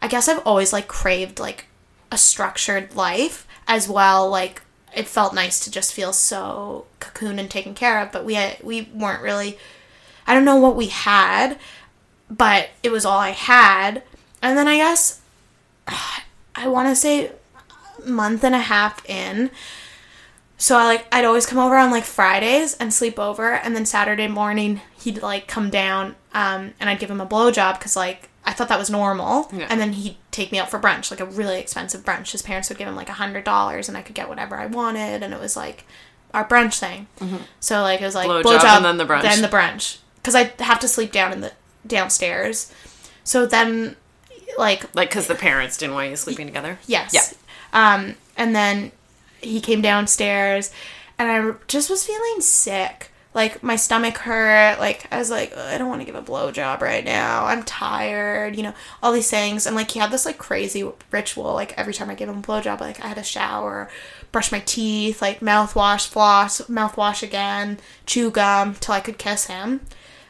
I 0.02 0.08
guess 0.08 0.28
I've 0.28 0.46
always 0.46 0.72
like 0.72 0.86
craved 0.88 1.38
like 1.38 1.66
a 2.10 2.18
structured 2.18 2.94
life 2.94 3.46
as 3.66 3.88
well 3.88 4.28
like 4.28 4.60
it 4.94 5.08
felt 5.08 5.34
nice 5.34 5.60
to 5.60 5.70
just 5.70 5.92
feel 5.92 6.12
so 6.12 6.86
cocooned 7.00 7.38
and 7.38 7.50
taken 7.50 7.74
care 7.74 8.00
of 8.00 8.12
but 8.12 8.24
we 8.24 8.34
had, 8.34 8.56
we 8.62 8.88
weren't 8.94 9.22
really 9.22 9.58
I 10.26 10.34
don't 10.34 10.44
know 10.44 10.56
what 10.56 10.76
we 10.76 10.86
had 10.86 11.58
but 12.30 12.70
it 12.82 12.90
was 12.90 13.04
all 13.04 13.18
I 13.18 13.30
had. 13.30 14.02
And 14.40 14.56
then 14.56 14.66
I 14.66 14.76
guess 14.76 15.20
I 16.54 16.68
want 16.68 16.88
to 16.88 16.96
say 16.96 17.32
month 18.04 18.42
and 18.42 18.54
a 18.54 18.58
half 18.58 19.08
in 19.08 19.50
so 20.62 20.78
I 20.78 20.84
like 20.84 21.06
I'd 21.10 21.24
always 21.24 21.44
come 21.44 21.58
over 21.58 21.76
on 21.76 21.90
like 21.90 22.04
Fridays 22.04 22.76
and 22.76 22.94
sleep 22.94 23.18
over, 23.18 23.52
and 23.52 23.74
then 23.74 23.84
Saturday 23.84 24.28
morning 24.28 24.80
he'd 25.00 25.20
like 25.20 25.48
come 25.48 25.70
down, 25.70 26.14
um, 26.34 26.74
and 26.78 26.88
I'd 26.88 27.00
give 27.00 27.10
him 27.10 27.20
a 27.20 27.26
blowjob 27.26 27.80
because 27.80 27.96
like 27.96 28.28
I 28.44 28.52
thought 28.52 28.68
that 28.68 28.78
was 28.78 28.90
normal, 28.90 29.48
Yeah. 29.52 29.66
and 29.70 29.80
then 29.80 29.92
he'd 29.92 30.16
take 30.32 30.50
me 30.50 30.58
out 30.58 30.68
for 30.70 30.78
brunch, 30.80 31.10
like 31.10 31.20
a 31.20 31.24
really 31.24 31.60
expensive 31.60 32.04
brunch. 32.04 32.32
His 32.32 32.42
parents 32.42 32.68
would 32.68 32.78
give 32.78 32.88
him 32.88 32.96
like 32.96 33.08
a 33.08 33.12
hundred 33.14 33.44
dollars, 33.44 33.88
and 33.88 33.96
I 33.96 34.02
could 34.02 34.14
get 34.16 34.28
whatever 34.28 34.56
I 34.56 34.66
wanted, 34.66 35.22
and 35.22 35.32
it 35.32 35.40
was 35.40 35.56
like 35.56 35.84
our 36.34 36.44
brunch 36.46 36.78
thing. 36.80 37.06
So 37.60 37.82
like 37.82 38.00
it 38.00 38.04
was 38.04 38.14
like 38.16 38.28
Blowjob 38.28 38.42
blowjob, 38.42 38.76
and 38.76 38.84
then 38.84 38.96
the 38.96 39.04
brunch. 39.06 39.22
then 39.22 39.42
the 39.42 39.48
brunch, 39.48 39.98
because 40.16 40.34
I 40.34 40.52
have 40.60 40.80
to 40.80 40.88
sleep 40.88 41.12
down 41.12 41.32
in 41.32 41.40
the 41.40 41.52
downstairs. 41.86 42.72
So 43.24 43.46
then, 43.46 43.94
like 44.58 44.92
Like, 44.94 45.10
because 45.10 45.28
the 45.28 45.34
parents 45.36 45.76
didn't 45.76 45.94
want 45.94 46.10
you 46.10 46.16
sleeping 46.16 46.46
together? 46.46 46.78
Yes. 46.86 47.12
Yeah. 47.14 47.22
Um, 47.72 48.16
and 48.36 48.56
then 48.56 48.90
he 49.40 49.60
came 49.60 49.80
downstairs, 49.82 50.72
and 51.18 51.30
I 51.30 51.54
just 51.68 51.88
was 51.88 52.04
feeling 52.04 52.40
sick. 52.40 53.11
Like 53.34 53.62
my 53.62 53.76
stomach 53.76 54.18
hurt. 54.18 54.78
Like 54.78 55.06
I 55.10 55.18
was 55.18 55.30
like, 55.30 55.56
I 55.56 55.78
don't 55.78 55.88
want 55.88 56.00
to 56.02 56.04
give 56.04 56.14
a 56.14 56.22
blowjob 56.22 56.80
right 56.80 57.04
now. 57.04 57.46
I'm 57.46 57.62
tired. 57.62 58.56
You 58.56 58.64
know, 58.64 58.74
all 59.02 59.12
these 59.12 59.30
things. 59.30 59.66
And 59.66 59.74
like 59.74 59.90
he 59.90 60.00
had 60.00 60.10
this 60.10 60.26
like 60.26 60.38
crazy 60.38 60.88
ritual. 61.10 61.54
Like 61.54 61.76
every 61.78 61.94
time 61.94 62.10
I 62.10 62.14
gave 62.14 62.28
him 62.28 62.38
a 62.38 62.42
blowjob, 62.42 62.80
like 62.80 63.02
I 63.02 63.08
had 63.08 63.16
to 63.16 63.22
shower, 63.22 63.88
brush 64.32 64.52
my 64.52 64.60
teeth, 64.60 65.22
like 65.22 65.40
mouthwash, 65.40 66.08
floss, 66.08 66.60
mouthwash 66.62 67.22
again, 67.22 67.78
chew 68.04 68.30
gum 68.30 68.74
till 68.74 68.94
I 68.94 69.00
could 69.00 69.18
kiss 69.18 69.46
him. 69.46 69.80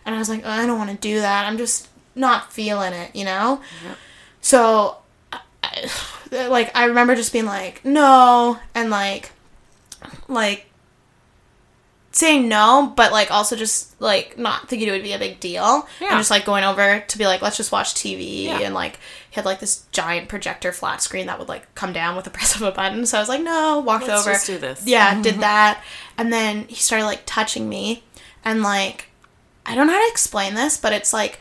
And 0.06 0.14
I 0.14 0.18
was 0.18 0.28
like, 0.28 0.44
I 0.44 0.64
don't 0.66 0.78
want 0.78 0.90
to 0.90 0.96
do 0.96 1.20
that. 1.20 1.46
I'm 1.46 1.58
just 1.58 1.88
not 2.14 2.52
feeling 2.52 2.92
it. 2.92 3.14
You 3.16 3.24
know. 3.24 3.60
So 4.40 4.98
I, 5.32 5.90
like 6.30 6.76
I 6.76 6.84
remember 6.84 7.16
just 7.16 7.32
being 7.32 7.46
like 7.46 7.84
no 7.84 8.58
and 8.74 8.90
like 8.90 9.32
like 10.28 10.66
saying 12.14 12.46
no 12.48 12.92
but 12.94 13.10
like 13.10 13.30
also 13.30 13.56
just 13.56 13.98
like 14.00 14.36
not 14.38 14.68
thinking 14.68 14.86
it 14.86 14.90
would 14.90 15.02
be 15.02 15.12
a 15.14 15.18
big 15.18 15.40
deal 15.40 15.88
Yeah. 16.00 16.08
and 16.10 16.18
just 16.18 16.30
like 16.30 16.44
going 16.44 16.62
over 16.62 17.00
to 17.08 17.18
be 17.18 17.24
like 17.26 17.40
let's 17.40 17.56
just 17.56 17.72
watch 17.72 17.94
TV 17.94 18.44
Yeah. 18.44 18.58
and 18.60 18.74
like 18.74 18.98
he 19.30 19.36
had 19.36 19.46
like 19.46 19.60
this 19.60 19.86
giant 19.92 20.28
projector 20.28 20.72
flat 20.72 21.00
screen 21.00 21.26
that 21.26 21.38
would 21.38 21.48
like 21.48 21.74
come 21.74 21.92
down 21.94 22.14
with 22.14 22.24
the 22.26 22.30
press 22.36 22.54
of 22.54 22.60
a 22.62 22.70
button 22.70 23.06
so 23.06 23.16
I 23.16 23.20
was 23.20 23.28
like 23.30 23.40
no 23.42 23.80
walked 23.80 24.06
Let's 24.08 24.26
over 24.26 24.34
just 24.34 24.46
do 24.46 24.58
this. 24.58 24.86
yeah 24.86 25.20
did 25.22 25.40
that 25.40 25.82
and 26.18 26.30
then 26.32 26.64
he 26.68 26.74
started 26.76 27.06
like 27.06 27.22
touching 27.24 27.68
me 27.68 28.02
and 28.44 28.62
like 28.62 29.06
I 29.64 29.74
don't 29.74 29.86
know 29.86 29.94
how 29.94 30.04
to 30.06 30.10
explain 30.12 30.54
this 30.54 30.76
but 30.76 30.92
it's 30.92 31.12
like 31.14 31.40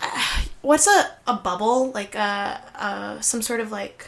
what's 0.62 0.86
a, 0.86 1.10
a 1.26 1.34
bubble 1.34 1.90
like 1.92 2.14
a, 2.14 2.60
a 3.18 3.22
some 3.22 3.42
sort 3.42 3.60
of 3.60 3.72
like 3.72 4.06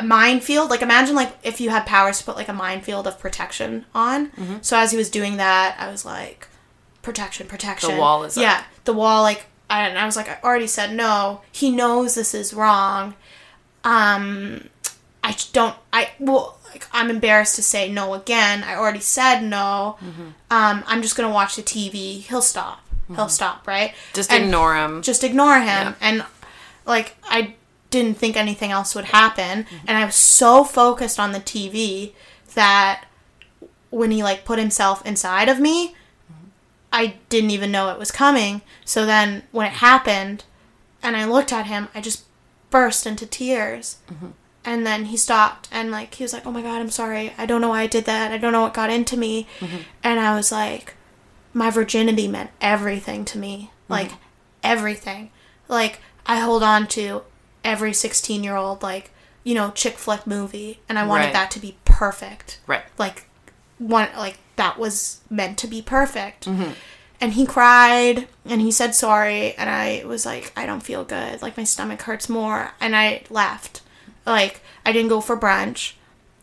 a 0.00 0.02
minefield. 0.02 0.70
Like 0.70 0.82
imagine 0.82 1.14
like 1.16 1.34
if 1.42 1.60
you 1.60 1.70
had 1.70 1.86
powers 1.86 2.18
to 2.18 2.24
put 2.24 2.36
like 2.36 2.48
a 2.48 2.52
minefield 2.52 3.06
of 3.06 3.18
protection 3.18 3.84
on. 3.94 4.28
Mm-hmm. 4.32 4.56
so 4.62 4.76
as 4.76 4.90
he 4.90 4.96
was 4.96 5.10
doing 5.10 5.36
that 5.38 5.76
i 5.78 5.90
was 5.90 6.04
like 6.04 6.48
protection 7.02 7.46
protection. 7.46 7.92
The 7.94 8.00
wall 8.00 8.24
is 8.24 8.36
up. 8.36 8.42
yeah 8.42 8.64
the 8.84 8.92
wall 8.92 9.22
like 9.22 9.46
I, 9.70 9.86
and 9.88 9.98
I 9.98 10.06
was 10.06 10.16
like 10.16 10.28
i 10.28 10.38
already 10.42 10.66
said 10.66 10.94
no. 10.94 11.42
He 11.52 11.70
knows 11.70 12.14
this 12.14 12.34
is 12.34 12.52
wrong. 12.54 13.14
Um 13.84 14.68
i 15.24 15.34
don't 15.52 15.76
i 15.92 16.10
well 16.18 16.58
like 16.70 16.86
i'm 16.92 17.10
embarrassed 17.10 17.56
to 17.56 17.62
say 17.62 17.90
no 17.90 18.14
again. 18.14 18.62
I 18.64 18.74
already 18.76 19.00
said 19.00 19.40
no. 19.42 19.96
Mm-hmm. 20.00 20.28
um 20.50 20.84
i'm 20.86 21.02
just 21.02 21.16
gonna 21.16 21.32
watch 21.32 21.56
the 21.56 21.62
tv 21.62 22.20
he'll 22.22 22.42
stop. 22.42 22.80
He'll 23.14 23.28
stop 23.30 23.66
right? 23.66 23.94
Just 24.12 24.30
And- 24.30 24.44
ignore 24.44 24.76
him. 24.76 25.00
just 25.02 25.24
ignore 25.24 25.58
him. 25.60 25.64
Yeah. 25.66 25.94
and 26.00 26.24
like 26.84 27.16
i 27.24 27.54
didn't 27.90 28.18
think 28.18 28.36
anything 28.36 28.70
else 28.70 28.94
would 28.94 29.06
happen. 29.06 29.66
And 29.86 29.96
i 29.96 30.04
was 30.04 30.14
so 30.14 30.64
focused 30.64 31.18
on 31.18 31.32
the 31.32 31.40
tv 31.40 32.12
that 32.54 33.04
when 33.90 34.10
he 34.10 34.22
like 34.22 34.44
put 34.44 34.58
himself 34.58 35.04
inside 35.06 35.48
of 35.48 35.60
me 35.60 35.94
i 36.92 37.14
didn't 37.28 37.50
even 37.50 37.70
know 37.70 37.90
it 37.90 37.98
was 37.98 38.10
coming. 38.10 38.62
So 38.84 39.04
then 39.04 39.42
when 39.52 39.66
it 39.66 39.74
happened 39.74 40.44
and 41.02 41.16
i 41.16 41.24
looked 41.24 41.52
at 41.52 41.66
him 41.66 41.88
i 41.94 42.00
just 42.00 42.24
burst 42.70 43.06
into 43.06 43.26
tears. 43.26 43.98
And 44.64 44.86
then 44.86 45.06
he 45.06 45.16
stopped 45.16 45.68
and 45.70 45.90
like 45.90 46.14
he 46.14 46.24
was 46.24 46.32
like 46.32 46.46
oh 46.46 46.52
my 46.52 46.62
god 46.62 46.80
i'm 46.80 46.90
sorry. 46.90 47.32
I 47.38 47.46
don't 47.46 47.60
know 47.60 47.70
why 47.70 47.82
i 47.82 47.86
did 47.86 48.04
that. 48.04 48.32
I 48.32 48.38
don't 48.38 48.52
know 48.52 48.62
what 48.62 48.74
got 48.74 48.90
into 48.90 49.16
me. 49.16 49.46
And 50.02 50.20
i 50.20 50.34
was 50.34 50.52
like 50.52 50.94
my 51.54 51.70
virginity 51.70 52.28
meant 52.28 52.50
everything 52.60 53.24
to 53.26 53.38
me. 53.38 53.70
Like 53.88 54.08
mm-hmm. 54.08 54.22
everything. 54.62 55.30
Like 55.68 56.00
i 56.26 56.40
hold 56.40 56.62
on 56.62 56.86
to 56.88 57.22
every 57.64 57.92
16 57.92 58.42
year 58.44 58.56
old 58.56 58.82
like 58.82 59.10
you 59.44 59.54
know 59.54 59.70
chick 59.70 59.96
flick 59.98 60.26
movie 60.26 60.80
and 60.88 60.98
i 60.98 61.06
wanted 61.06 61.24
Right. 61.24 61.32
that 61.32 61.50
to 61.52 61.58
be 61.60 61.76
perfect. 61.84 62.58
Right. 62.66 62.82
like 62.98 63.26
one 63.78 64.08
like 64.16 64.38
that 64.56 64.78
was 64.78 65.20
meant 65.30 65.56
to 65.58 65.66
be 65.68 65.80
perfect. 65.82 66.46
And 67.20 67.32
he 67.32 67.46
cried 67.46 68.28
and 68.44 68.60
he 68.60 68.70
said 68.70 68.94
sorry 68.94 69.54
and 69.54 69.68
i 69.70 70.04
was 70.06 70.24
like 70.26 70.52
i 70.56 70.66
don't 70.66 70.82
feel 70.82 71.04
good. 71.04 71.42
Like 71.42 71.56
my 71.56 71.64
stomach 71.64 72.02
hurts 72.02 72.28
more. 72.28 72.72
And 72.80 72.94
i 72.96 73.22
left 73.30 73.82
like 74.26 74.60
i 74.86 74.92
didn't 74.92 75.08
go 75.08 75.20
for 75.20 75.36
brunch. 75.36 75.94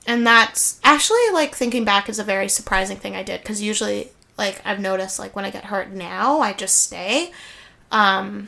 And 0.08 0.26
that's 0.28 0.80
actually 0.84 1.30
like 1.34 1.56
thinking 1.56 1.84
back 1.86 2.10
is 2.10 2.20
a 2.20 2.24
very 2.24 2.48
surprising 2.50 2.98
thing 2.98 3.16
i 3.16 3.24
did 3.24 3.42
because 3.42 3.62
usually 3.62 4.12
like 4.38 4.62
i've 4.66 4.80
noticed 4.80 5.18
like 5.20 5.36
when 5.36 5.46
i 5.46 5.50
get 5.50 5.66
hurt 5.66 5.92
now 5.92 6.40
i 6.42 6.54
just 6.54 6.82
stay. 6.84 7.32
Um 7.92 8.48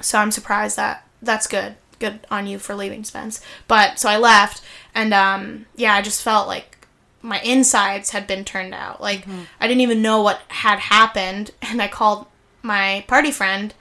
so 0.00 0.18
i'm 0.18 0.30
surprised 0.30 0.76
that 0.76 1.04
that's 1.22 1.46
good 1.46 1.76
good 1.98 2.20
on 2.30 2.46
you 2.46 2.58
for 2.58 2.74
leaving 2.76 3.04
spence. 3.04 3.40
But 3.66 3.98
so 3.98 4.08
i 4.08 4.16
left 4.16 4.62
and 4.94 5.12
um 5.12 5.66
yeah 5.76 5.94
i 5.94 6.02
just 6.02 6.22
felt 6.22 6.46
like 6.46 6.86
my 7.20 7.40
insides 7.40 8.10
had 8.10 8.26
been 8.26 8.44
turned 8.44 8.74
out. 8.74 9.00
Like 9.00 9.26
i 9.60 9.66
didn't 9.66 9.80
even 9.80 10.02
know 10.02 10.22
what 10.22 10.40
had 10.48 10.78
happened 10.78 11.50
and 11.62 11.82
i 11.82 11.88
called 11.88 12.26
my 12.62 13.04
party 13.08 13.30
friend 13.30 13.74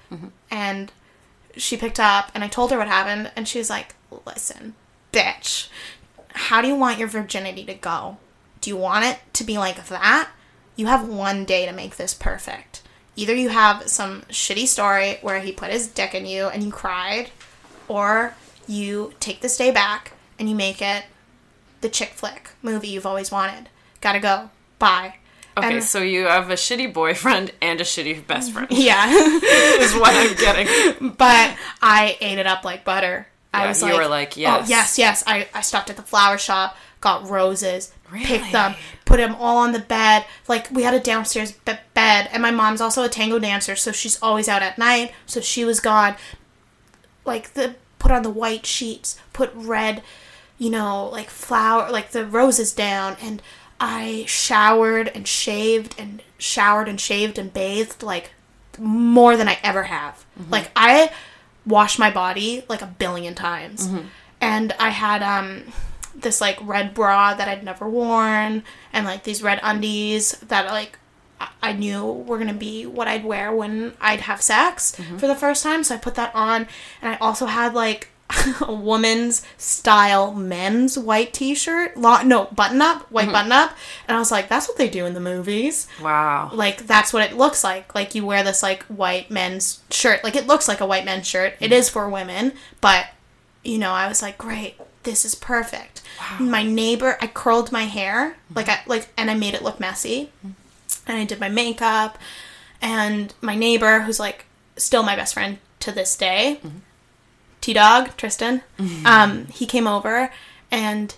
and 0.51 0.91
she 1.55 1.75
picked 1.77 1.99
up 1.99 2.31
and 2.33 2.43
i 2.43 2.47
told 2.47 2.71
her 2.71 2.77
what 2.77 2.87
happened 2.87 3.31
and 3.35 3.47
she 3.47 3.57
was 3.57 3.69
like 3.69 3.95
listen 4.25 4.75
bitch 5.11 5.67
how 6.37 6.61
do 6.61 6.67
you 6.67 6.75
want 6.75 6.99
your 6.99 7.07
virginity 7.07 7.63
to 7.65 7.73
go? 7.73 8.17
Do 8.61 8.69
you 8.69 8.77
want 8.77 9.05
it 9.05 9.19
to 9.33 9.43
be 9.43 9.57
like 9.57 9.87
that? 9.87 10.29
You 10.75 10.85
have 10.85 11.07
one 11.07 11.45
day 11.45 11.65
to 11.65 11.71
make 11.71 11.97
this 11.97 12.13
perfect. 12.13 12.83
Either 13.17 13.35
you 13.35 13.49
have 13.49 13.89
some 13.89 14.21
shitty 14.29 14.67
story 14.67 15.17
where 15.21 15.41
he 15.41 15.51
put 15.51 15.69
his 15.71 15.87
dick 15.87 16.13
in 16.15 16.25
you 16.25 16.45
and 16.45 16.63
you 16.63 16.71
cried, 16.71 17.31
or 17.89 18.33
you 18.67 19.13
take 19.19 19.41
this 19.41 19.57
day 19.57 19.71
back 19.71 20.13
and 20.39 20.47
you 20.49 20.55
make 20.55 20.81
it 20.81 21.03
the 21.81 21.89
chick 21.89 22.09
flick 22.09 22.51
movie 22.61 22.87
you've 22.87 23.05
always 23.05 23.31
wanted. 23.31 23.69
Gotta 24.01 24.19
go. 24.19 24.49
Bye. 24.79 25.15
Okay, 25.57 25.77
And- 25.77 25.83
so 25.83 26.01
you 26.03 26.25
have 26.25 26.49
a 26.51 26.53
shitty 26.53 26.93
boyfriend 26.93 27.51
and 27.61 27.81
a 27.81 27.83
shitty 27.83 28.25
best 28.27 28.51
friend. 28.53 28.67
Yeah. 28.71 29.07
is 29.11 29.93
what 29.95 30.13
I'm 30.13 30.35
getting. 30.35 31.09
but 31.17 31.57
I 31.81 32.17
ate 32.21 32.37
it 32.37 32.45
up 32.45 32.63
like 32.63 32.85
butter. 32.85 33.27
I 33.53 33.63
Yeah, 33.63 33.67
was 33.69 33.81
you 33.81 33.87
like, 33.89 33.97
were 33.97 34.07
like, 34.07 34.33
Oh, 34.37 34.41
yes. 34.41 34.69
yes, 34.69 34.97
yes. 34.99 35.23
I, 35.25 35.47
I 35.55 35.61
stopped 35.61 35.89
at 35.89 35.95
the 35.95 36.03
flower 36.03 36.37
shop, 36.37 36.77
got 37.01 37.29
roses, 37.29 37.93
Really? 38.11 38.25
picked 38.25 38.51
them, 38.51 38.75
put 39.05 39.17
them 39.17 39.35
all 39.35 39.57
on 39.57 39.71
the 39.71 39.79
bed. 39.79 40.25
Like, 40.47 40.69
we 40.71 40.83
had 40.83 40.93
a 40.93 40.99
downstairs 40.99 41.51
be- 41.51 41.73
bed, 41.93 42.29
and 42.31 42.41
my 42.41 42.51
mom's 42.51 42.81
also 42.81 43.03
a 43.03 43.09
tango 43.09 43.37
dancer, 43.39 43.75
so 43.75 43.91
she's 43.91 44.21
always 44.21 44.47
out 44.49 44.61
at 44.63 44.77
night, 44.77 45.13
so 45.25 45.41
she 45.41 45.63
was 45.65 45.79
gone. 45.79 46.15
Like, 47.25 47.53
the 47.53 47.75
put 47.99 48.11
on 48.11 48.23
the 48.23 48.29
white 48.29 48.65
sheets, 48.65 49.19
put 49.33 49.51
red, 49.53 50.01
you 50.57 50.69
know, 50.69 51.07
like 51.09 51.29
flower, 51.29 51.89
like 51.91 52.11
the 52.11 52.25
roses 52.25 52.71
down, 52.73 53.17
and 53.21 53.41
I 53.79 54.25
showered 54.27 55.09
and 55.13 55.27
shaved 55.27 55.95
and 55.99 56.21
showered 56.37 56.87
and 56.87 56.99
shaved 56.99 57.37
and 57.37 57.53
bathed, 57.53 58.01
like, 58.03 58.31
more 58.79 59.35
than 59.35 59.47
I 59.49 59.57
ever 59.63 59.83
have. 59.83 60.25
Like, 60.49 60.71
I 60.75 61.11
wash 61.65 61.99
my 61.99 62.09
body 62.09 62.63
like 62.69 62.81
a 62.81 62.85
billion 62.87 63.35
times. 63.35 63.89
And 64.39 64.73
I 64.79 64.89
had 64.89 65.21
um 65.23 65.63
this 66.17 66.41
like 66.41 66.57
red 66.61 66.93
bra 66.93 67.33
that 67.33 67.47
I'd 67.47 67.63
never 67.63 67.87
worn 67.87 68.63
and 68.91 69.05
like 69.05 69.23
these 69.23 69.43
red 69.43 69.59
undies 69.63 70.31
that 70.39 70.65
like 70.67 70.97
I- 71.61 71.73
knew 71.73 72.03
were 72.03 72.37
gonna 72.37 72.53
be 72.53 72.85
what 72.85 73.07
I'd 73.07 73.23
wear 73.23 73.53
when 73.53 73.93
I'd 74.01 74.21
have 74.21 74.41
sex 74.41 74.95
mm-hmm. 74.97 75.17
for 75.17 75.27
the 75.27 75.35
first 75.35 75.61
time. 75.61 75.83
So 75.83 75.95
I 75.95 75.97
put 75.97 76.15
that 76.15 76.33
on. 76.33 76.67
And 77.01 77.13
I 77.13 77.17
also 77.17 77.45
had 77.45 77.73
like 77.75 78.09
a 78.61 78.73
woman's 78.73 79.45
style 79.57 80.33
men's 80.33 80.97
white 80.99 81.33
t-shirt 81.33 81.95
long 81.95 82.27
no 82.27 82.45
button 82.45 82.81
up 82.81 83.09
white 83.09 83.23
mm-hmm. 83.23 83.31
button 83.31 83.51
up 83.53 83.71
and 84.05 84.17
i 84.17 84.19
was 84.19 84.31
like 84.31 84.49
that's 84.49 84.67
what 84.67 84.77
they 84.77 84.89
do 84.89 85.05
in 85.05 85.13
the 85.13 85.19
movies. 85.21 85.87
Wow. 86.01 86.49
like 86.53 86.87
that's 86.87 87.13
what 87.13 87.23
it 87.23 87.37
looks 87.37 87.63
like. 87.63 87.95
Like 87.95 88.15
you 88.15 88.25
wear 88.25 88.43
this 88.43 88.61
like 88.63 88.83
white 88.83 89.31
men's 89.31 89.81
shirt. 89.91 90.23
Like 90.23 90.35
it 90.35 90.47
looks 90.47 90.67
like 90.67 90.81
a 90.81 90.85
white 90.85 91.05
men's 91.05 91.27
shirt. 91.27 91.53
It 91.59 91.65
mm-hmm. 91.65 91.73
is 91.73 91.89
for 91.89 92.09
women. 92.09 92.53
But 92.81 93.07
you 93.67 93.77
know 93.77 93.91
i 93.91 94.07
was 94.07 94.21
like 94.21 94.37
great 94.37 94.79
this 95.07 95.23
is 95.23 95.35
perfect. 95.35 96.01
My 96.39 96.63
neighbor 96.63 97.17
i 97.21 97.27
curled 97.27 97.71
my 97.71 97.85
hair 97.85 98.35
like 98.53 98.67
i 98.69 98.81
like 98.87 99.07
and 99.17 99.31
i 99.31 99.35
made 99.35 99.53
it 99.53 99.61
look 99.63 99.79
messy. 99.79 100.31
And 101.07 101.17
i 101.17 101.23
did 101.23 101.39
my 101.39 101.49
makeup. 101.49 102.17
And 102.81 103.33
my 103.41 103.55
neighbor 103.55 104.01
who's 104.01 104.19
like 104.19 104.45
still 104.75 105.03
my 105.03 105.15
best 105.15 105.33
friend 105.33 105.57
to 105.79 105.91
this 105.91 106.15
day 106.15 106.59
T 107.61 107.73
Dog, 107.73 108.15
Tristan, 108.17 108.61
um, 109.05 109.47
he 109.47 109.65
came 109.65 109.87
over 109.87 110.31
and 110.71 111.15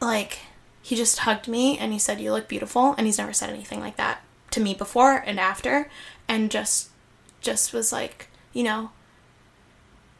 like 0.00 0.40
he 0.82 0.96
just 0.96 1.18
hugged 1.20 1.46
me 1.48 1.78
and 1.78 1.92
he 1.92 1.98
said, 1.98 2.20
You 2.20 2.32
look 2.32 2.48
beautiful. 2.48 2.94
And 2.96 3.06
he's 3.06 3.18
never 3.18 3.32
said 3.32 3.50
anything 3.50 3.80
like 3.80 3.96
that 3.96 4.22
to 4.50 4.60
me 4.60 4.74
before 4.74 5.16
and 5.26 5.38
after. 5.38 5.88
And 6.28 6.50
just 6.50 6.90
just 7.40 7.72
was 7.72 7.92
like, 7.92 8.28
you 8.52 8.62
know 8.64 8.90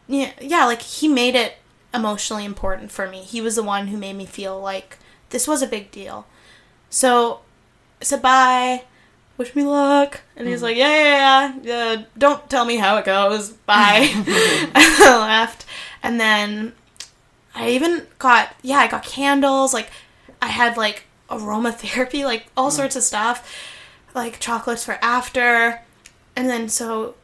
Yeah 0.09 0.33
yeah, 0.41 0.65
like 0.67 0.83
he 0.83 1.09
made 1.09 1.35
it 1.35 1.55
emotionally 1.93 2.45
important 2.45 2.91
for 2.91 3.09
me. 3.09 3.23
He 3.23 3.41
was 3.41 3.57
the 3.57 3.63
one 3.63 3.89
who 3.89 3.97
made 3.97 4.17
me 4.17 4.27
feel 4.27 4.61
like 4.61 4.99
this 5.31 5.49
was 5.49 5.63
a 5.63 5.67
big 5.67 5.91
deal. 5.91 6.27
So 6.89 7.41
I 8.01 8.05
said 8.05 8.23
bye 8.23 8.85
wish 9.41 9.57
me 9.57 9.65
luck. 9.65 10.21
And 10.37 10.47
he's 10.47 10.59
mm-hmm. 10.59 10.65
like, 10.65 10.77
yeah, 10.77 10.91
yeah, 10.91 11.55
yeah, 11.63 11.95
yeah, 11.95 12.03
don't 12.17 12.49
tell 12.51 12.67
me 12.67 12.77
how 12.77 12.99
it 12.99 13.07
goes. 13.07 13.51
Bye. 13.51 14.13
I 14.75 15.19
left. 15.19 15.65
And 16.03 16.21
then 16.21 16.75
I 17.55 17.71
even 17.71 18.07
got, 18.19 18.55
yeah, 18.63 18.77
I 18.77 18.87
got 18.87 19.03
candles. 19.03 19.73
Like, 19.73 19.91
I 20.43 20.49
had, 20.49 20.77
like, 20.77 21.05
aromatherapy, 21.31 22.23
like, 22.25 22.49
all 22.55 22.69
mm. 22.69 22.75
sorts 22.75 22.97
of 22.97 23.03
stuff. 23.03 23.51
Like, 24.15 24.41
chocolates 24.41 24.85
for 24.85 24.99
after. 25.01 25.81
And 26.37 26.49
then, 26.49 26.69
so, 26.69 27.15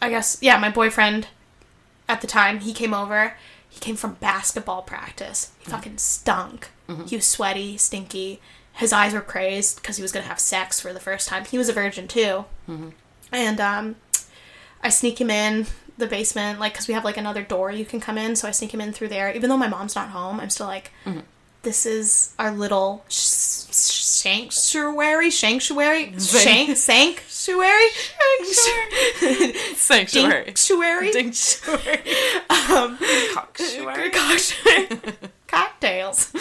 I 0.00 0.08
guess, 0.08 0.38
yeah, 0.40 0.58
my 0.58 0.70
boyfriend 0.70 1.28
at 2.08 2.22
the 2.22 2.26
time, 2.26 2.60
he 2.60 2.72
came 2.72 2.94
over. 2.94 3.34
He 3.72 3.80
came 3.80 3.96
from 3.96 4.14
basketball 4.14 4.82
practice. 4.82 5.50
He 5.58 5.64
mm-hmm. 5.64 5.72
fucking 5.72 5.98
stunk. 5.98 6.68
Mm-hmm. 6.88 7.06
He 7.06 7.16
was 7.16 7.24
sweaty, 7.24 7.78
stinky. 7.78 8.40
His 8.74 8.92
eyes 8.92 9.14
were 9.14 9.22
crazed 9.22 9.76
because 9.76 9.96
he 9.96 10.02
was 10.02 10.12
gonna 10.12 10.26
have 10.26 10.38
sex 10.38 10.78
for 10.78 10.92
the 10.92 11.00
first 11.00 11.26
time. 11.26 11.44
He 11.46 11.58
was 11.58 11.68
a 11.68 11.72
virgin 11.72 12.06
too, 12.06 12.44
mm-hmm. 12.68 12.90
and 13.32 13.60
um, 13.60 13.96
I 14.82 14.90
sneak 14.90 15.20
him 15.20 15.30
in 15.30 15.66
the 15.96 16.06
basement, 16.06 16.60
like 16.60 16.72
because 16.72 16.88
we 16.88 16.94
have 16.94 17.04
like 17.04 17.16
another 17.16 17.42
door 17.42 17.70
you 17.72 17.84
can 17.84 18.00
come 18.00 18.18
in. 18.18 18.36
So 18.36 18.46
I 18.46 18.50
sneak 18.50 18.74
him 18.74 18.80
in 18.80 18.92
through 18.92 19.08
there. 19.08 19.32
Even 19.34 19.48
though 19.48 19.56
my 19.56 19.68
mom's 19.68 19.94
not 19.94 20.10
home, 20.10 20.38
I'm 20.40 20.50
still 20.50 20.66
like, 20.66 20.90
this 21.62 21.86
is 21.86 22.32
our 22.38 22.50
little 22.50 23.04
sh- 23.08 23.16
sanctuary, 23.70 25.30
sanctuary, 25.30 26.18
shank, 26.18 26.76
sanctuary, 26.76 27.88
Sanctuary. 29.74 30.44
sanctuary, 30.54 31.12
Sanctuary. 31.12 31.98
um, 32.50 32.98
Cocksuary. 33.32 34.12
Concoction. 34.12 35.00
cocktails. 35.46 36.32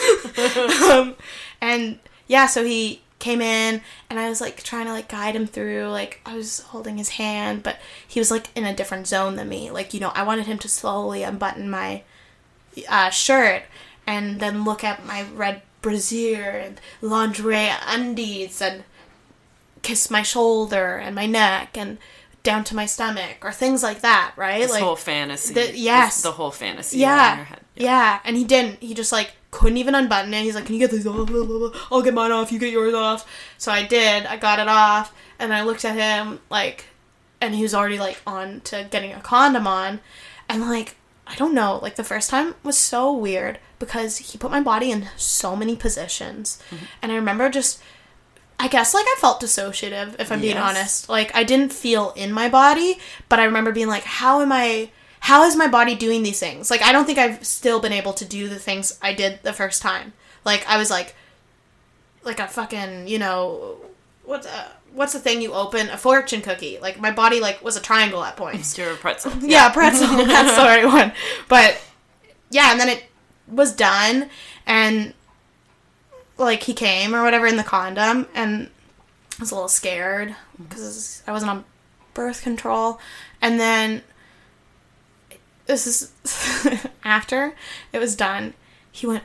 um, 0.90 1.16
and 1.60 2.00
yeah, 2.28 2.46
so 2.48 2.64
he 2.64 3.02
came 3.20 3.42
in 3.42 3.82
and 4.10 4.20
I 4.20 4.30
was 4.30 4.42
like 4.42 4.64
trying 4.64 4.88
to 4.88 4.92
like 4.94 5.08
guide 5.08 5.36
him 5.36 5.46
through 5.46 5.90
like 5.90 6.20
I 6.26 6.36
was 6.36 6.62
holding 6.62 6.98
his 6.98 7.10
hand 7.10 7.62
but 7.62 7.78
he 8.08 8.20
was 8.20 8.32
like 8.32 8.48
in 8.56 8.66
a 8.66 8.74
different 8.76 9.06
zone 9.06 9.36
than 9.36 9.48
me 9.48 9.70
like 9.70 9.94
you 9.94 10.00
know 10.00 10.12
I 10.16 10.24
wanted 10.24 10.48
him 10.48 10.58
to 10.58 10.68
slowly 10.68 11.22
unbutton 11.22 11.70
my 11.70 12.02
uh, 12.90 13.12
shirt 13.12 13.62
and 14.12 14.39
then 14.39 14.64
look 14.64 14.84
at 14.84 15.05
my 15.05 15.24
red 15.36 15.62
brassiere 15.82 16.51
and 16.66 16.80
lingerie 17.01 17.70
undies 17.88 18.62
and 18.62 18.84
kiss 19.82 20.12
my 20.12 20.22
shoulder 20.22 20.95
and 20.97 21.16
my 21.16 21.26
neck 21.26 21.76
and 21.78 21.97
down 22.43 22.64
to 22.64 22.76
my 22.76 22.86
stomach 22.86 23.38
or 23.43 23.51
things 23.51 23.84
like 23.84 24.01
that 24.01 24.32
right 24.36 24.62
This 24.62 24.72
like 24.72 24.82
whole 24.84 24.95
fantasy. 24.95 25.53
the- 25.53 25.78
yes. 25.78 26.16
This- 26.16 26.24
The 26.24 26.32
whole 26.34 26.51
fantasy 26.51 26.97
in 26.97 27.01
your 27.01 27.09
yeah, 27.09 27.43
head. 27.43 27.59
yeah, 27.76 28.20
and 28.24 28.36
he 28.38 28.43
didn't. 28.43 28.80
He 28.82 28.93
just 28.93 29.12
like 29.12 29.32
couldn't 29.51 29.78
even 29.78 29.93
unbutton 29.95 30.34
it. 30.34 30.43
He's 30.43 30.55
like, 30.55 30.66
"Can 30.66 30.76
you 30.76 30.80
get 30.80 30.91
these 30.91 31.05
off? 31.05 31.30
I'll 31.91 32.01
get 32.01 32.14
mine 32.14 32.32
off. 32.32 32.51
You 32.51 32.57
get 32.59 32.72
yours 32.72 32.93
off." 32.93 33.26
So 33.57 33.72
I 33.72 33.84
did. 33.86 34.26
I 34.26 34.38
got 34.38 34.59
it 34.59 34.68
off, 34.68 35.14
and 35.39 35.53
I 35.53 35.64
looked 35.64 35.84
at 35.86 35.95
him 35.95 36.39
like, 36.49 36.86
and 37.41 37.53
he 37.53 37.62
was 37.64 37.76
already 37.76 37.99
like 37.99 38.20
on 38.26 38.62
to 38.62 38.88
getting 38.89 39.12
a 39.14 39.20
condom 39.20 39.68
on, 39.68 39.99
and 40.49 40.62
like 40.68 40.95
I 41.32 41.36
don't 41.36 41.54
know, 41.54 41.80
like 41.82 41.96
the 41.96 42.04
first 42.04 42.30
time 42.30 42.56
was 42.64 42.78
so 42.78 43.14
weird 43.14 43.60
because 43.80 44.18
he 44.18 44.38
put 44.38 44.52
my 44.52 44.62
body 44.62 44.92
in 44.92 45.08
so 45.16 45.56
many 45.56 45.76
positions, 45.76 46.62
mm-hmm. 46.70 46.86
and 47.02 47.12
I 47.12 47.16
remember 47.16 47.50
just. 47.50 47.82
I 48.60 48.68
guess 48.68 48.94
like 48.94 49.08
I 49.08 49.16
felt 49.18 49.42
dissociative 49.42 50.20
if 50.20 50.32
I'm 50.32 50.40
being 50.40 50.58
honest. 50.58 51.10
Like 51.10 51.36
I 51.36 51.44
didn't 51.44 51.74
feel 51.74 52.12
in 52.12 52.32
my 52.32 52.48
body, 52.48 53.00
but 53.28 53.40
I 53.40 53.46
remember 53.46 53.72
being 53.72 53.88
like, 53.88 54.04
how 54.04 54.40
am 54.42 54.52
I 54.52 54.92
how 55.22 55.46
is 55.46 55.56
my 55.56 55.68
body 55.68 55.96
doing 55.96 56.24
these 56.24 56.40
things? 56.40 56.70
Like 56.70 56.82
I 56.82 56.92
don't 56.92 57.06
think 57.06 57.18
I've 57.18 57.46
still 57.46 57.80
been 57.80 57.94
able 57.94 58.14
to 58.14 58.26
do 58.26 58.48
the 58.48 58.60
things 58.60 59.00
I 59.02 59.14
did 59.14 59.40
the 59.44 59.54
first 59.54 59.82
time. 59.82 60.14
Like 60.44 60.68
I 60.68 60.78
was 60.78 60.90
like 60.90 61.16
like 62.24 62.40
a 62.40 62.48
fucking, 62.48 63.08
you 63.08 63.20
know, 63.20 63.78
what's 64.24 64.48
a, 64.48 64.72
what's 64.94 65.14
the 65.14 65.20
thing 65.20 65.42
you 65.42 65.54
open? 65.54 65.89
A 65.89 65.98
fortune 65.98 66.42
cookie. 66.42 66.78
Like 66.82 67.00
my 67.00 67.12
body 67.12 67.39
like 67.39 67.64
was 67.64 67.76
a 67.78 67.82
triangle 67.82 68.24
at 68.24 68.38
points. 68.38 68.78
You're 68.78 68.94
a 68.94 68.96
pretzel. 68.96 69.32
Yeah, 69.42 69.70
pretzel. 69.72 70.08
That's 70.26 70.56
the 70.56 70.64
right 70.64 70.86
one. 70.86 71.14
But 71.48 71.82
yeah, 72.50 72.72
and 72.72 72.80
then 72.80 72.89
it 72.89 73.06
was 73.48 73.74
done, 73.74 74.30
and 74.66 75.14
like 76.38 76.64
he 76.64 76.74
came 76.74 77.16
or 77.16 77.24
whatever 77.24 77.48
in 77.48 77.58
the 77.58 77.64
condom, 77.64 78.28
and 78.34 78.70
I 79.38 79.42
was 79.42 79.52
a 79.52 79.56
little 79.56 79.70
scared 79.70 80.36
because 80.58 81.24
I 81.28 81.32
wasn't 81.32 81.52
on 81.52 81.66
birth 82.14 82.42
control, 82.42 83.00
and 83.42 83.60
then 83.60 84.04
this 85.66 85.88
is 85.88 86.12
after 87.04 87.56
it 87.94 88.00
was 88.00 88.16
done. 88.16 88.54
He 88.92 89.08
went, 89.08 89.24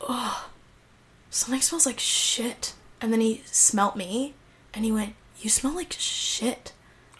oh, 0.00 0.48
something 1.30 1.60
smells 1.60 1.86
like 1.86 1.98
shit, 1.98 2.74
and 3.00 3.12
then 3.12 3.20
he 3.20 3.42
smelt 3.46 3.96
me, 3.96 4.34
and 4.74 4.84
he 4.84 4.92
went, 4.92 5.14
you 5.40 5.48
smell 5.50 5.74
like 5.74 5.92
shit 5.98 6.72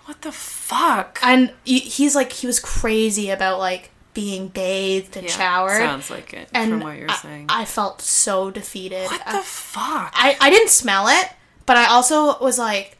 What 0.04 0.22
the 0.22 0.32
fuck? 0.32 1.18
and 1.22 1.52
he- 1.64 1.78
he's 1.80 2.14
like 2.14 2.32
he 2.32 2.46
was 2.46 2.60
crazy 2.60 3.30
about 3.30 3.58
like 3.58 3.90
being 4.12 4.48
bathed 4.48 5.16
and 5.16 5.26
Yeah, 5.26 5.32
showered 5.32 5.78
Sounds 5.78 6.10
like 6.10 6.32
it 6.34 6.48
and 6.52 6.70
from 6.72 6.80
what 6.80 6.98
you're 6.98 7.10
I, 7.10 7.14
saying. 7.16 7.46
I 7.48 7.64
felt 7.64 8.02
so 8.02 8.50
defeated 8.50 9.06
what 9.06 9.22
I, 9.24 9.36
the 9.38 9.42
fuck? 9.44 10.12
I, 10.14 10.36
I 10.40 10.50
didn't 10.50 10.68
smell 10.70 11.06
it 11.08 11.30
but 11.64 11.76
i 11.76 11.86
also 11.86 12.36
was 12.40 12.58
like 12.58 12.98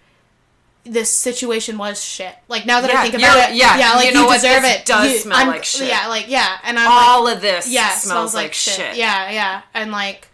this 0.84 1.10
situation 1.10 1.76
was 1.76 2.02
shit 2.02 2.34
like 2.48 2.64
now 2.64 2.80
that 2.80 2.90
Yeah, 2.90 3.00
i 3.00 3.02
think 3.02 3.14
about 3.22 3.50
it 3.50 3.56
yeah, 3.56 3.76
yeah 3.76 3.92
like 3.94 4.04
you 4.06 4.12
you, 4.12 4.14
know 4.18 4.26
what? 4.26 4.36
deserve 4.40 4.64
it 4.64 4.86
does 4.86 5.12
You- 5.12 5.18
smell 5.18 5.36
I'm- 5.38 5.48
like 5.48 5.64
shit. 5.64 5.88
yeah 5.88 6.06
like 6.06 6.28
yeah 6.28 6.58
and 6.64 6.78
i'm 6.78 6.86
like 6.86 6.94
All 7.08 7.28
of 7.28 7.40
this 7.42 7.68
yeah 7.68 7.90
smells, 7.90 8.34
like, 8.34 8.54
shit. 8.54 8.96
yeah 8.96 9.30
yeah 9.30 9.62
and 9.74 9.90
like 9.90 10.28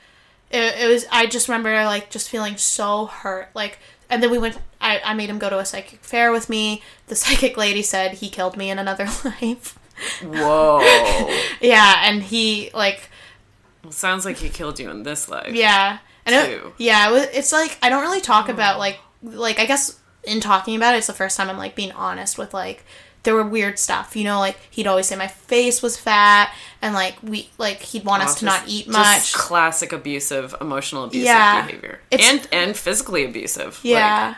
it, 0.51 0.79
it 0.81 0.89
was 0.89 1.07
I 1.11 1.27
just 1.27 1.49
remember 1.49 1.73
like 1.85 2.11
just 2.11 2.29
feeling 2.29 2.57
so 2.57 3.07
hurt 3.07 3.49
like 3.55 3.79
and 4.09 4.23
then 4.23 4.31
we 4.31 4.39
went 4.39 4.59
I, 4.81 5.01
I 5.05 5.15
made 5.15 5.29
him 5.29 5.39
go 5.39 5.51
to 5.51 5.59
a 5.59 5.65
psychic 5.65 6.01
fair 6.05 6.33
with 6.33 6.49
me 6.49 6.83
the 7.09 7.17
psychic 7.17 7.57
lady 7.57 7.83
said 7.83 8.15
he 8.15 8.29
killed 8.29 8.57
me 8.57 8.71
in 8.71 8.79
another 8.79 9.05
life 9.25 9.79
Whoa. 10.23 10.81
yeah 11.61 12.03
and 12.05 12.23
he 12.23 12.71
like 12.75 13.11
Sounds 13.89 14.25
like 14.25 14.39
he 14.39 14.49
killed 14.49 14.81
you 14.81 14.91
in 14.91 15.05
this 15.05 15.29
life. 15.29 15.55
yeah 15.55 15.99
and 16.25 16.35
it, 16.35 16.63
yeah 16.77 17.09
it 17.09 17.13
was, 17.13 17.23
it's 17.33 17.53
like 17.53 17.79
I 17.83 17.89
don't 17.89 18.03
really 18.03 18.21
talk 18.21 18.49
about 18.49 18.75
hmm. 18.75 18.81
like 18.81 18.99
like 19.23 19.59
I 19.59 19.67
guess 19.67 19.99
in 20.25 20.41
talking 20.41 20.77
about 20.77 20.95
it 20.95 20.99
it's 20.99 21.07
the 21.07 21.13
first 21.13 21.37
time 21.37 21.49
I'm 21.49 21.57
like 21.57 21.77
being 21.77 21.93
honest 21.93 22.37
with 22.37 22.53
like 22.53 22.85
there 23.27 23.35
were 23.35 23.43
weird 23.45 23.79
stuff 23.79 24.17
you 24.17 24.25
know 24.25 24.39
like 24.39 24.57
he'd 24.71 24.87
always 24.87 25.07
say 25.07 25.15
my 25.17 25.27
face 25.27 25.83
was 25.83 25.99
fat 25.99 26.51
and 26.81 26.95
like 26.95 27.17
we 27.23 27.51
like 27.59 27.81
he'd 27.83 28.05
want 28.05 28.23
us 28.23 28.37
to 28.37 28.47
Just- 28.47 28.63
not 28.63 28.69
eat 28.69 28.89
much 28.89 29.35
classic 29.35 29.93
abusive, 29.93 30.55
emotional 30.61 31.05
abusive 31.05 31.27
Yeah. 31.27 31.67
behavior. 31.67 32.01
It's- 32.11 32.31
and 32.31 32.49
and 32.53 32.77
physically 32.77 33.25
abusive. 33.25 33.79
yeah 33.83 34.29
Like, 34.29 34.37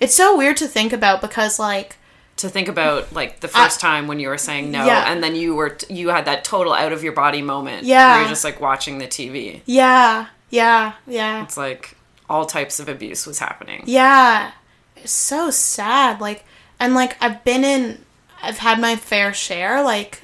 it's 0.00 0.14
so 0.16 0.36
weird 0.36 0.56
to 0.56 0.66
think 0.66 0.92
about 0.92 1.20
because 1.20 1.58
like 1.60 1.96
to 2.36 2.48
think 2.48 2.66
about 2.66 3.12
like 3.12 3.38
the 3.40 3.46
first 3.48 3.78
time 3.78 4.08
when 4.08 4.18
you 4.18 4.28
were 4.28 4.38
saying 4.38 4.70
no 4.72 4.84
Yeah. 4.84 5.04
and 5.12 5.22
then 5.22 5.36
you 5.36 5.54
were 5.54 5.70
t- 5.70 5.94
you 5.94 6.08
had 6.08 6.24
that 6.24 6.42
total 6.42 6.72
out 6.72 6.92
of 6.92 7.04
your 7.04 7.12
body 7.12 7.42
moment 7.42 7.84
Yeah. 7.84 8.10
where 8.12 8.20
you're 8.22 8.28
just 8.28 8.42
like 8.44 8.60
watching 8.60 8.98
the 8.98 9.06
TV. 9.06 9.60
yeah 9.66 10.26
yeah 10.50 10.94
yeah 11.06 11.42
It's 11.44 11.56
like 11.56 11.96
all 12.28 12.44
types 12.46 12.80
of 12.80 12.88
abuse 12.88 13.26
was 13.26 13.38
happening. 13.38 13.82
Yeah. 13.86 14.52
It's 14.96 15.12
so 15.12 15.50
sad. 15.50 16.20
Like, 16.22 16.44
and 16.80 16.94
like, 16.94 17.16
I've 17.22 17.44
been 17.44 17.64
in, 17.64 18.03
I've 18.44 18.58
had 18.58 18.80
my 18.80 18.96
fair 18.96 19.32
share, 19.34 19.82
like, 19.82 20.22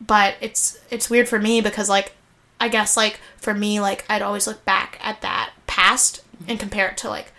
but 0.00 0.34
it's, 0.40 0.78
it's 0.90 1.08
weird 1.10 1.28
for 1.28 1.38
me 1.38 1.60
because, 1.60 1.88
like, 1.88 2.14
I 2.60 2.68
guess, 2.68 2.96
like, 2.96 3.20
for 3.36 3.54
me, 3.54 3.80
like, 3.80 4.04
I'd 4.08 4.22
always 4.22 4.46
look 4.46 4.64
back 4.64 4.98
at 5.02 5.20
that 5.22 5.50
past 5.66 6.22
and 6.48 6.58
compare 6.58 6.88
it 6.88 6.96
to, 6.98 7.08
like, 7.08 7.32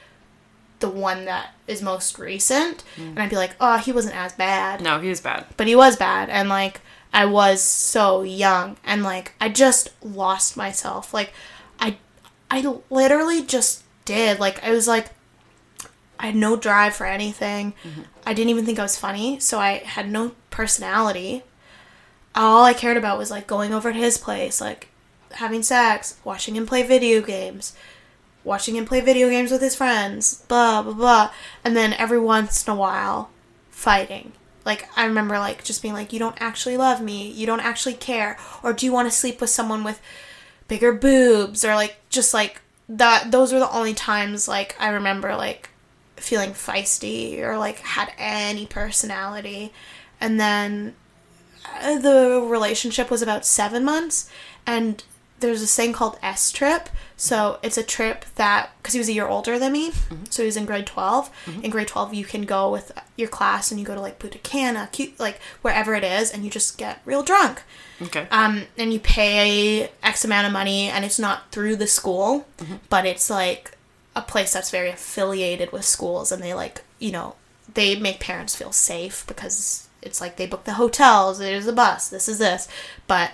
the 0.80 0.90
one 0.90 1.26
that 1.26 1.54
is 1.68 1.82
most 1.82 2.20
recent. 2.20 2.84
And 2.98 3.18
I'd 3.20 3.30
be 3.30 3.38
like, 3.38 3.56
oh, 3.60 3.78
he 3.78 3.92
wasn't 3.94 4.16
as 4.18 4.34
bad 4.34 4.82
No, 4.82 5.00
he 5.00 5.08
was 5.10 5.22
bad. 5.22 5.46
but 5.56 5.66
he 5.68 5.76
was 5.76 5.96
bad 5.96 6.30
and 6.30 6.50
like 6.50 6.82
i 7.16 7.24
was 7.26 7.62
so 7.62 8.24
young 8.24 8.76
and 8.84 9.04
like 9.04 9.34
i 9.40 9.48
just 9.48 9.92
lost 10.04 10.58
myself 10.58 11.14
like 11.14 11.32
i 11.80 11.96
i 12.50 12.60
literally 12.90 13.44
just 13.44 13.84
did 14.04 14.40
like 14.40 14.62
i 14.64 14.72
was 14.72 14.88
like 14.88 15.10
i 16.20 16.28
had 16.28 16.36
no 16.36 16.56
drive 16.56 16.96
for 16.96 17.06
anything. 17.06 17.74
Mm-hmm. 17.84 18.02
I 18.26 18.34
didn't 18.34 18.50
even 18.50 18.66
think 18.66 18.80
i 18.80 18.84
was 18.84 18.98
funny 18.98 19.40
so 19.40 19.60
i 19.60 19.78
had 19.80 20.10
no 20.10 20.34
personality. 20.50 21.44
All 22.36 22.64
i 22.64 22.74
cared 22.74 22.98
about 22.98 23.18
was 23.18 23.32
like 23.32 23.48
going 23.48 23.74
over 23.74 23.92
to 23.92 24.00
his 24.00 24.18
place 24.18 24.62
like 24.62 24.90
having 25.32 25.64
sex 25.64 26.20
watching 26.24 26.56
him 26.56 26.66
play 26.66 26.84
video 26.84 27.22
games 27.22 27.76
watching 28.44 28.76
him 28.76 28.86
play 28.86 29.02
video 29.02 29.30
games 29.30 29.52
with 29.52 29.62
his 29.62 29.76
friends 29.76 30.44
blah 30.48 30.82
blah 30.82 30.94
blah. 30.94 31.32
And 31.64 31.76
then 31.76 31.94
every 31.94 32.20
once 32.20 32.66
in 32.68 32.74
a 32.74 32.76
while 32.76 33.30
fighting. 33.70 34.34
Like 34.66 34.88
I 34.98 35.06
remember 35.06 35.40
like 35.40 35.64
just 35.64 35.82
being 35.82 35.94
like 35.94 36.14
you 36.14 36.20
don't 36.20 36.40
actually 36.40 36.78
love 36.78 37.02
me, 37.02 37.30
you 37.30 37.46
don't 37.46 37.66
actually 37.66 37.96
care. 37.96 38.38
Or 38.62 38.74
do 38.74 38.86
you 38.86 38.94
want 38.94 39.08
to 39.08 39.16
sleep 39.16 39.42
with 39.42 39.50
someone 39.50 39.84
with 39.84 40.02
bigger 40.68 40.94
boobs? 40.94 41.66
Or 41.66 41.76
like 41.76 41.98
just 42.10 42.34
like 42.34 42.62
that 42.90 43.32
those 43.32 43.54
were 43.54 43.60
the 43.60 43.72
only 43.72 43.94
times 43.94 44.48
like 44.48 44.76
I 44.80 44.90
remember 44.90 45.36
like 45.36 45.70
feeling 46.24 46.52
feisty 46.52 47.40
or 47.40 47.58
like 47.58 47.80
had 47.80 48.12
any 48.18 48.66
personality. 48.66 49.72
And 50.20 50.40
then 50.40 50.96
uh, 51.82 52.00
the 52.00 52.46
relationship 52.48 53.12
was 53.12 53.22
about 53.22 53.46
7 53.46 53.84
months 53.84 54.30
and 54.66 55.04
there's 55.40 55.60
this 55.60 55.76
thing 55.76 55.92
called 55.92 56.18
S 56.24 56.52
trip. 56.54 56.90
So 57.18 57.60
it's 57.62 57.78
a 57.78 57.84
trip 57.84 58.24
that 58.36 58.70
because 58.78 58.94
he 58.94 59.00
was 59.00 59.10
a 59.10 59.14
year 59.14 59.28
older 59.28 59.60
than 59.60 59.74
me, 59.74 59.92
so 60.30 60.42
he 60.42 60.46
was 60.46 60.56
in 60.56 60.66
grade 60.66 60.88
12 60.88 61.30
In 61.62 61.70
grade 61.70 61.90
twelve, 61.90 62.14
you 62.14 62.24
can 62.24 62.44
go 62.44 62.72
with 62.72 62.92
your 63.18 63.28
class 63.28 63.70
and 63.70 63.80
you 63.80 63.86
go 63.86 63.94
to 63.94 64.00
like 64.00 64.20
Punta 64.20 64.88
cute, 64.92 65.20
like 65.20 65.40
wherever 65.62 65.94
it 65.96 66.04
is, 66.06 66.32
and 66.32 66.46
you 66.46 66.50
just 66.50 66.78
get 66.78 67.02
real 67.04 67.24
drunk. 67.24 67.62
Okay. 68.02 68.26
Um, 68.32 68.64
and 68.78 68.94
you 68.94 69.00
pay 69.00 69.90
X 70.02 70.24
amount 70.24 70.48
of 70.48 70.54
money, 70.54 70.88
and 70.88 71.04
it's 71.04 71.20
not 71.20 71.52
through 71.52 71.76
the 71.76 71.88
school, 71.88 72.48
but 72.90 73.06
it's 73.06 73.30
like 73.30 73.78
a 74.16 74.22
place 74.22 74.54
that's 74.54 74.70
very 74.70 74.90
affiliated 74.90 75.72
with 75.72 75.86
schools, 75.86 76.32
and 76.32 76.42
they 76.42 76.54
like 76.54 76.82
you 77.00 77.12
know 77.12 77.36
they 77.74 77.96
make 77.96 78.20
parents 78.20 78.56
feel 78.56 78.72
safe 78.72 79.26
because 79.28 79.88
it's 80.02 80.20
like 80.20 80.36
they 80.36 80.46
book 80.46 80.66
the 80.66 80.74
hotels, 80.74 81.40
there's 81.40 81.68
a 81.68 81.74
bus, 81.74 82.10
this 82.10 82.28
is 82.28 82.38
this, 82.38 82.68
but 83.08 83.32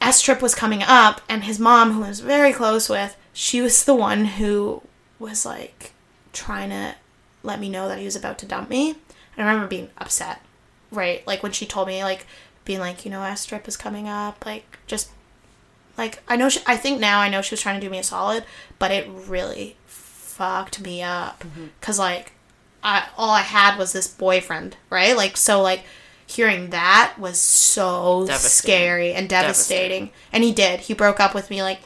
S 0.00 0.20
trip 0.20 0.42
was 0.42 0.54
coming 0.54 0.82
up, 0.82 1.22
and 1.28 1.44
his 1.44 1.58
mom, 1.58 1.92
who 1.92 2.00
was 2.00 2.20
very 2.20 2.52
close 2.52 2.88
with, 2.88 3.16
she 3.32 3.60
was 3.60 3.84
the 3.84 3.94
one 3.94 4.24
who 4.24 4.82
was 5.18 5.46
like 5.46 5.92
trying 6.32 6.70
to 6.70 6.94
let 7.42 7.58
me 7.58 7.68
know 7.68 7.88
that 7.88 7.98
he 7.98 8.04
was 8.04 8.16
about 8.16 8.38
to 8.38 8.46
dump 8.46 8.68
me. 8.68 8.96
I 9.36 9.42
remember 9.42 9.66
being 9.66 9.90
upset, 9.98 10.40
right? 10.90 11.26
Like 11.26 11.42
when 11.42 11.52
she 11.52 11.66
told 11.66 11.88
me, 11.88 12.02
like 12.02 12.26
being 12.64 12.80
like, 12.80 13.04
you 13.04 13.10
know, 13.10 13.22
S 13.22 13.44
trip 13.44 13.68
is 13.68 13.76
coming 13.76 14.08
up, 14.08 14.44
like 14.46 14.78
just 14.86 15.10
like 15.96 16.22
I 16.28 16.36
know. 16.36 16.48
She, 16.48 16.60
I 16.66 16.76
think 16.76 17.00
now 17.00 17.20
I 17.20 17.28
know 17.28 17.42
she 17.42 17.54
was 17.54 17.60
trying 17.60 17.80
to 17.80 17.86
do 17.86 17.90
me 17.90 17.98
a 17.98 18.02
solid, 18.02 18.44
but 18.78 18.90
it 18.90 19.08
really 19.08 19.76
fucked 19.86 20.80
me 20.80 21.02
up 21.02 21.40
mm-hmm. 21.40 21.66
because 21.80 21.98
like 21.98 22.32
I 22.82 23.08
all 23.16 23.30
I 23.30 23.42
had 23.42 23.78
was 23.78 23.92
this 23.92 24.06
boyfriend, 24.06 24.76
right? 24.90 25.16
Like 25.16 25.36
so 25.36 25.62
like 25.62 25.84
hearing 26.26 26.70
that 26.70 27.14
was 27.18 27.38
so 27.38 28.26
Devastating. 28.26 28.50
scary 28.50 29.12
and 29.14 29.28
devastating. 29.28 30.10
And 30.32 30.42
he 30.42 30.52
did. 30.52 30.80
He 30.80 30.94
broke 30.94 31.20
up 31.20 31.34
with 31.34 31.50
me 31.50 31.62
like 31.62 31.80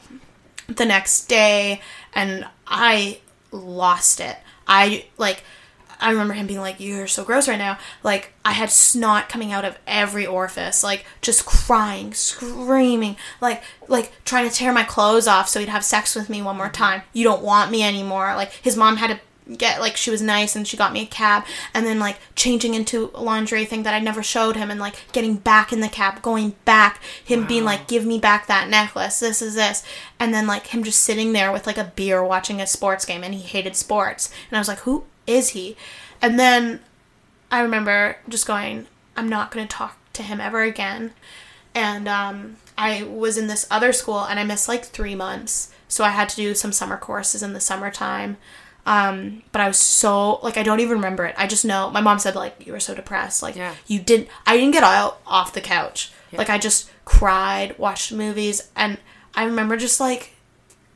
the 0.67 0.85
next 0.85 1.25
day 1.25 1.81
and 2.13 2.47
I 2.67 3.19
lost 3.51 4.19
it. 4.19 4.37
I 4.67 5.05
like 5.17 5.43
I 6.01 6.11
remember 6.11 6.33
him 6.33 6.47
being 6.47 6.59
like, 6.59 6.79
You're 6.79 7.07
so 7.07 7.23
gross 7.23 7.47
right 7.47 7.57
now. 7.57 7.77
Like, 8.03 8.33
I 8.43 8.53
had 8.53 8.69
snot 8.69 9.29
coming 9.29 9.51
out 9.51 9.65
of 9.65 9.77
every 9.85 10.25
orifice, 10.25 10.83
like 10.83 11.05
just 11.21 11.45
crying, 11.45 12.13
screaming, 12.13 13.15
like 13.39 13.63
like 13.87 14.11
trying 14.25 14.49
to 14.49 14.55
tear 14.55 14.73
my 14.73 14.83
clothes 14.83 15.27
off 15.27 15.47
so 15.47 15.59
he'd 15.59 15.69
have 15.69 15.85
sex 15.85 16.15
with 16.15 16.29
me 16.29 16.41
one 16.41 16.57
more 16.57 16.65
mm-hmm. 16.65 16.73
time. 16.83 17.01
You 17.13 17.23
don't 17.23 17.43
want 17.43 17.71
me 17.71 17.83
anymore. 17.83 18.35
Like 18.35 18.51
his 18.51 18.75
mom 18.75 18.97
had 18.97 19.11
to 19.11 19.19
get 19.57 19.81
like 19.81 19.97
she 19.97 20.11
was 20.11 20.21
nice 20.21 20.55
and 20.55 20.67
she 20.67 20.77
got 20.77 20.93
me 20.93 21.01
a 21.01 21.05
cab 21.05 21.43
and 21.73 21.85
then 21.85 21.99
like 21.99 22.17
changing 22.35 22.73
into 22.73 23.11
a 23.13 23.21
lingerie 23.21 23.65
thing 23.65 23.83
that 23.83 23.93
I 23.93 23.99
never 23.99 24.23
showed 24.23 24.55
him 24.55 24.71
and 24.71 24.79
like 24.79 24.95
getting 25.11 25.35
back 25.35 25.73
in 25.73 25.81
the 25.81 25.89
cab, 25.89 26.21
going 26.21 26.55
back, 26.65 27.01
him 27.23 27.45
being 27.45 27.63
like, 27.65 27.87
Give 27.87 28.05
me 28.05 28.19
back 28.19 28.47
that 28.47 28.69
necklace, 28.69 29.19
this 29.19 29.41
is 29.41 29.55
this 29.55 29.83
and 30.19 30.33
then 30.33 30.47
like 30.47 30.67
him 30.67 30.83
just 30.83 30.99
sitting 30.99 31.33
there 31.33 31.51
with 31.51 31.67
like 31.67 31.77
a 31.77 31.91
beer 31.95 32.23
watching 32.23 32.61
a 32.61 32.67
sports 32.67 33.05
game 33.05 33.23
and 33.23 33.33
he 33.33 33.41
hated 33.41 33.75
sports. 33.75 34.31
And 34.49 34.57
I 34.57 34.61
was 34.61 34.67
like, 34.67 34.79
Who 34.79 35.05
is 35.27 35.49
he? 35.49 35.75
And 36.21 36.39
then 36.39 36.79
I 37.51 37.61
remember 37.61 38.17
just 38.29 38.45
going, 38.47 38.87
I'm 39.15 39.27
not 39.29 39.51
going 39.51 39.67
to 39.67 39.75
talk 39.75 39.97
to 40.13 40.23
him 40.23 40.39
ever 40.41 40.61
again. 40.61 41.13
And 41.73 42.07
um, 42.07 42.57
I 42.77 43.03
was 43.03 43.37
in 43.37 43.47
this 43.47 43.65
other 43.71 43.93
school 43.93 44.19
and 44.21 44.39
I 44.39 44.43
missed 44.43 44.67
like 44.67 44.85
three 44.85 45.15
months. 45.15 45.71
So 45.87 46.03
I 46.03 46.09
had 46.09 46.29
to 46.29 46.35
do 46.35 46.53
some 46.55 46.71
summer 46.71 46.97
courses 46.97 47.43
in 47.43 47.53
the 47.53 47.59
summertime. 47.59 48.37
Um, 48.85 49.43
but 49.51 49.61
I 49.61 49.67
was 49.67 49.77
so, 49.77 50.39
like, 50.41 50.57
I 50.57 50.63
don't 50.63 50.79
even 50.79 50.97
remember 50.97 51.25
it. 51.25 51.35
I 51.37 51.45
just 51.47 51.63
know 51.65 51.91
my 51.91 52.01
mom 52.01 52.17
said, 52.17 52.35
like, 52.35 52.65
you 52.65 52.71
were 52.73 52.79
so 52.79 52.95
depressed. 52.95 53.43
Like, 53.43 53.55
Yeah. 53.55 53.75
you 53.87 53.99
didn't, 53.99 54.27
I 54.47 54.57
didn't 54.57 54.71
get 54.71 54.83
out 54.83 55.19
off 55.27 55.53
the 55.53 55.61
couch. 55.61 56.11
Like, 56.33 56.49
I 56.49 56.57
just 56.57 56.89
cried, 57.03 57.77
watched 57.77 58.11
movies. 58.13 58.69
And 58.75 58.97
I 59.35 59.43
remember 59.43 59.75
just 59.77 59.99
like, 59.99 60.33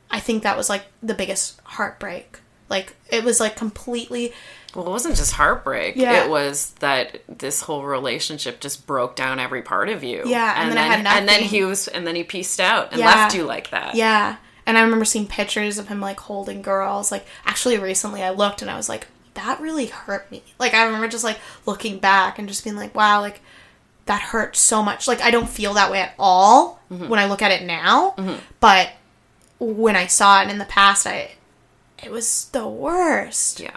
I 0.10 0.20
think 0.20 0.44
that 0.44 0.56
was 0.58 0.70
like 0.70 0.86
the 1.04 1.14
biggest 1.14 1.60
heartbreak. 1.64 2.40
Like, 2.70 2.96
it 3.10 3.24
was 3.24 3.40
like 3.40 3.56
completely 3.56 4.34
Well, 4.74 4.88
it 4.88 4.90
wasn't 4.90 5.16
just 5.16 5.34
heartbreak. 5.34 5.96
Yeah. 5.96 6.24
It 6.26 6.30
was 6.30 6.72
that 6.80 7.22
this 7.28 7.62
whole 7.62 7.84
relationship 7.84 8.60
just 8.60 8.86
broke 8.88 9.16
down 9.16 9.40
every 9.40 9.62
part 9.62 9.90
of 9.90 10.04
you. 10.04 10.24
Yeah, 10.26 10.54
and 10.62 10.70
then 10.72 10.78
I 10.78 10.84
had 10.84 11.06
and 11.06 11.28
then 11.30 11.44
he 11.44 11.64
was 11.64 11.88
and 11.88 12.06
then 12.08 12.16
he 12.16 12.24
pieced 12.24 12.60
out 12.60 12.92
and 12.92 13.00
Yeah. 13.00 13.06
left 13.08 13.36
you 13.36 13.44
like 13.46 13.70
that. 13.72 13.96
Yeah. 13.96 14.38
And 14.66 14.78
I 14.78 14.82
remember 14.82 15.06
seeing 15.06 15.28
pictures 15.28 15.78
of 15.78 15.88
him 15.90 16.02
like 16.02 16.20
holding 16.20 16.62
girls. 16.64 17.12
Like 17.12 17.26
actually 17.46 17.78
recently 17.78 18.24
I 18.24 18.32
looked 18.32 18.62
and 18.64 18.72
I 18.72 18.76
was 18.78 18.90
like, 18.90 19.08
that 19.36 19.60
really 19.62 19.86
hurt 19.88 20.32
me. 20.32 20.42
Like 20.58 20.74
I 20.74 20.84
remember 20.86 21.08
just 21.08 21.24
like 21.24 21.38
looking 21.66 22.00
back 22.00 22.40
and 22.40 22.48
just 22.48 22.64
being 22.64 22.76
like, 22.76 22.96
wow, 22.96 23.22
like 23.22 23.42
that 24.08 24.22
hurt 24.22 24.56
so 24.56 24.82
much. 24.82 25.08
Like 25.08 25.22
I 25.22 25.30
don't 25.30 25.48
feel 25.50 25.74
that 25.76 25.92
way 25.92 26.00
at 26.02 26.14
all 26.18 26.80
Mm-hmm. 26.92 27.08
when 27.10 27.20
I 27.20 27.26
look 27.26 27.42
at 27.42 27.52
it 27.52 27.64
now. 27.66 28.16
But 28.60 28.92
when 29.60 29.96
I 29.96 30.06
saw 30.08 30.42
it 30.44 30.50
in 30.50 30.58
the 30.60 30.66
past, 30.66 31.08
I 31.08 31.32
it 32.06 32.12
was 32.12 32.50
the 32.52 32.68
worst. 32.68 33.60
Yeah. 33.60 33.76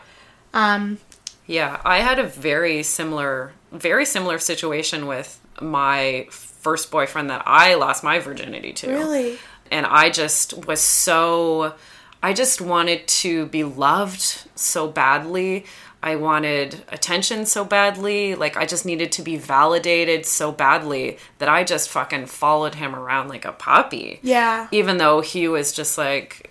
Um 0.53 0.99
Yeah, 1.47 1.81
I 1.85 2.01
had 2.01 2.19
a 2.19 2.25
very 2.25 2.83
similar, 2.83 3.53
very 3.73 4.05
similar 4.05 4.39
situation 4.39 5.07
with 5.07 5.41
my 5.61 6.27
first 6.31 6.91
boyfriend 6.91 7.31
that 7.31 7.43
I 7.47 7.75
lost 7.75 8.05
my 8.05 8.19
virginity 8.19 8.73
to. 8.75 8.91
really 8.91 9.39
And 9.71 9.87
I 9.87 10.11
just 10.11 10.67
was 10.67 10.81
so, 10.81 11.75
I 12.23 12.33
just 12.33 12.61
wanted 12.61 13.07
to 13.09 13.47
be 13.47 13.65
loved 13.65 14.23
so 14.55 14.89
badly. 14.89 15.67
I 16.03 16.17
wanted 16.17 16.85
attention 16.89 17.45
so 17.47 17.65
badly. 17.65 18.35
Like 18.35 18.57
I 18.57 18.67
just 18.67 18.87
needed 18.87 19.13
to 19.13 19.23
be 19.23 19.37
validated 19.37 20.27
so 20.27 20.53
badly 20.53 21.19
that 21.39 21.49
I 21.49 21.65
just 21.65 21.91
fucking 21.91 22.27
followed 22.27 22.77
him 22.77 22.95
around 22.95 23.29
like 23.29 23.45
a 23.45 23.53
puppy. 23.53 24.21
Yeah. 24.23 24.69
Even 24.71 24.99
though 24.99 25.21
he 25.21 25.49
was 25.49 25.73
just 25.73 25.99
like 25.99 26.51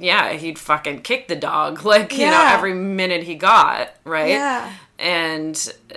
yeah, 0.00 0.32
he'd 0.32 0.58
fucking 0.58 1.02
kick 1.02 1.28
the 1.28 1.36
dog 1.36 1.84
like, 1.84 2.12
you 2.16 2.26
know, 2.26 2.44
every 2.52 2.74
minute 2.74 3.22
he 3.24 3.34
got, 3.34 3.94
right? 4.04 4.30
Yeah. 4.30 4.72
And 4.98 5.72
uh, 5.92 5.96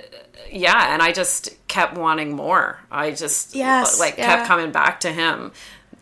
yeah, 0.50 0.92
and 0.94 1.02
I 1.02 1.12
just 1.12 1.50
kept 1.68 1.96
wanting 1.96 2.34
more. 2.34 2.78
I 2.90 3.10
just 3.10 3.54
Yes, 3.54 3.98
like 4.00 4.16
yeah. 4.18 4.36
kept 4.36 4.48
coming 4.48 4.72
back 4.72 5.00
to 5.00 5.12
him. 5.12 5.52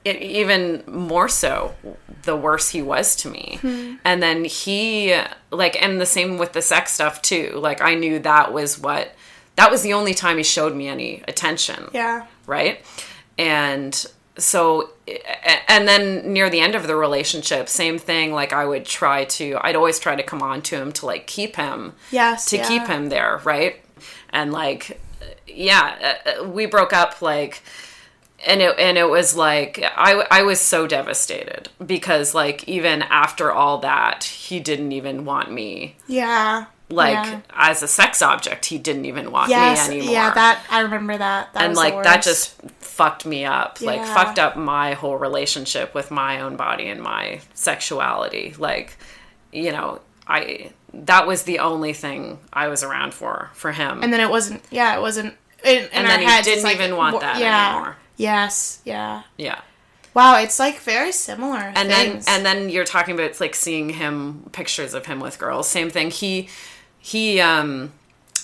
It, 0.05 0.21
even 0.21 0.83
more 0.89 1.29
so 1.29 1.75
the 2.23 2.37
worse 2.37 2.69
he 2.71 2.83
was 2.83 3.15
to 3.17 3.29
me. 3.31 3.59
Hmm. 3.61 3.95
And 4.05 4.23
then 4.23 4.45
he 4.45 5.17
like 5.51 5.81
and 5.81 6.01
the 6.01 6.07
same 6.07 6.39
with 6.39 6.53
the 6.53 6.63
sex 6.63 6.93
stuff 6.93 7.23
too. 7.23 7.53
Like 7.55 7.81
I 7.81 7.95
knew 7.95 8.19
that 8.21 8.53
was 8.53 8.79
what 8.79 9.15
that 9.57 9.71
was 9.71 9.83
the 9.83 9.93
only 9.93 10.13
time 10.15 10.39
he 10.39 10.43
showed 10.43 10.75
me 10.75 10.89
any 10.89 11.23
attention 11.29 11.89
Yeah. 11.93 12.27
right? 12.47 12.85
And 13.39 14.05
so, 14.39 14.91
and 15.69 15.87
then 15.87 16.33
near 16.33 16.49
the 16.49 16.61
end 16.61 16.75
of 16.75 16.87
the 16.87 16.97
relationship, 16.97 17.69
same 17.69 17.99
thing. 17.99 18.33
Like 18.33 18.53
I 18.53 18.65
would 18.65 18.85
try 18.87 19.25
to, 19.27 19.59
I'd 19.61 19.77
always 19.77 19.99
try 19.99 20.17
to 20.17 20.23
come 20.23 20.43
on 20.43 20.63
to 20.63 20.77
him 20.77 20.93
to 20.93 21.07
like 21.07 21.27
keep 21.27 21.57
him, 21.57 21.93
Yes. 22.11 22.47
to 22.47 22.57
yeah. 22.57 22.69
keep 22.69 22.87
him 22.87 23.09
there, 23.09 23.41
right? 23.45 23.83
And 24.31 24.53
like, 24.53 25.01
yeah, 25.47 26.15
uh, 26.41 26.45
we 26.49 26.67
broke 26.67 26.93
up 26.93 27.21
like, 27.21 27.63
and 28.45 28.61
it 28.61 28.77
and 28.79 28.99
it 28.99 29.09
was 29.09 29.37
like 29.37 29.81
I 29.97 30.27
I 30.31 30.43
was 30.43 30.59
so 30.61 30.89
devastated 30.89 31.69
because 31.85 32.35
like 32.35 32.67
even 32.69 33.03
after 33.03 33.53
all 33.53 33.79
that, 33.79 34.25
he 34.25 34.59
didn't 34.59 34.91
even 34.93 35.25
want 35.25 35.53
me 35.53 35.95
Yeah. 36.09 36.65
Like 36.93 37.15
Yeah. 37.15 37.41
as 37.55 37.83
a 37.83 37.89
sex 37.89 38.23
object. 38.23 38.67
He 38.67 38.79
didn't 38.79 39.05
even 39.07 39.31
want 39.33 39.51
Yes. 39.51 39.89
me 39.89 39.97
anymore 39.97 40.13
Yeah. 40.15 40.31
That 40.35 40.61
I 40.71 40.81
remember 40.81 41.17
that. 41.19 41.53
that 41.55 41.63
and 41.65 41.75
like 41.75 42.03
that 42.05 42.23
just 42.23 42.55
fucked 42.79 43.25
me 43.25 43.45
up 43.47 43.81
like 43.81 44.05
fucked 44.07 44.39
up 44.39 44.55
my 44.57 44.93
whole 44.93 45.17
relationship 45.17 45.95
with 45.95 46.11
my 46.11 46.41
own 46.43 46.57
body 46.57 46.89
and 46.89 47.01
my 47.03 47.41
sexuality 47.55 48.55
like 48.59 48.97
you 49.51 49.73
know 49.73 50.01
i 50.29 50.71
that 50.93 51.27
was 51.27 51.45
the 51.45 51.59
only 51.59 51.93
thing 51.95 52.39
i 52.53 52.69
was 52.69 52.83
around 52.83 53.15
for 53.15 53.49
for 53.55 53.73
him 53.73 54.03
And 54.03 54.13
then 54.13 54.21
it 54.21 54.29
wasn't. 54.31 54.63
Yeah. 54.71 54.95
It 54.95 55.01
wasn't. 55.01 55.35
In, 55.65 55.77
in 55.85 55.89
And 55.93 56.07
our 56.07 56.19
then 56.19 56.21
he 56.37 56.43
didn't 56.43 56.65
like, 56.65 56.75
even 56.77 56.97
want 56.97 57.21
that 57.21 57.39
yeah. 57.41 57.71
anymore. 57.77 57.97
Yes. 58.19 58.81
Yeah. 58.85 59.23
yeah 59.39 59.61
Wow. 60.15 60.37
It's 60.43 60.59
like 60.59 60.81
very 60.81 61.13
similar. 61.13 61.59
and 61.75 61.89
things. 61.89 62.27
then 62.27 62.37
and 62.37 62.45
then 62.47 62.69
you're 62.69 62.85
talking 62.85 63.15
about 63.15 63.25
it's 63.31 63.41
like 63.41 63.55
seeing 63.55 63.89
him 63.89 64.45
pictures 64.53 64.93
of 64.93 65.07
him 65.07 65.19
with 65.21 65.39
girls 65.39 65.67
same 65.69 65.89
thing 65.89 66.11
he 66.11 66.49
he 67.03 67.41
um 67.41 67.93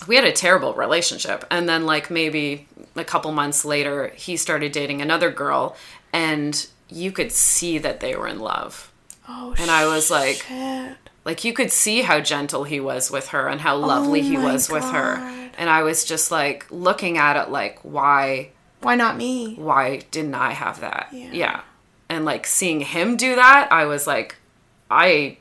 we 0.09 0.17
had 0.17 0.25
a 0.25 0.33
terrible 0.33 0.75
relationship 0.75 1.45
and 1.51 1.69
then 1.69 1.87
like 1.87 2.11
maybe 2.11 2.67
a 2.97 3.05
couple 3.05 3.31
months 3.33 3.65
later 3.65 4.09
he 4.17 4.37
started 4.37 4.73
dating 4.73 5.01
another 5.01 5.31
girl 5.31 5.77
and 6.13 6.67
you 6.91 7.13
could 7.13 7.31
see 7.31 7.79
that 7.79 8.01
they 8.01 8.17
were 8.17 8.27
in 8.27 8.41
love 8.41 8.93
oh, 9.29 9.55
and 9.59 9.71
I 9.71 9.87
was 9.87 10.11
like, 10.11 10.37
shit. 10.37 10.97
like 11.25 11.45
you 11.45 11.53
could 11.53 11.71
see 11.71 12.03
how 12.03 12.19
gentle 12.21 12.65
he 12.65 12.81
was 12.81 13.11
with 13.11 13.29
her 13.29 13.47
and 13.49 13.61
how 13.61 13.77
lovely 13.77 14.23
he 14.23 14.37
Oh 14.37 14.41
my 14.41 14.53
was 14.53 14.69
with 14.69 14.85
her. 14.85 15.15
And 15.57 15.69
I 15.71 15.83
was 15.83 16.05
just 16.05 16.31
like 16.31 16.67
looking 16.71 17.17
at 17.19 17.37
it 17.41 17.51
like 17.51 17.79
why 17.83 18.51
Why 18.81 18.97
not 18.97 19.17
me? 19.17 19.55
why 19.55 20.01
didn't 20.11 20.35
I 20.35 20.53
have 20.53 20.81
that? 20.81 21.09
Yeah. 21.13 21.61
And 22.09 22.25
like 22.25 22.47
seeing 22.47 22.81
him 22.81 23.17
do 23.17 23.37
that, 23.37 23.69
I 23.71 23.85
was 23.85 24.07
like 24.07 24.37
I 24.91 25.37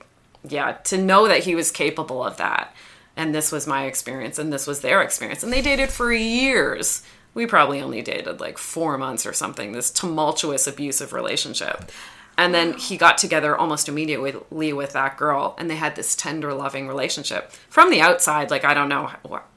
yeah, 0.48 0.74
to 0.86 0.98
know 0.98 1.28
that 1.28 1.44
he 1.44 1.56
was 1.56 1.72
capable 1.72 2.24
of 2.24 2.38
that. 2.38 2.74
And 3.18 3.36
this 3.36 3.52
was 3.52 3.68
my 3.68 3.86
experience 3.86 4.40
and 4.40 4.54
this 4.54 4.66
was 4.66 4.80
their 4.80 5.02
experience. 5.02 5.44
And 5.44 5.52
they 5.52 5.62
dated 5.62 5.90
for 5.90 6.14
years. 6.14 7.04
We 7.34 7.46
probably 7.46 7.82
only 7.82 8.02
dated 8.02 8.40
like 8.40 8.58
4 8.58 8.98
months 8.98 9.26
or 9.26 9.34
something. 9.34 9.74
This 9.74 9.92
tumultuous 9.92 10.68
abusive 10.68 11.12
relationship. 11.12 11.92
And 12.38 12.54
then 12.54 12.78
he 12.78 12.98
got 12.98 13.18
together 13.18 13.58
almost 13.58 13.90
immediately 13.90 14.72
with 14.72 14.94
that 14.94 15.18
girl, 15.18 15.56
and 15.58 15.68
they 15.68 15.76
had 15.76 15.96
this 15.96 16.16
tender, 16.16 16.54
loving 16.54 16.88
relationship. 16.88 17.52
From 17.68 17.90
the 17.90 18.00
outside, 18.00 18.52
like 18.52 18.64
I 18.64 18.76
don't 18.76 18.90
know, 18.90 19.10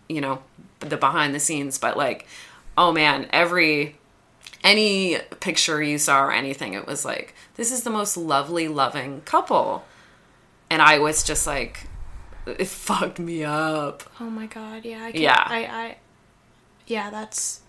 you 0.08 0.22
know, 0.22 0.42
the 0.78 0.96
behind 0.96 1.34
the 1.34 1.40
scenes, 1.40 1.76
but 1.76 1.98
like, 1.98 2.26
oh 2.78 2.90
man, 2.90 3.28
every 3.34 3.98
any 4.64 5.18
picture 5.40 5.82
you 5.82 5.98
saw 5.98 6.24
or 6.24 6.32
anything, 6.32 6.72
it 6.72 6.86
was 6.86 7.04
like 7.04 7.34
this 7.56 7.70
is 7.70 7.82
the 7.82 7.90
most 7.90 8.16
lovely, 8.16 8.66
loving 8.66 9.20
couple, 9.26 9.84
and 10.70 10.80
I 10.80 10.98
was 10.98 11.22
just 11.22 11.46
like, 11.46 11.86
it 12.46 12.66
fucked 12.68 13.18
me 13.18 13.44
up. 13.44 14.02
Oh 14.20 14.30
my 14.30 14.46
god. 14.46 14.84
Yeah. 14.84 15.04
I 15.04 15.12
can, 15.12 15.20
Yeah. 15.20 15.42
I. 15.46 15.58
I. 15.66 15.96
Yeah. 16.86 17.10
That's. 17.10 17.60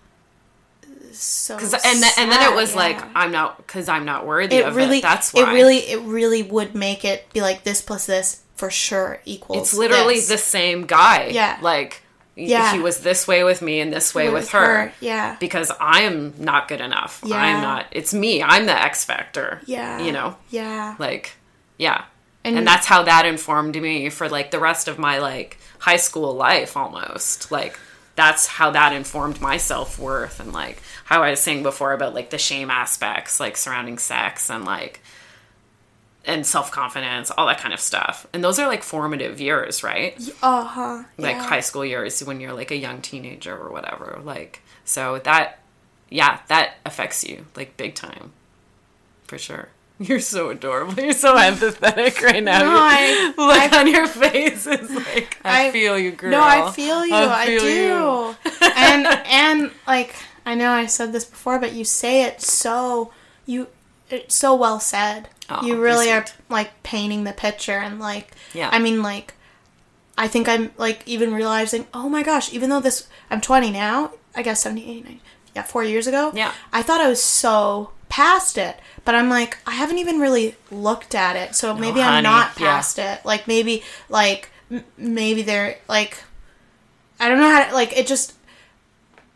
So. 1.12 1.58
Cause, 1.58 1.72
and 1.74 2.02
then, 2.02 2.12
and 2.18 2.32
then 2.32 2.52
it 2.52 2.54
was 2.56 2.74
like. 2.74 3.02
I'm 3.14 3.32
not 3.32 3.56
because 3.58 3.88
I'm 3.88 4.04
not 4.04 4.26
worthy 4.26 4.56
it 4.56 4.66
of 4.66 4.76
really. 4.76 4.98
it. 4.98 5.02
That's 5.02 5.32
why 5.32 5.42
It 5.50 5.54
really. 5.54 5.78
It 5.78 6.00
really 6.02 6.42
would 6.42 6.74
make 6.74 7.04
it 7.04 7.32
be 7.32 7.40
like 7.40 7.64
this 7.64 7.80
plus 7.82 8.06
this 8.06 8.42
for 8.56 8.70
sure 8.70 9.20
equals. 9.24 9.58
it's 9.58 9.74
literally 9.74 10.14
this. 10.16 10.28
the 10.28 10.38
same 10.38 10.86
guy. 10.86 11.28
Yeah. 11.28 11.58
like 11.62 12.02
Yeah. 12.36 12.72
he 12.72 12.78
was 12.78 13.00
this 13.00 13.26
way 13.26 13.42
with 13.44 13.60
me 13.60 13.80
and 13.80 13.92
this 13.92 14.14
way 14.14 14.26
with, 14.28 14.34
With 14.44 14.50
her. 14.50 14.66
her, 14.86 14.92
yeah. 15.00 15.36
because 15.40 15.72
I 15.80 16.02
am 16.02 16.34
not 16.38 16.68
good 16.68 16.80
enough. 16.80 17.20
Yeah. 17.24 17.36
I'm 17.36 17.60
not. 17.60 17.86
It's 17.90 18.14
me. 18.14 18.42
I'm 18.42 18.66
the 18.66 18.80
X 18.80 19.04
factor. 19.04 19.60
Yeah. 19.66 20.00
you 20.02 20.12
know. 20.12 20.36
Yeah. 20.50 20.94
like 20.98 21.32
yeah 21.78 22.04
And- 22.44 22.58
and, 22.58 22.66
that's 22.66 22.86
how 22.86 23.04
that 23.04 23.24
informed 23.24 23.80
me 23.80 24.10
for 24.10 24.28
like 24.28 24.50
the 24.50 24.58
rest 24.58 24.88
of 24.88 24.98
my 24.98 25.18
like 25.18 25.58
high 25.78 25.96
school 25.96 26.34
life 26.34 26.76
almost. 26.76 27.50
Like 27.52 27.78
that's 28.14 28.46
how 28.46 28.70
that 28.72 28.92
informed 28.92 29.40
my 29.40 29.56
self-worth 29.56 30.38
and 30.38 30.52
like 30.52 30.82
how 31.04 31.22
i 31.22 31.30
was 31.30 31.40
saying 31.40 31.62
before 31.62 31.92
about 31.94 32.14
like 32.14 32.28
the 32.28 32.36
shame 32.36 32.70
aspects 32.70 33.40
like 33.40 33.56
surrounding 33.56 33.96
sex 33.96 34.50
and 34.50 34.66
like 34.66 35.00
and 36.26 36.46
self-confidence 36.46 37.30
all 37.32 37.46
that 37.46 37.58
kind 37.58 37.74
of 37.74 37.80
stuff. 37.80 38.26
And 38.32 38.44
those 38.44 38.58
are 38.60 38.68
like 38.68 38.82
formative 38.84 39.40
years 39.40 39.82
right? 39.82 40.14
Uh 40.42 40.62
huh. 40.64 41.02
like 41.18 41.36
high 41.36 41.60
school 41.60 41.84
years 41.84 42.22
when 42.22 42.38
you're 42.40 42.52
like 42.52 42.70
a 42.70 42.76
young 42.76 43.00
teenager 43.00 43.56
or 43.56 43.72
whatever. 43.72 44.20
Like 44.22 44.62
so 44.84 45.18
that 45.20 45.58
yeah 46.10 46.40
that 46.48 46.74
affects 46.84 47.24
you 47.24 47.46
like 47.56 47.76
big 47.76 47.94
time 47.94 48.32
for 49.24 49.38
sure 49.38 49.68
you're 49.98 50.20
so 50.20 50.50
adorable 50.50 50.94
you're 51.02 51.12
so 51.12 51.36
empathetic 51.36 52.20
right 52.22 52.42
now 52.42 52.60
No, 52.60 52.76
I- 52.76 53.32
look 53.36 53.72
on 53.72 53.86
your 53.86 54.06
face 54.06 54.66
is 54.66 54.90
like 54.90 55.38
i, 55.44 55.70
feel 55.70 55.98
you 55.98 56.10
girl 56.12 56.30
No, 56.32 56.42
I 56.42 56.70
feel 56.72 57.04
you. 57.06 57.14
I, 57.14 57.46
feel 57.46 57.60
do. 57.60 57.68
you. 57.68 58.70
and 58.76 59.06
and 59.26 59.70
like 59.86 60.14
I 60.44 60.54
know 60.56 60.70
I 60.72 60.86
said 60.86 61.12
this 61.12 61.24
before, 61.24 61.60
but 61.60 61.72
you 61.72 61.84
say 61.84 62.24
it 62.24 62.40
so 62.42 63.12
you 63.46 63.68
it's 64.10 64.34
so 64.34 64.54
well 64.56 64.80
said. 64.80 65.28
Oh, 65.48 65.64
you 65.64 65.80
really 65.80 66.10
are 66.10 66.24
like 66.48 66.82
painting 66.82 67.22
the 67.24 67.32
picture 67.32 67.78
and 67.78 68.00
like 68.00 68.32
Yeah. 68.52 68.68
I 68.72 68.78
mean 68.80 69.02
like 69.02 69.34
I 70.18 70.26
think 70.28 70.48
I'm 70.48 70.72
like 70.76 71.02
even 71.06 71.32
realizing, 71.32 71.86
oh 71.94 72.08
my 72.08 72.22
gosh, 72.24 72.52
even 72.52 72.70
though 72.70 72.80
this 72.80 73.08
I'm 73.30 73.40
20 73.40 73.70
now, 73.70 74.12
I 74.34 74.42
guess 74.42 74.62
70, 74.62 74.82
80, 74.82 75.00
90, 75.02 75.20
yeah, 75.54 75.62
4 75.62 75.84
years 75.84 76.06
ago. 76.06 76.32
Yeah. 76.34 76.52
I 76.72 76.82
thought 76.82 77.00
I 77.00 77.08
was 77.08 77.22
so 77.22 77.90
past 78.08 78.58
it, 78.58 78.78
but 79.04 79.14
I'm 79.14 79.28
like 79.28 79.58
I 79.66 79.72
haven't 79.72 79.98
even 79.98 80.18
really 80.20 80.56
looked 80.70 81.14
at 81.14 81.36
it. 81.36 81.54
So 81.54 81.72
oh, 81.72 81.74
maybe 81.76 82.00
I'm 82.00 82.12
honey, 82.12 82.22
not 82.22 82.52
yeah. 82.58 82.66
past 82.74 82.98
it. 82.98 83.24
Like 83.24 83.46
maybe 83.48 83.82
like 84.08 84.50
m- 84.70 84.84
maybe 84.96 85.42
they're 85.42 85.78
like 85.88 86.18
I 87.20 87.28
don't 87.28 87.38
know 87.38 87.48
how 87.50 87.66
to, 87.68 87.74
like 87.74 87.96
it 87.96 88.06
just 88.06 88.34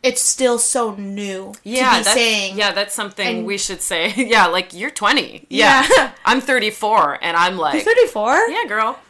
it's 0.03 0.23
still 0.23 0.59
so 0.59 0.95
new 0.95 1.53
yeah 1.65 1.93
to 1.93 1.99
be 1.99 2.05
that's, 2.05 2.13
saying 2.15 2.57
yeah 2.59 2.71
that's 2.73 2.95
something 2.95 3.39
and- 3.39 3.47
we 3.47 3.59
should 3.59 3.81
say 3.83 4.13
yeah 4.17 4.47
like 4.47 4.73
you're 4.73 4.91
20 4.91 5.47
yeah, 5.49 5.85
Yeah. 5.97 6.13
i'm 6.25 6.41
34 6.41 7.19
and 7.23 7.37
i'm 7.37 7.57
like 7.57 7.83
34? 7.83 8.49
yeah 8.51 8.65
girl 8.69 8.99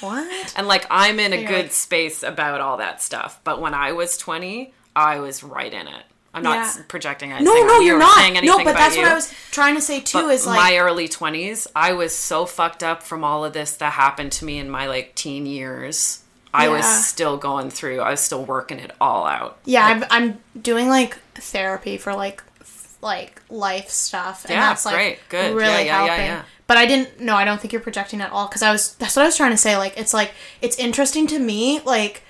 What? 0.00 0.54
And 0.56 0.68
like 0.68 0.86
I'm 0.90 1.18
in 1.18 1.32
a 1.32 1.44
good 1.44 1.64
like- 1.66 1.72
space 1.72 2.22
about 2.22 2.60
all 2.60 2.76
that 2.76 3.02
stuff. 3.02 3.40
But 3.42 3.60
when 3.60 3.74
I 3.74 3.90
was 3.92 4.16
20, 4.16 4.72
I 4.94 5.18
was 5.18 5.42
right 5.42 5.72
in 5.72 5.88
it. 5.88 6.04
I'm 6.38 6.42
not 6.44 6.56
Yeah. 6.56 6.62
s- 6.66 6.80
projecting 6.88 7.30
anything. 7.32 7.44
No, 7.54 7.66
no, 7.66 7.80
you 7.80 7.86
you're 7.88 7.98
not. 7.98 8.16
Saying 8.16 8.36
anything 8.38 8.58
No, 8.58 8.64
but 8.64 8.74
that's 8.76 8.96
you. 8.96 9.02
what 9.02 9.10
I 9.12 9.14
was 9.14 9.32
trying 9.50 9.74
to 9.74 9.80
say 9.82 10.00
too. 10.00 10.22
But 10.22 10.28
is 10.34 10.46
like 10.46 10.56
my 10.56 10.78
early 10.78 11.08
20s, 11.08 11.66
I 11.76 11.92
was 11.92 12.14
so 12.14 12.46
fucked 12.46 12.82
up 12.82 13.02
from 13.02 13.22
all 13.24 13.44
of 13.44 13.52
this 13.52 13.72
that 13.76 13.92
happened 13.92 14.32
to 14.32 14.44
me 14.44 14.58
in 14.58 14.70
my 14.70 14.86
like 14.86 15.14
teen 15.14 15.44
years. 15.46 16.20
I 16.54 16.68
was 16.68 16.86
still 17.06 17.36
going 17.36 17.70
through. 17.70 18.00
I 18.00 18.10
was 18.10 18.20
still 18.20 18.42
working 18.44 18.78
it 18.78 18.90
all 19.00 19.26
out. 19.26 19.58
yeah, 19.66 19.84
I'm, 19.86 20.04
I'm 20.10 20.38
doing 20.60 20.88
like 20.88 21.18
therapy 21.34 21.98
for 21.98 22.14
like 22.14 22.42
f- 22.60 22.96
like 23.02 23.42
life 23.50 23.90
stuff, 23.90 24.44
and 24.46 24.52
Yeah, 24.54 24.68
that's 24.68 24.86
like 24.86 24.94
great. 24.94 25.18
Good. 25.28 25.54
really 25.54 25.66
Yeah, 25.66 25.78
yeah, 25.84 25.84
yeah, 25.84 26.06
helping. 26.06 26.26
yeah. 26.26 26.42
But 26.66 26.76
I 26.78 26.86
didn't. 26.86 27.20
No, 27.20 27.34
I 27.36 27.44
don't 27.44 27.60
think 27.60 27.72
you're 27.72 27.82
projecting 27.82 28.20
at 28.22 28.30
all. 28.32 28.46
Because 28.48 28.62
I 28.62 28.72
was. 28.72 28.94
That's 28.96 29.14
what 29.16 29.22
I 29.22 29.26
was 29.26 29.36
trying 29.36 29.52
to 29.52 29.56
say. 29.58 29.76
Like 29.76 29.96
it's 29.98 30.12
like 30.14 30.32
it's 30.62 30.76
interesting 30.78 31.26
to 31.28 31.38
me. 31.38 31.80
Like 31.84 32.22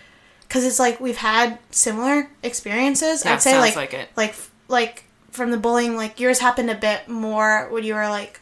because 0.49 0.65
it's 0.65 0.79
like 0.79 1.01
we've 1.01 1.19
had 1.19 1.59
similar 1.71 2.29
experiences. 2.43 3.25
Yeah, 3.25 3.35
I'd 3.35 3.43
say 3.43 3.59
like 3.59 3.77
like 3.77 3.95
it. 3.95 4.09
like 4.17 4.35
like 4.69 5.05
from 5.31 5.51
the 5.51 5.59
bullying. 5.59 5.97
Like 5.97 6.19
yours 6.19 6.41
happened 6.41 6.71
a 6.71 6.75
bit 6.75 7.09
more 7.09 7.69
when 7.71 7.85
you 7.85 7.95
were 7.95 8.09
like 8.09 8.41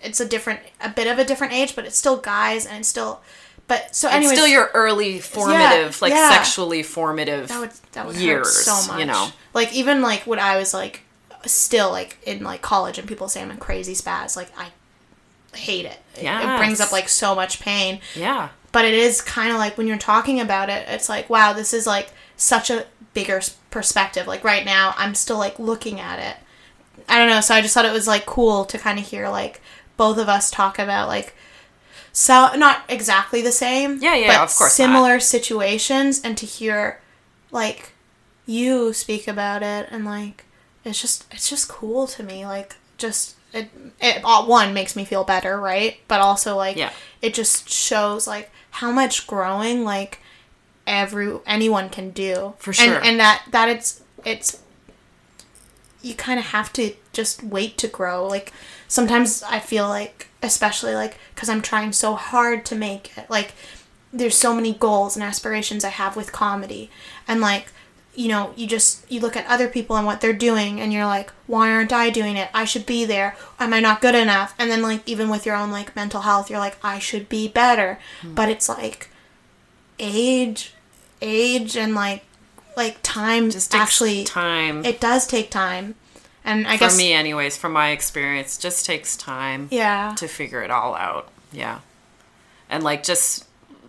it's 0.00 0.20
a 0.20 0.26
different 0.28 0.60
a 0.80 0.88
bit 0.88 1.06
of 1.06 1.18
a 1.18 1.24
different 1.24 1.52
age 1.54 1.74
but 1.74 1.84
it's 1.86 1.96
still 1.96 2.18
guys 2.18 2.66
and 2.66 2.78
it's 2.78 2.88
still 2.88 3.22
but 3.66 3.96
so 3.96 4.08
it's 4.12 4.30
still 4.30 4.46
your 4.46 4.70
early 4.74 5.18
formative, 5.18 6.00
like 6.00 6.12
yeah. 6.12 6.30
sexually 6.30 6.82
formative 6.84 7.48
that 7.48 7.60
would 7.60 7.72
that 7.92 8.06
would 8.06 8.16
years. 8.16 8.46
hurt 8.46 8.64
so 8.64 8.92
much. 8.92 9.00
You 9.00 9.06
know, 9.06 9.28
like 9.54 9.72
even 9.74 10.02
like 10.02 10.20
when 10.26 10.38
I 10.38 10.56
was 10.56 10.72
like 10.72 11.02
still 11.46 11.90
like 11.90 12.18
in 12.24 12.44
like 12.44 12.62
college 12.62 12.98
and 12.98 13.08
people 13.08 13.28
say 13.28 13.42
I'm 13.42 13.50
a 13.50 13.56
crazy 13.56 13.94
spaz, 13.94 14.36
like 14.36 14.50
I 14.56 14.68
hate 15.56 15.86
it. 15.86 15.98
It- 16.14 16.24
It, 16.24 16.58
brings 16.58 16.80
up 16.80 16.92
like 16.92 17.08
so 17.08 17.34
much 17.34 17.58
pain. 17.60 18.00
yeah, 18.14 18.50
But 18.72 18.84
it 18.84 18.94
is 18.94 19.20
kind 19.20 19.50
of 19.52 19.56
like 19.58 19.78
when 19.78 19.86
you're 19.86 19.96
talking 19.98 20.40
about 20.40 20.68
it, 20.68 20.86
it's 20.88 21.08
like 21.08 21.30
wow, 21.30 21.52
this 21.52 21.72
is 21.72 21.86
like 21.86 22.10
such 22.36 22.70
a 22.70 22.86
bigger 23.14 23.40
perspective. 23.70 24.26
Like 24.26 24.44
right 24.44 24.64
now, 24.64 24.94
I'm 24.96 25.14
still 25.14 25.38
like 25.38 25.58
looking 25.58 26.00
at 26.00 26.18
it. 26.18 26.36
I 27.08 27.18
don't 27.18 27.28
know. 27.28 27.40
So 27.40 27.54
I 27.54 27.62
just 27.62 27.74
thought 27.74 27.84
it 27.84 27.92
was 27.92 28.06
like 28.06 28.26
cool 28.26 28.64
to 28.66 28.78
kind 28.78 28.98
of 28.98 29.06
hear 29.06 29.28
like 29.28 29.60
both 29.96 30.18
of 30.18 30.28
us 30.28 30.50
talk 30.50 30.78
about 30.78 31.08
like 31.08 31.34
so 32.12 32.50
not 32.56 32.82
exactly 32.88 33.42
the 33.42 33.52
same. 33.52 33.98
Yeah, 34.00 34.14
yeah, 34.14 34.28
but 34.28 34.44
of 34.50 34.56
course 34.56 34.78
not. 34.78 34.84
similar 34.86 35.20
situations, 35.20 36.20
and 36.22 36.36
to 36.38 36.46
hear 36.46 37.00
like 37.50 37.92
you 38.46 38.92
speak 38.92 39.28
about 39.28 39.62
it, 39.62 39.88
and 39.90 40.04
like 40.04 40.44
it's 40.84 41.00
just 41.00 41.26
it's 41.30 41.48
just 41.50 41.68
cool 41.68 42.06
to 42.08 42.22
me. 42.22 42.46
Like 42.46 42.76
just 42.96 43.36
it, 43.52 43.68
it 44.00 44.22
one 44.24 44.72
makes 44.74 44.96
me 44.96 45.04
feel 45.04 45.24
better, 45.24 45.60
right? 45.60 45.98
But 46.08 46.20
also 46.20 46.56
like 46.56 46.76
Yeah. 46.76 46.90
it 47.20 47.34
just 47.34 47.68
shows 47.68 48.26
like 48.26 48.50
how 48.76 48.90
much 48.90 49.26
growing 49.26 49.84
like 49.84 50.20
every 50.86 51.38
anyone 51.46 51.88
can 51.88 52.10
do. 52.10 52.54
For 52.58 52.72
sure. 52.72 52.96
and, 52.96 53.04
and 53.04 53.20
that 53.20 53.44
that 53.50 53.68
it's 53.68 54.02
it's 54.24 54.62
you 56.02 56.14
kind 56.14 56.38
of 56.38 56.46
have 56.46 56.72
to 56.74 56.94
just 57.12 57.42
wait 57.42 57.78
to 57.78 57.88
grow. 57.88 58.26
Like 58.26 58.52
sometimes 58.88 59.42
i 59.42 59.58
feel 59.58 59.88
like 59.88 60.28
especially 60.42 60.94
like 60.94 61.18
because 61.34 61.48
i'm 61.48 61.62
trying 61.62 61.92
so 61.92 62.14
hard 62.14 62.64
to 62.64 62.74
make 62.74 63.16
it 63.18 63.28
like 63.28 63.52
there's 64.12 64.36
so 64.36 64.54
many 64.54 64.72
goals 64.72 65.16
and 65.16 65.24
aspirations 65.24 65.84
i 65.84 65.88
have 65.88 66.16
with 66.16 66.32
comedy. 66.32 66.90
And 67.26 67.40
like 67.40 67.72
you 68.16 68.28
know 68.28 68.52
you 68.56 68.66
just 68.66 69.08
you 69.10 69.20
look 69.20 69.36
at 69.36 69.46
other 69.46 69.68
people 69.68 69.94
and 69.96 70.06
what 70.06 70.20
they're 70.20 70.32
doing 70.32 70.80
and 70.80 70.92
you're 70.92 71.04
like 71.06 71.30
why 71.46 71.70
aren't 71.70 71.92
i 71.92 72.08
doing 72.10 72.36
it 72.36 72.48
i 72.54 72.64
should 72.64 72.86
be 72.86 73.04
there 73.04 73.36
am 73.60 73.72
i 73.74 73.78
not 73.80 74.00
good 74.00 74.14
enough 74.14 74.54
and 74.58 74.70
then 74.70 74.80
like 74.82 75.02
even 75.06 75.28
with 75.28 75.44
your 75.44 75.54
own 75.54 75.70
like 75.70 75.94
mental 75.94 76.22
health 76.22 76.48
you're 76.48 76.58
like 76.58 76.76
i 76.82 76.98
should 76.98 77.28
be 77.28 77.46
better 77.46 77.98
Hmm. 78.22 78.34
but 78.34 78.48
it's 78.48 78.68
like 78.68 79.10
age 79.98 80.74
age 81.22 81.76
and 81.76 81.94
like 81.94 82.24
like 82.76 82.98
time 83.02 83.50
just 83.50 83.74
actually 83.74 84.24
time. 84.24 84.84
it 84.84 85.00
does 85.00 85.26
take 85.26 85.50
time 85.50 85.94
and 86.44 86.66
i 86.66 86.76
for 86.76 86.80
guess 86.84 86.92
for 86.94 86.98
me, 86.98 87.12
anyways, 87.12 87.56
from 87.56 87.72
my 87.72 87.90
experience, 87.90 88.56
just 88.56 88.86
takes 88.86 89.16
time. 89.16 89.68
yeah 89.70 90.14
to 90.16 90.28
figure 90.28 90.62
it 90.62 90.70
all 90.70 90.94
out. 90.94 91.28
Yeah. 91.52 91.80
And 92.70 92.84
like 92.84 93.02
just 93.02 93.44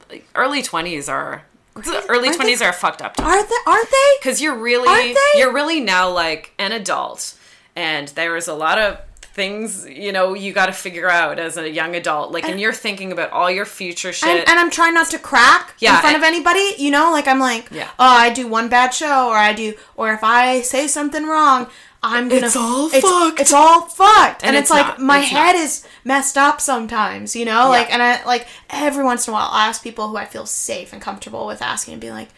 like, 0.09 0.25
early 0.34 0.63
20s 0.63 1.07
are 1.07 1.43
the 1.78 2.05
early 2.09 2.30
20s 2.30 2.65
are 2.65 2.73
fucked 2.73 3.01
up 3.01 3.19
are 3.19 3.43
they 3.43 3.55
aren't 3.65 3.89
they? 3.89 4.30
Cuz 4.30 4.41
you're 4.41 4.55
really 4.55 4.88
Aren't 4.89 5.15
they? 5.34 5.39
you're 5.39 5.53
really 5.53 5.80
now 5.80 6.09
like 6.09 6.53
an 6.57 6.71
adult 6.71 7.36
and 7.75 8.07
there's 8.09 8.47
a 8.47 8.53
lot 8.53 8.78
of 8.80 8.97
things, 9.38 9.88
you 9.88 10.11
know, 10.11 10.33
you 10.33 10.51
got 10.51 10.65
to 10.65 10.73
figure 10.73 11.09
out 11.09 11.38
as 11.39 11.55
a 11.57 11.69
young 11.69 11.95
adult 11.95 12.31
like 12.33 12.43
and, 12.43 12.59
you're 12.59 12.73
thinking 12.73 13.11
about 13.13 13.29
all 13.31 13.49
your 13.49 13.65
future 13.65 14.11
shit. 14.11 14.27
and, 14.27 14.39
and 14.49 14.59
I'm 14.59 14.71
trying 14.71 14.95
not 14.95 15.09
to 15.11 15.19
crack 15.19 15.75
Yeah, 15.79 15.95
in 15.95 16.01
front 16.01 16.15
and- 16.15 16.23
of 16.23 16.27
anybody, 16.27 16.73
you 16.79 16.91
know, 16.91 17.11
like 17.11 17.27
I'm 17.27 17.39
like, 17.39 17.69
Yeah. 17.71 17.88
oh, 17.99 18.17
I 18.25 18.31
do 18.31 18.47
one 18.47 18.67
bad 18.67 18.93
show, 18.93 19.29
or 19.29 19.38
I 19.38 19.53
do, 19.53 19.75
or 19.95 20.11
if 20.11 20.23
I 20.23 20.61
say 20.61 20.88
something 20.88 21.25
wrong, 21.25 21.67
I'm 22.03 22.29
gonna. 22.29 22.47
It's 22.47 22.55
all 22.55 22.88
it's, 22.91 23.07
fucked. 23.07 23.39
It's 23.39 23.53
all 23.53 23.81
fucked, 23.81 24.41
and, 24.43 24.49
And 24.49 24.55
it's, 24.55 24.69
it's 24.69 24.71
like 24.71 24.85
not. 24.88 24.99
my 25.01 25.19
It's 25.19 25.29
head 25.29 25.55
is 25.55 25.85
messed 26.03 26.38
up 26.38 26.59
sometimes, 26.61 27.35
you 27.35 27.45
know, 27.45 27.63
Yeah. 27.63 27.77
like, 27.77 27.93
and 27.93 28.01
I 28.03 28.23
like 28.25 28.47
every 28.69 29.03
once 29.03 29.27
in 29.27 29.31
a 29.31 29.33
while 29.33 29.49
I 29.51 29.67
ask 29.67 29.81
people 29.83 30.07
who 30.09 30.17
I 30.17 30.25
feel 30.25 30.45
safe 30.45 30.93
and 30.93 31.01
comfortable 31.01 31.45
with 31.47 31.61
asking 31.61 31.93
and 31.93 32.01
be 32.01 32.11
like, 32.11 32.29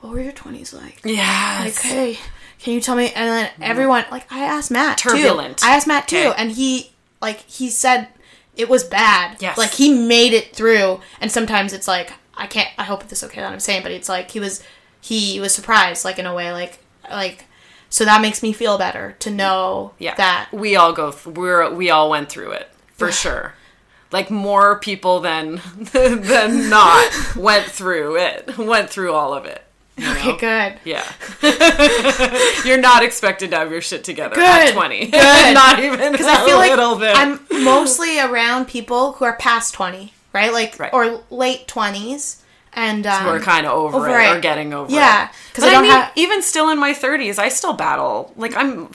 what 0.00 0.12
were 0.12 0.20
your 0.20 0.32
twenties 0.32 0.72
like? 0.74 1.00
yeah 1.04 1.62
Like, 1.64 1.78
hey, 1.80 2.18
can 2.58 2.72
you 2.74 2.80
tell 2.80 2.96
me? 2.96 3.12
And 3.12 3.28
then 3.28 3.46
mm-hmm. 3.46 3.62
everyone, 3.62 4.04
like, 4.10 4.30
I 4.32 4.44
asked 4.44 4.70
Matt 4.70 4.98
Turbulent. 4.98 5.58
too. 5.58 5.66
I 5.66 5.76
asked 5.76 5.86
Matt 5.86 6.08
too, 6.08 6.16
Okay. 6.16 6.34
and 6.36 6.52
he, 6.52 6.92
like, 7.20 7.40
he 7.42 7.70
said 7.70 8.08
it 8.56 8.68
was 8.68 8.84
bad. 8.84 9.36
Yes. 9.40 9.58
Like 9.58 9.72
he 9.72 9.92
made 9.92 10.32
it 10.32 10.54
through, 10.54 11.00
and 11.20 11.30
sometimes 11.30 11.72
it's 11.72 11.86
like 11.86 12.12
I 12.36 12.46
can't. 12.46 12.68
I 12.78 12.84
hope 12.84 13.04
this 13.04 13.22
is 13.22 13.24
okay 13.30 13.40
that 13.40 13.52
I'm 13.52 13.60
saying, 13.60 13.82
but 13.82 13.92
it's 13.92 14.08
like 14.08 14.30
he 14.30 14.40
was, 14.40 14.62
he 15.00 15.38
was 15.40 15.54
surprised, 15.54 16.04
like 16.04 16.18
in 16.18 16.26
a 16.26 16.34
way, 16.34 16.52
like, 16.52 16.78
like. 17.10 17.44
So 17.88 18.04
that 18.04 18.20
makes 18.20 18.42
me 18.42 18.52
feel 18.52 18.78
better 18.78 19.14
to 19.20 19.30
know 19.30 19.92
yeah. 19.98 20.16
that 20.16 20.48
we 20.52 20.74
all 20.74 20.92
go 20.92 21.14
we're 21.24 21.72
we 21.72 21.88
all 21.88 22.10
went 22.10 22.28
through 22.28 22.50
it 22.52 22.68
for 22.94 23.12
sure. 23.12 23.54
Like 24.10 24.28
more 24.30 24.80
people 24.80 25.20
than 25.20 25.60
than 25.92 26.68
not 26.68 27.12
went 27.36 27.66
through 27.66 28.16
it. 28.16 28.58
Went 28.58 28.90
through 28.90 29.12
all 29.12 29.32
of 29.32 29.44
it. 29.44 29.62
You 29.96 30.10
okay, 30.10 30.36
good. 30.38 30.80
Yeah. 30.84 31.04
You're 32.64 32.78
not 32.78 33.02
expected 33.02 33.50
to 33.50 33.56
have 33.58 33.70
your 33.70 33.80
shit 33.80 34.04
together 34.04 34.38
at 34.38 34.72
20. 34.72 35.06
Good. 35.10 35.54
not 35.54 35.78
even 35.78 36.12
Because 36.12 36.26
I 36.26 36.44
feel 36.44 36.56
like 36.56 36.70
bit. 36.98 37.16
I'm 37.16 37.40
mostly 37.64 38.18
around 38.20 38.66
people 38.66 39.12
who 39.12 39.24
are 39.24 39.36
past 39.36 39.74
twenty, 39.74 40.12
right? 40.32 40.52
Like 40.52 40.78
Right. 40.78 40.92
or 40.92 41.22
late 41.30 41.66
twenties, 41.66 42.42
and 42.74 43.06
um, 43.06 43.22
who 43.24 43.30
are 43.30 43.40
kind 43.40 43.64
of 43.66 43.72
over, 43.72 43.96
over 43.96 44.18
it, 44.20 44.24
it. 44.28 44.36
or 44.36 44.40
getting 44.40 44.74
over 44.74 44.90
it. 44.90 44.94
Yeah, 44.94 45.30
Because 45.48 45.64
But 45.64 45.70
I 45.70 45.72
don't 45.72 45.82
mean, 45.84 45.92
have- 45.92 46.12
even 46.14 46.42
still 46.42 46.68
in 46.68 46.78
my 46.78 46.92
30s, 46.92 47.38
I 47.38 47.48
still 47.48 47.72
battle. 47.72 48.32
Like 48.36 48.54
I'm, 48.54 48.90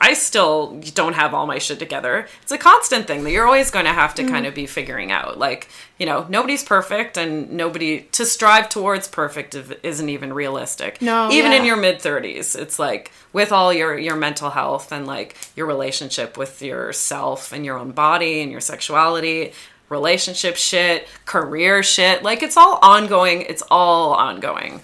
I 0.00 0.14
still 0.14 0.80
don't 0.94 1.14
have 1.14 1.34
all 1.34 1.46
my 1.46 1.58
shit 1.58 1.78
together. 1.78 2.26
It's 2.42 2.52
a 2.52 2.58
constant 2.58 3.06
thing 3.06 3.24
that 3.24 3.30
you're 3.30 3.46
always 3.46 3.70
going 3.70 3.84
to 3.86 3.92
have 3.92 4.14
to 4.16 4.22
Mm. 4.22 4.28
kind 4.28 4.46
of 4.46 4.54
be 4.54 4.66
figuring 4.66 5.12
out. 5.12 5.38
Like 5.38 5.68
you 5.98 6.06
know, 6.06 6.26
nobody's 6.28 6.64
perfect, 6.64 7.16
and 7.16 7.52
nobody 7.52 8.00
to 8.12 8.26
strive 8.26 8.68
towards 8.68 9.06
perfect 9.06 9.54
isn't 9.82 10.08
even 10.08 10.32
realistic. 10.32 11.00
No, 11.00 11.30
even 11.30 11.52
in 11.52 11.64
your 11.64 11.76
mid 11.76 12.00
30s, 12.00 12.56
it's 12.58 12.78
like 12.78 13.12
with 13.32 13.52
all 13.52 13.72
your 13.72 13.96
your 13.98 14.16
mental 14.16 14.50
health 14.50 14.90
and 14.92 15.06
like 15.06 15.36
your 15.56 15.66
relationship 15.66 16.36
with 16.36 16.60
yourself 16.62 17.52
and 17.52 17.64
your 17.64 17.78
own 17.78 17.92
body 17.92 18.40
and 18.42 18.50
your 18.50 18.60
sexuality 18.60 19.52
relationship 19.90 20.56
shit, 20.56 21.06
career 21.26 21.82
shit. 21.82 22.22
Like 22.22 22.42
it's 22.42 22.56
all 22.56 22.78
ongoing. 22.82 23.42
It's 23.42 23.62
all 23.70 24.14
ongoing. 24.14 24.80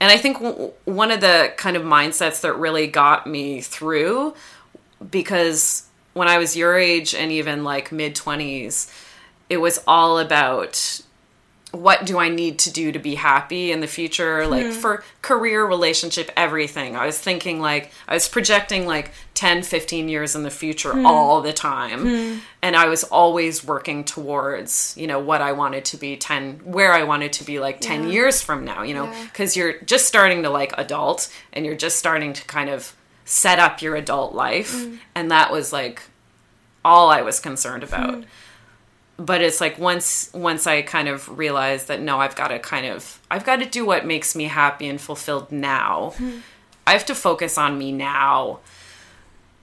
And 0.00 0.10
I 0.10 0.16
think 0.16 0.40
w- 0.40 0.72
one 0.86 1.10
of 1.10 1.20
the 1.20 1.52
kind 1.56 1.76
of 1.76 1.82
mindsets 1.82 2.40
that 2.40 2.54
really 2.54 2.86
got 2.86 3.26
me 3.26 3.60
through 3.60 4.34
because 5.10 5.84
when 6.14 6.26
I 6.28 6.38
was 6.38 6.56
your 6.56 6.78
age 6.78 7.14
and 7.14 7.30
even 7.30 7.64
like 7.64 7.92
mid 7.92 8.14
20s, 8.16 8.92
it 9.48 9.58
was 9.58 9.82
all 9.86 10.18
about 10.18 11.00
what 11.72 12.04
do 12.04 12.18
I 12.18 12.28
need 12.28 12.58
to 12.60 12.72
do 12.72 12.90
to 12.90 12.98
be 12.98 13.14
happy 13.14 13.70
in 13.70 13.80
the 13.80 13.86
future, 13.86 14.46
like 14.46 14.66
hmm. 14.66 14.72
for 14.72 15.04
career, 15.22 15.64
relationship, 15.64 16.30
everything. 16.36 16.96
I 16.96 17.06
was 17.06 17.18
thinking 17.18 17.60
like, 17.60 17.92
I 18.08 18.14
was 18.14 18.28
projecting 18.28 18.86
like 18.86 19.12
10, 19.34 19.62
15 19.62 20.08
years 20.08 20.34
in 20.34 20.42
the 20.42 20.50
future 20.50 20.92
hmm. 20.92 21.06
all 21.06 21.40
the 21.42 21.52
time. 21.52 22.00
Hmm. 22.00 22.38
And 22.60 22.76
I 22.76 22.88
was 22.88 23.04
always 23.04 23.64
working 23.64 24.04
towards, 24.04 24.94
you 24.96 25.06
know, 25.06 25.20
what 25.20 25.42
I 25.42 25.52
wanted 25.52 25.84
to 25.86 25.96
be 25.96 26.16
10, 26.16 26.60
where 26.64 26.92
I 26.92 27.04
wanted 27.04 27.32
to 27.34 27.44
be 27.44 27.60
like 27.60 27.80
10 27.80 28.08
years 28.10 28.40
from 28.40 28.64
now, 28.64 28.82
you 28.82 28.94
know, 28.94 29.04
Yeah. 29.04 29.24
because 29.24 29.56
you're 29.56 29.78
just 29.80 30.06
starting 30.06 30.42
to 30.42 30.50
like 30.50 30.72
adult 30.76 31.32
and 31.52 31.64
you're 31.64 31.76
just 31.76 31.98
starting 31.98 32.32
to 32.32 32.44
kind 32.46 32.68
of 32.68 32.94
set 33.24 33.60
up 33.60 33.80
your 33.80 33.94
adult 33.94 34.34
life. 34.34 34.86
And 35.14 35.30
that 35.30 35.52
was 35.52 35.72
like 35.72 36.02
all 36.84 37.10
I 37.10 37.22
was 37.22 37.38
concerned 37.38 37.84
about 37.84 38.24
but 39.26 39.42
it's 39.42 39.60
like 39.60 39.78
once 39.78 40.30
once 40.32 40.66
I 40.66 40.82
kind 40.82 41.06
of 41.08 41.28
realized 41.38 41.88
that 41.88 42.00
no, 42.00 42.18
I've 42.18 42.34
got 42.34 42.48
to 42.48 42.58
kind 42.58 42.86
of 42.86 43.20
I've 43.30 43.44
got 43.44 43.56
to 43.56 43.66
do 43.66 43.84
what 43.84 44.06
makes 44.06 44.34
me 44.34 44.44
happy 44.44 44.88
and 44.88 45.00
fulfilled 45.00 45.52
now. 45.52 46.14
I 46.86 46.92
have 46.92 47.04
to 47.06 47.14
focus 47.14 47.58
on 47.58 47.78
me 47.78 47.92
now. 47.92 48.60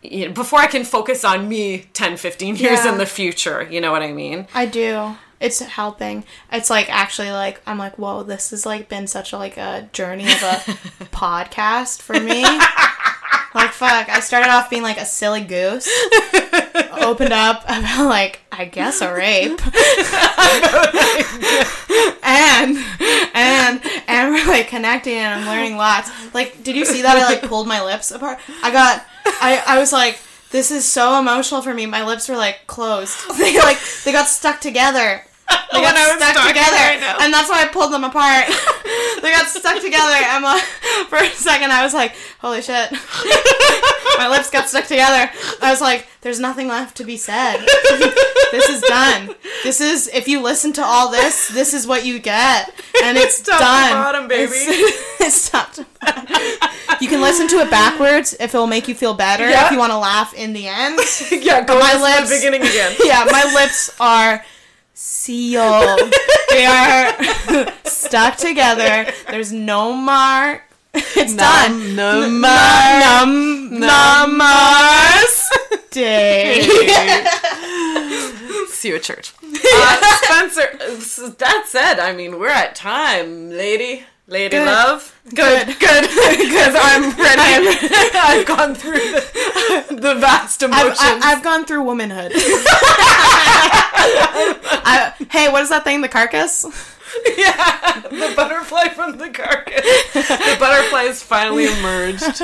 You 0.03 0.27
know, 0.27 0.31
before 0.33 0.59
I 0.59 0.67
can 0.67 0.83
focus 0.85 1.25
on 1.25 1.49
me 1.49 1.89
10, 1.93 2.17
15 2.17 2.55
years 2.55 2.85
Yeah. 2.85 2.91
in 2.91 2.97
the 2.99 3.05
future, 3.07 3.67
you 3.69 3.81
know 3.81 3.91
what 3.91 4.03
I 4.03 4.11
mean? 4.13 4.47
I 4.53 4.67
do. 4.67 5.15
It's 5.39 5.59
helping. 5.59 6.23
It's 6.51 6.69
like 6.69 6.87
actually 6.89 7.31
like 7.31 7.61
I'm 7.65 7.77
like, 7.79 7.97
whoa, 7.97 8.23
this 8.23 8.51
has 8.51 8.65
like 8.65 8.89
been 8.89 9.07
such 9.07 9.33
a 9.33 9.37
like 9.37 9.57
a 9.57 9.89
journey 9.91 10.25
of 10.25 10.43
a 10.43 10.55
podcast 11.11 12.01
for 12.01 12.19
me. 12.19 12.43
like 13.57 13.71
fuck, 13.71 14.09
I 14.09 14.19
started 14.19 14.49
off 14.49 14.69
being 14.69 14.83
like 14.83 14.97
a 14.97 15.05
silly 15.05 15.41
goose. 15.41 15.89
Opened 16.91 17.33
up 17.33 17.63
about 17.63 18.07
like 18.07 18.41
I 18.51 18.65
guess 18.65 19.01
a 19.01 19.13
rape. 19.13 19.59
and 22.23 22.77
and 23.33 23.81
and 24.07 24.33
we're 24.33 24.47
like 24.47 24.67
connecting 24.67 25.13
and 25.15 25.39
I'm 25.41 25.47
learning 25.47 25.77
lots. 25.77 26.09
Like, 26.33 26.63
did 26.63 26.75
you 26.75 26.85
see 26.85 27.01
that 27.01 27.17
I 27.17 27.25
like 27.25 27.43
pulled 27.43 27.67
my 27.67 27.83
lips 27.83 28.11
apart? 28.11 28.39
I 28.63 28.71
got 28.71 29.05
I 29.25 29.63
I 29.65 29.79
was 29.79 29.91
like 29.91 30.19
this 30.49 30.71
is 30.71 30.85
so 30.85 31.19
emotional 31.19 31.61
for 31.61 31.73
me. 31.73 31.85
My 31.85 32.05
lips 32.05 32.29
were 32.29 32.37
like 32.37 32.67
closed. 32.67 33.17
They 33.37 33.57
like 33.59 33.79
they 34.03 34.11
got 34.11 34.27
stuck 34.27 34.59
together. 34.61 35.23
They 35.77 35.81
got 35.81 35.95
stuck 35.95 36.47
together, 36.47 36.75
right 36.75 37.21
and 37.21 37.33
that's 37.33 37.49
why 37.49 37.61
I 37.63 37.67
pulled 37.67 37.93
them 37.93 38.03
apart. 38.03 38.47
they 39.21 39.31
got 39.31 39.47
stuck 39.47 39.79
together. 39.81 40.15
I'm 40.15 40.43
for 41.07 41.17
a 41.17 41.29
second, 41.29 41.71
I 41.71 41.83
was 41.83 41.93
like, 41.93 42.15
"Holy 42.39 42.61
shit!" 42.61 42.91
My 44.17 44.27
lips 44.29 44.49
got 44.49 44.67
stuck 44.67 44.85
together. 44.87 45.29
I 45.61 45.69
was 45.69 45.79
like, 45.81 46.07
"There's 46.21 46.39
nothing 46.39 46.67
left 46.67 46.97
to 46.97 47.03
be 47.03 47.15
said. 47.17 47.57
this 48.51 48.69
is 48.69 48.81
done. 48.81 49.35
This 49.63 49.79
is 49.81 50.07
if 50.13 50.27
you 50.27 50.41
listen 50.41 50.73
to 50.73 50.83
all 50.83 51.11
this, 51.11 51.49
this 51.49 51.73
is 51.73 51.85
what 51.85 52.05
you 52.05 52.17
get, 52.19 52.73
and 53.03 53.17
it's 53.17 53.41
to 53.41 53.51
done. 53.51 53.91
bottom, 53.91 54.27
baby. 54.27 54.53
It's, 55.19 55.53
it's. 55.53 55.79
You 57.01 57.07
can 57.07 57.21
listen 57.21 57.47
to 57.49 57.57
it 57.57 57.69
backwards 57.69 58.33
if 58.39 58.55
it'll 58.55 58.65
make 58.67 58.87
you 58.87 58.95
feel 58.95 59.13
better. 59.13 59.47
Yeah. 59.47 59.65
If 59.65 59.71
you 59.71 59.77
want 59.77 59.91
to 59.91 59.97
laugh 59.97 60.33
in 60.33 60.53
the 60.53 60.67
end. 60.67 60.99
yeah, 61.31 61.63
go 61.63 61.79
my 61.79 61.93
lips- 62.01 62.29
the 62.29 62.35
beginning 62.37 62.61
again. 62.61 62.95
yeah, 63.03 63.25
my 63.29 63.43
lips 63.53 63.95
are 63.99 64.43
sealed. 64.99 66.11
they 66.49 66.65
are 66.65 67.13
stuck 67.85 68.37
together. 68.37 69.11
There's 69.29 69.51
no 69.53 69.93
mark. 69.93 70.63
It's 70.93 71.35
done. 71.35 71.95
Num- 71.95 72.41
Num 72.41 73.69
namaste. 73.79 75.53
See 78.69 78.89
you 78.89 78.95
at 78.95 79.03
church. 79.03 79.33
Uh, 79.43 80.17
Spencer, 80.23 80.77
that 81.37 81.65
said, 81.67 81.99
I 81.99 82.13
mean, 82.13 82.39
we're 82.39 82.49
at 82.49 82.75
time, 82.75 83.49
lady. 83.51 84.03
Lady 84.29 84.57
Good. 84.57 84.65
love. 84.65 85.19
Good. 85.33 85.79
Good. 85.79 86.09
Because 86.47 86.75
I'm 86.77 87.11
ready. 87.17 87.77
I've 88.17 88.45
gone 88.45 88.75
through 88.75 88.93
the, 88.93 89.85
the 90.01 90.15
vast 90.15 90.63
I've, 90.63 90.69
emotions. 90.69 90.99
I, 91.01 91.19
I've 91.23 91.43
gone 91.43 91.65
through 91.65 91.83
womanhood. 91.83 92.31
I, 94.85 95.13
hey, 95.29 95.49
what 95.49 95.61
is 95.61 95.69
that 95.69 95.83
thing? 95.83 96.01
The 96.01 96.09
carcass? 96.09 96.65
yeah, 97.37 98.01
the 98.01 98.33
butterfly 98.35 98.89
from 98.89 99.17
the 99.17 99.29
carcass. 99.29 99.83
The 100.13 100.57
butterfly 100.59 101.03
has 101.03 101.23
finally 101.23 101.65
emerged 101.65 102.41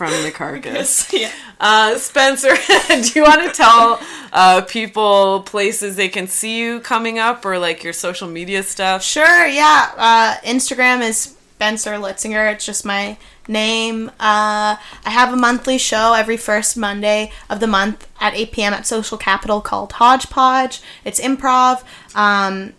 from 0.00 0.22
the 0.22 0.30
carcass. 0.30 1.12
Yeah. 1.20 1.30
Uh, 1.58 1.98
Spencer, 1.98 2.54
do 2.88 3.10
you 3.14 3.22
want 3.22 3.42
to 3.42 3.52
tell 3.54 4.00
uh, 4.32 4.62
people 4.62 5.42
places 5.42 5.96
they 5.96 6.08
can 6.08 6.26
see 6.26 6.58
you 6.58 6.80
coming 6.80 7.18
up 7.18 7.44
or 7.44 7.58
like 7.58 7.84
your 7.84 7.92
social 7.92 8.26
media 8.26 8.62
stuff? 8.62 9.02
Sure, 9.02 9.46
yeah. 9.46 9.92
Uh, 9.96 10.36
Instagram 10.42 11.02
is 11.06 11.36
Spencer 11.60 11.92
Litzinger. 11.92 12.50
It's 12.54 12.64
just 12.64 12.86
my 12.86 13.18
name. 13.46 14.08
Uh, 14.18 14.76
I 15.04 15.10
have 15.10 15.34
a 15.34 15.36
monthly 15.36 15.76
show 15.76 16.14
every 16.14 16.38
first 16.38 16.78
Monday 16.78 17.30
of 17.50 17.60
the 17.60 17.66
month 17.66 18.08
at 18.18 18.34
8 18.34 18.52
p.m. 18.52 18.72
at 18.72 18.86
Social 18.86 19.18
Capital 19.18 19.60
called 19.60 19.92
Hodgepodge. 19.92 20.80
It's 21.04 21.20
improv. 21.20 21.84
Um, 22.14 22.72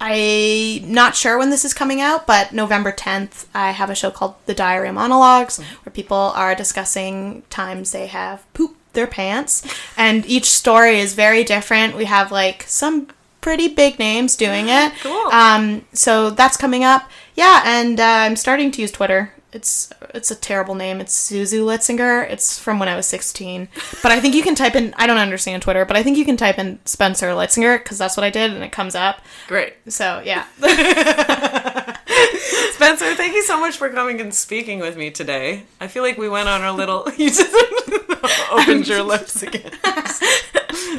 I'm 0.00 0.92
not 0.92 1.14
sure 1.14 1.36
when 1.38 1.50
this 1.50 1.64
is 1.64 1.74
coming 1.74 2.00
out, 2.00 2.26
but 2.26 2.52
November 2.52 2.90
10th, 2.90 3.46
I 3.54 3.72
have 3.72 3.90
a 3.90 3.94
show 3.94 4.10
called 4.10 4.34
The 4.46 4.54
Diary 4.54 4.92
Monologues 4.92 5.58
where 5.58 5.92
people 5.92 6.16
are 6.16 6.54
discussing 6.54 7.42
times 7.50 7.92
they 7.92 8.06
have 8.06 8.50
pooped 8.54 8.94
their 8.94 9.06
pants. 9.06 9.62
And 9.96 10.24
each 10.26 10.46
story 10.46 10.98
is 11.00 11.14
very 11.14 11.44
different. 11.44 11.96
We 11.96 12.06
have 12.06 12.32
like 12.32 12.62
some 12.64 13.08
pretty 13.40 13.68
big 13.68 13.98
names 13.98 14.36
doing 14.36 14.66
it. 14.68 14.92
Cool. 15.02 15.30
Um, 15.32 15.84
so 15.92 16.30
that's 16.30 16.56
coming 16.56 16.82
up. 16.82 17.10
Yeah, 17.34 17.62
and 17.64 18.00
uh, 18.00 18.04
I'm 18.04 18.36
starting 18.36 18.70
to 18.72 18.80
use 18.80 18.90
Twitter. 18.90 19.32
It's 19.52 19.92
it's 20.14 20.30
a 20.30 20.34
terrible 20.34 20.74
name. 20.74 21.00
It's 21.00 21.30
Suzu 21.30 21.64
Litzinger. 21.64 22.30
It's 22.30 22.58
from 22.58 22.78
when 22.78 22.88
I 22.88 22.96
was 22.96 23.06
16. 23.06 23.68
But 24.02 24.12
I 24.12 24.20
think 24.20 24.34
you 24.34 24.42
can 24.42 24.54
type 24.54 24.74
in. 24.74 24.94
I 24.96 25.06
don't 25.06 25.18
understand 25.18 25.62
Twitter, 25.62 25.84
but 25.84 25.96
I 25.96 26.02
think 26.02 26.16
you 26.16 26.24
can 26.24 26.36
type 26.36 26.58
in 26.58 26.78
Spencer 26.84 27.28
Litzinger 27.28 27.78
because 27.78 27.98
that's 27.98 28.16
what 28.16 28.24
I 28.24 28.30
did, 28.30 28.52
and 28.52 28.62
it 28.62 28.72
comes 28.72 28.94
up. 28.94 29.22
Great. 29.48 29.74
So 29.88 30.22
yeah. 30.24 30.46
Spencer, 32.72 33.14
thank 33.14 33.34
you 33.34 33.42
so 33.42 33.58
much 33.60 33.76
for 33.76 33.88
coming 33.90 34.20
and 34.20 34.32
speaking 34.34 34.78
with 34.80 34.96
me 34.96 35.10
today. 35.10 35.64
I 35.80 35.86
feel 35.88 36.02
like 36.02 36.16
we 36.18 36.28
went 36.28 36.48
on 36.48 36.62
our 36.62 36.72
little. 36.72 37.06
You 37.18 37.28
just 37.30 37.54
opened 38.50 38.88
your 38.88 39.02
lips 39.02 39.42
again. 39.42 39.70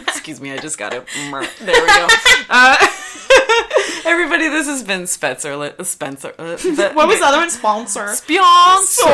Excuse 0.07 0.39
me, 0.39 0.51
I 0.51 0.57
just 0.57 0.77
got 0.77 0.93
it. 0.93 1.03
There 1.59 1.81
we 1.81 1.87
go. 1.87 2.07
Uh, 2.49 2.77
everybody, 4.05 4.47
this 4.49 4.67
has 4.67 4.83
been 4.83 5.07
Spencer. 5.07 5.73
Spencer. 5.83 6.33
Uh, 6.37 6.55
the- 6.57 6.91
what 6.93 7.07
was 7.07 7.19
the 7.19 7.25
other 7.25 7.37
one? 7.37 7.49
Sponsor. 7.49 8.07
Sponsor. 8.15 9.09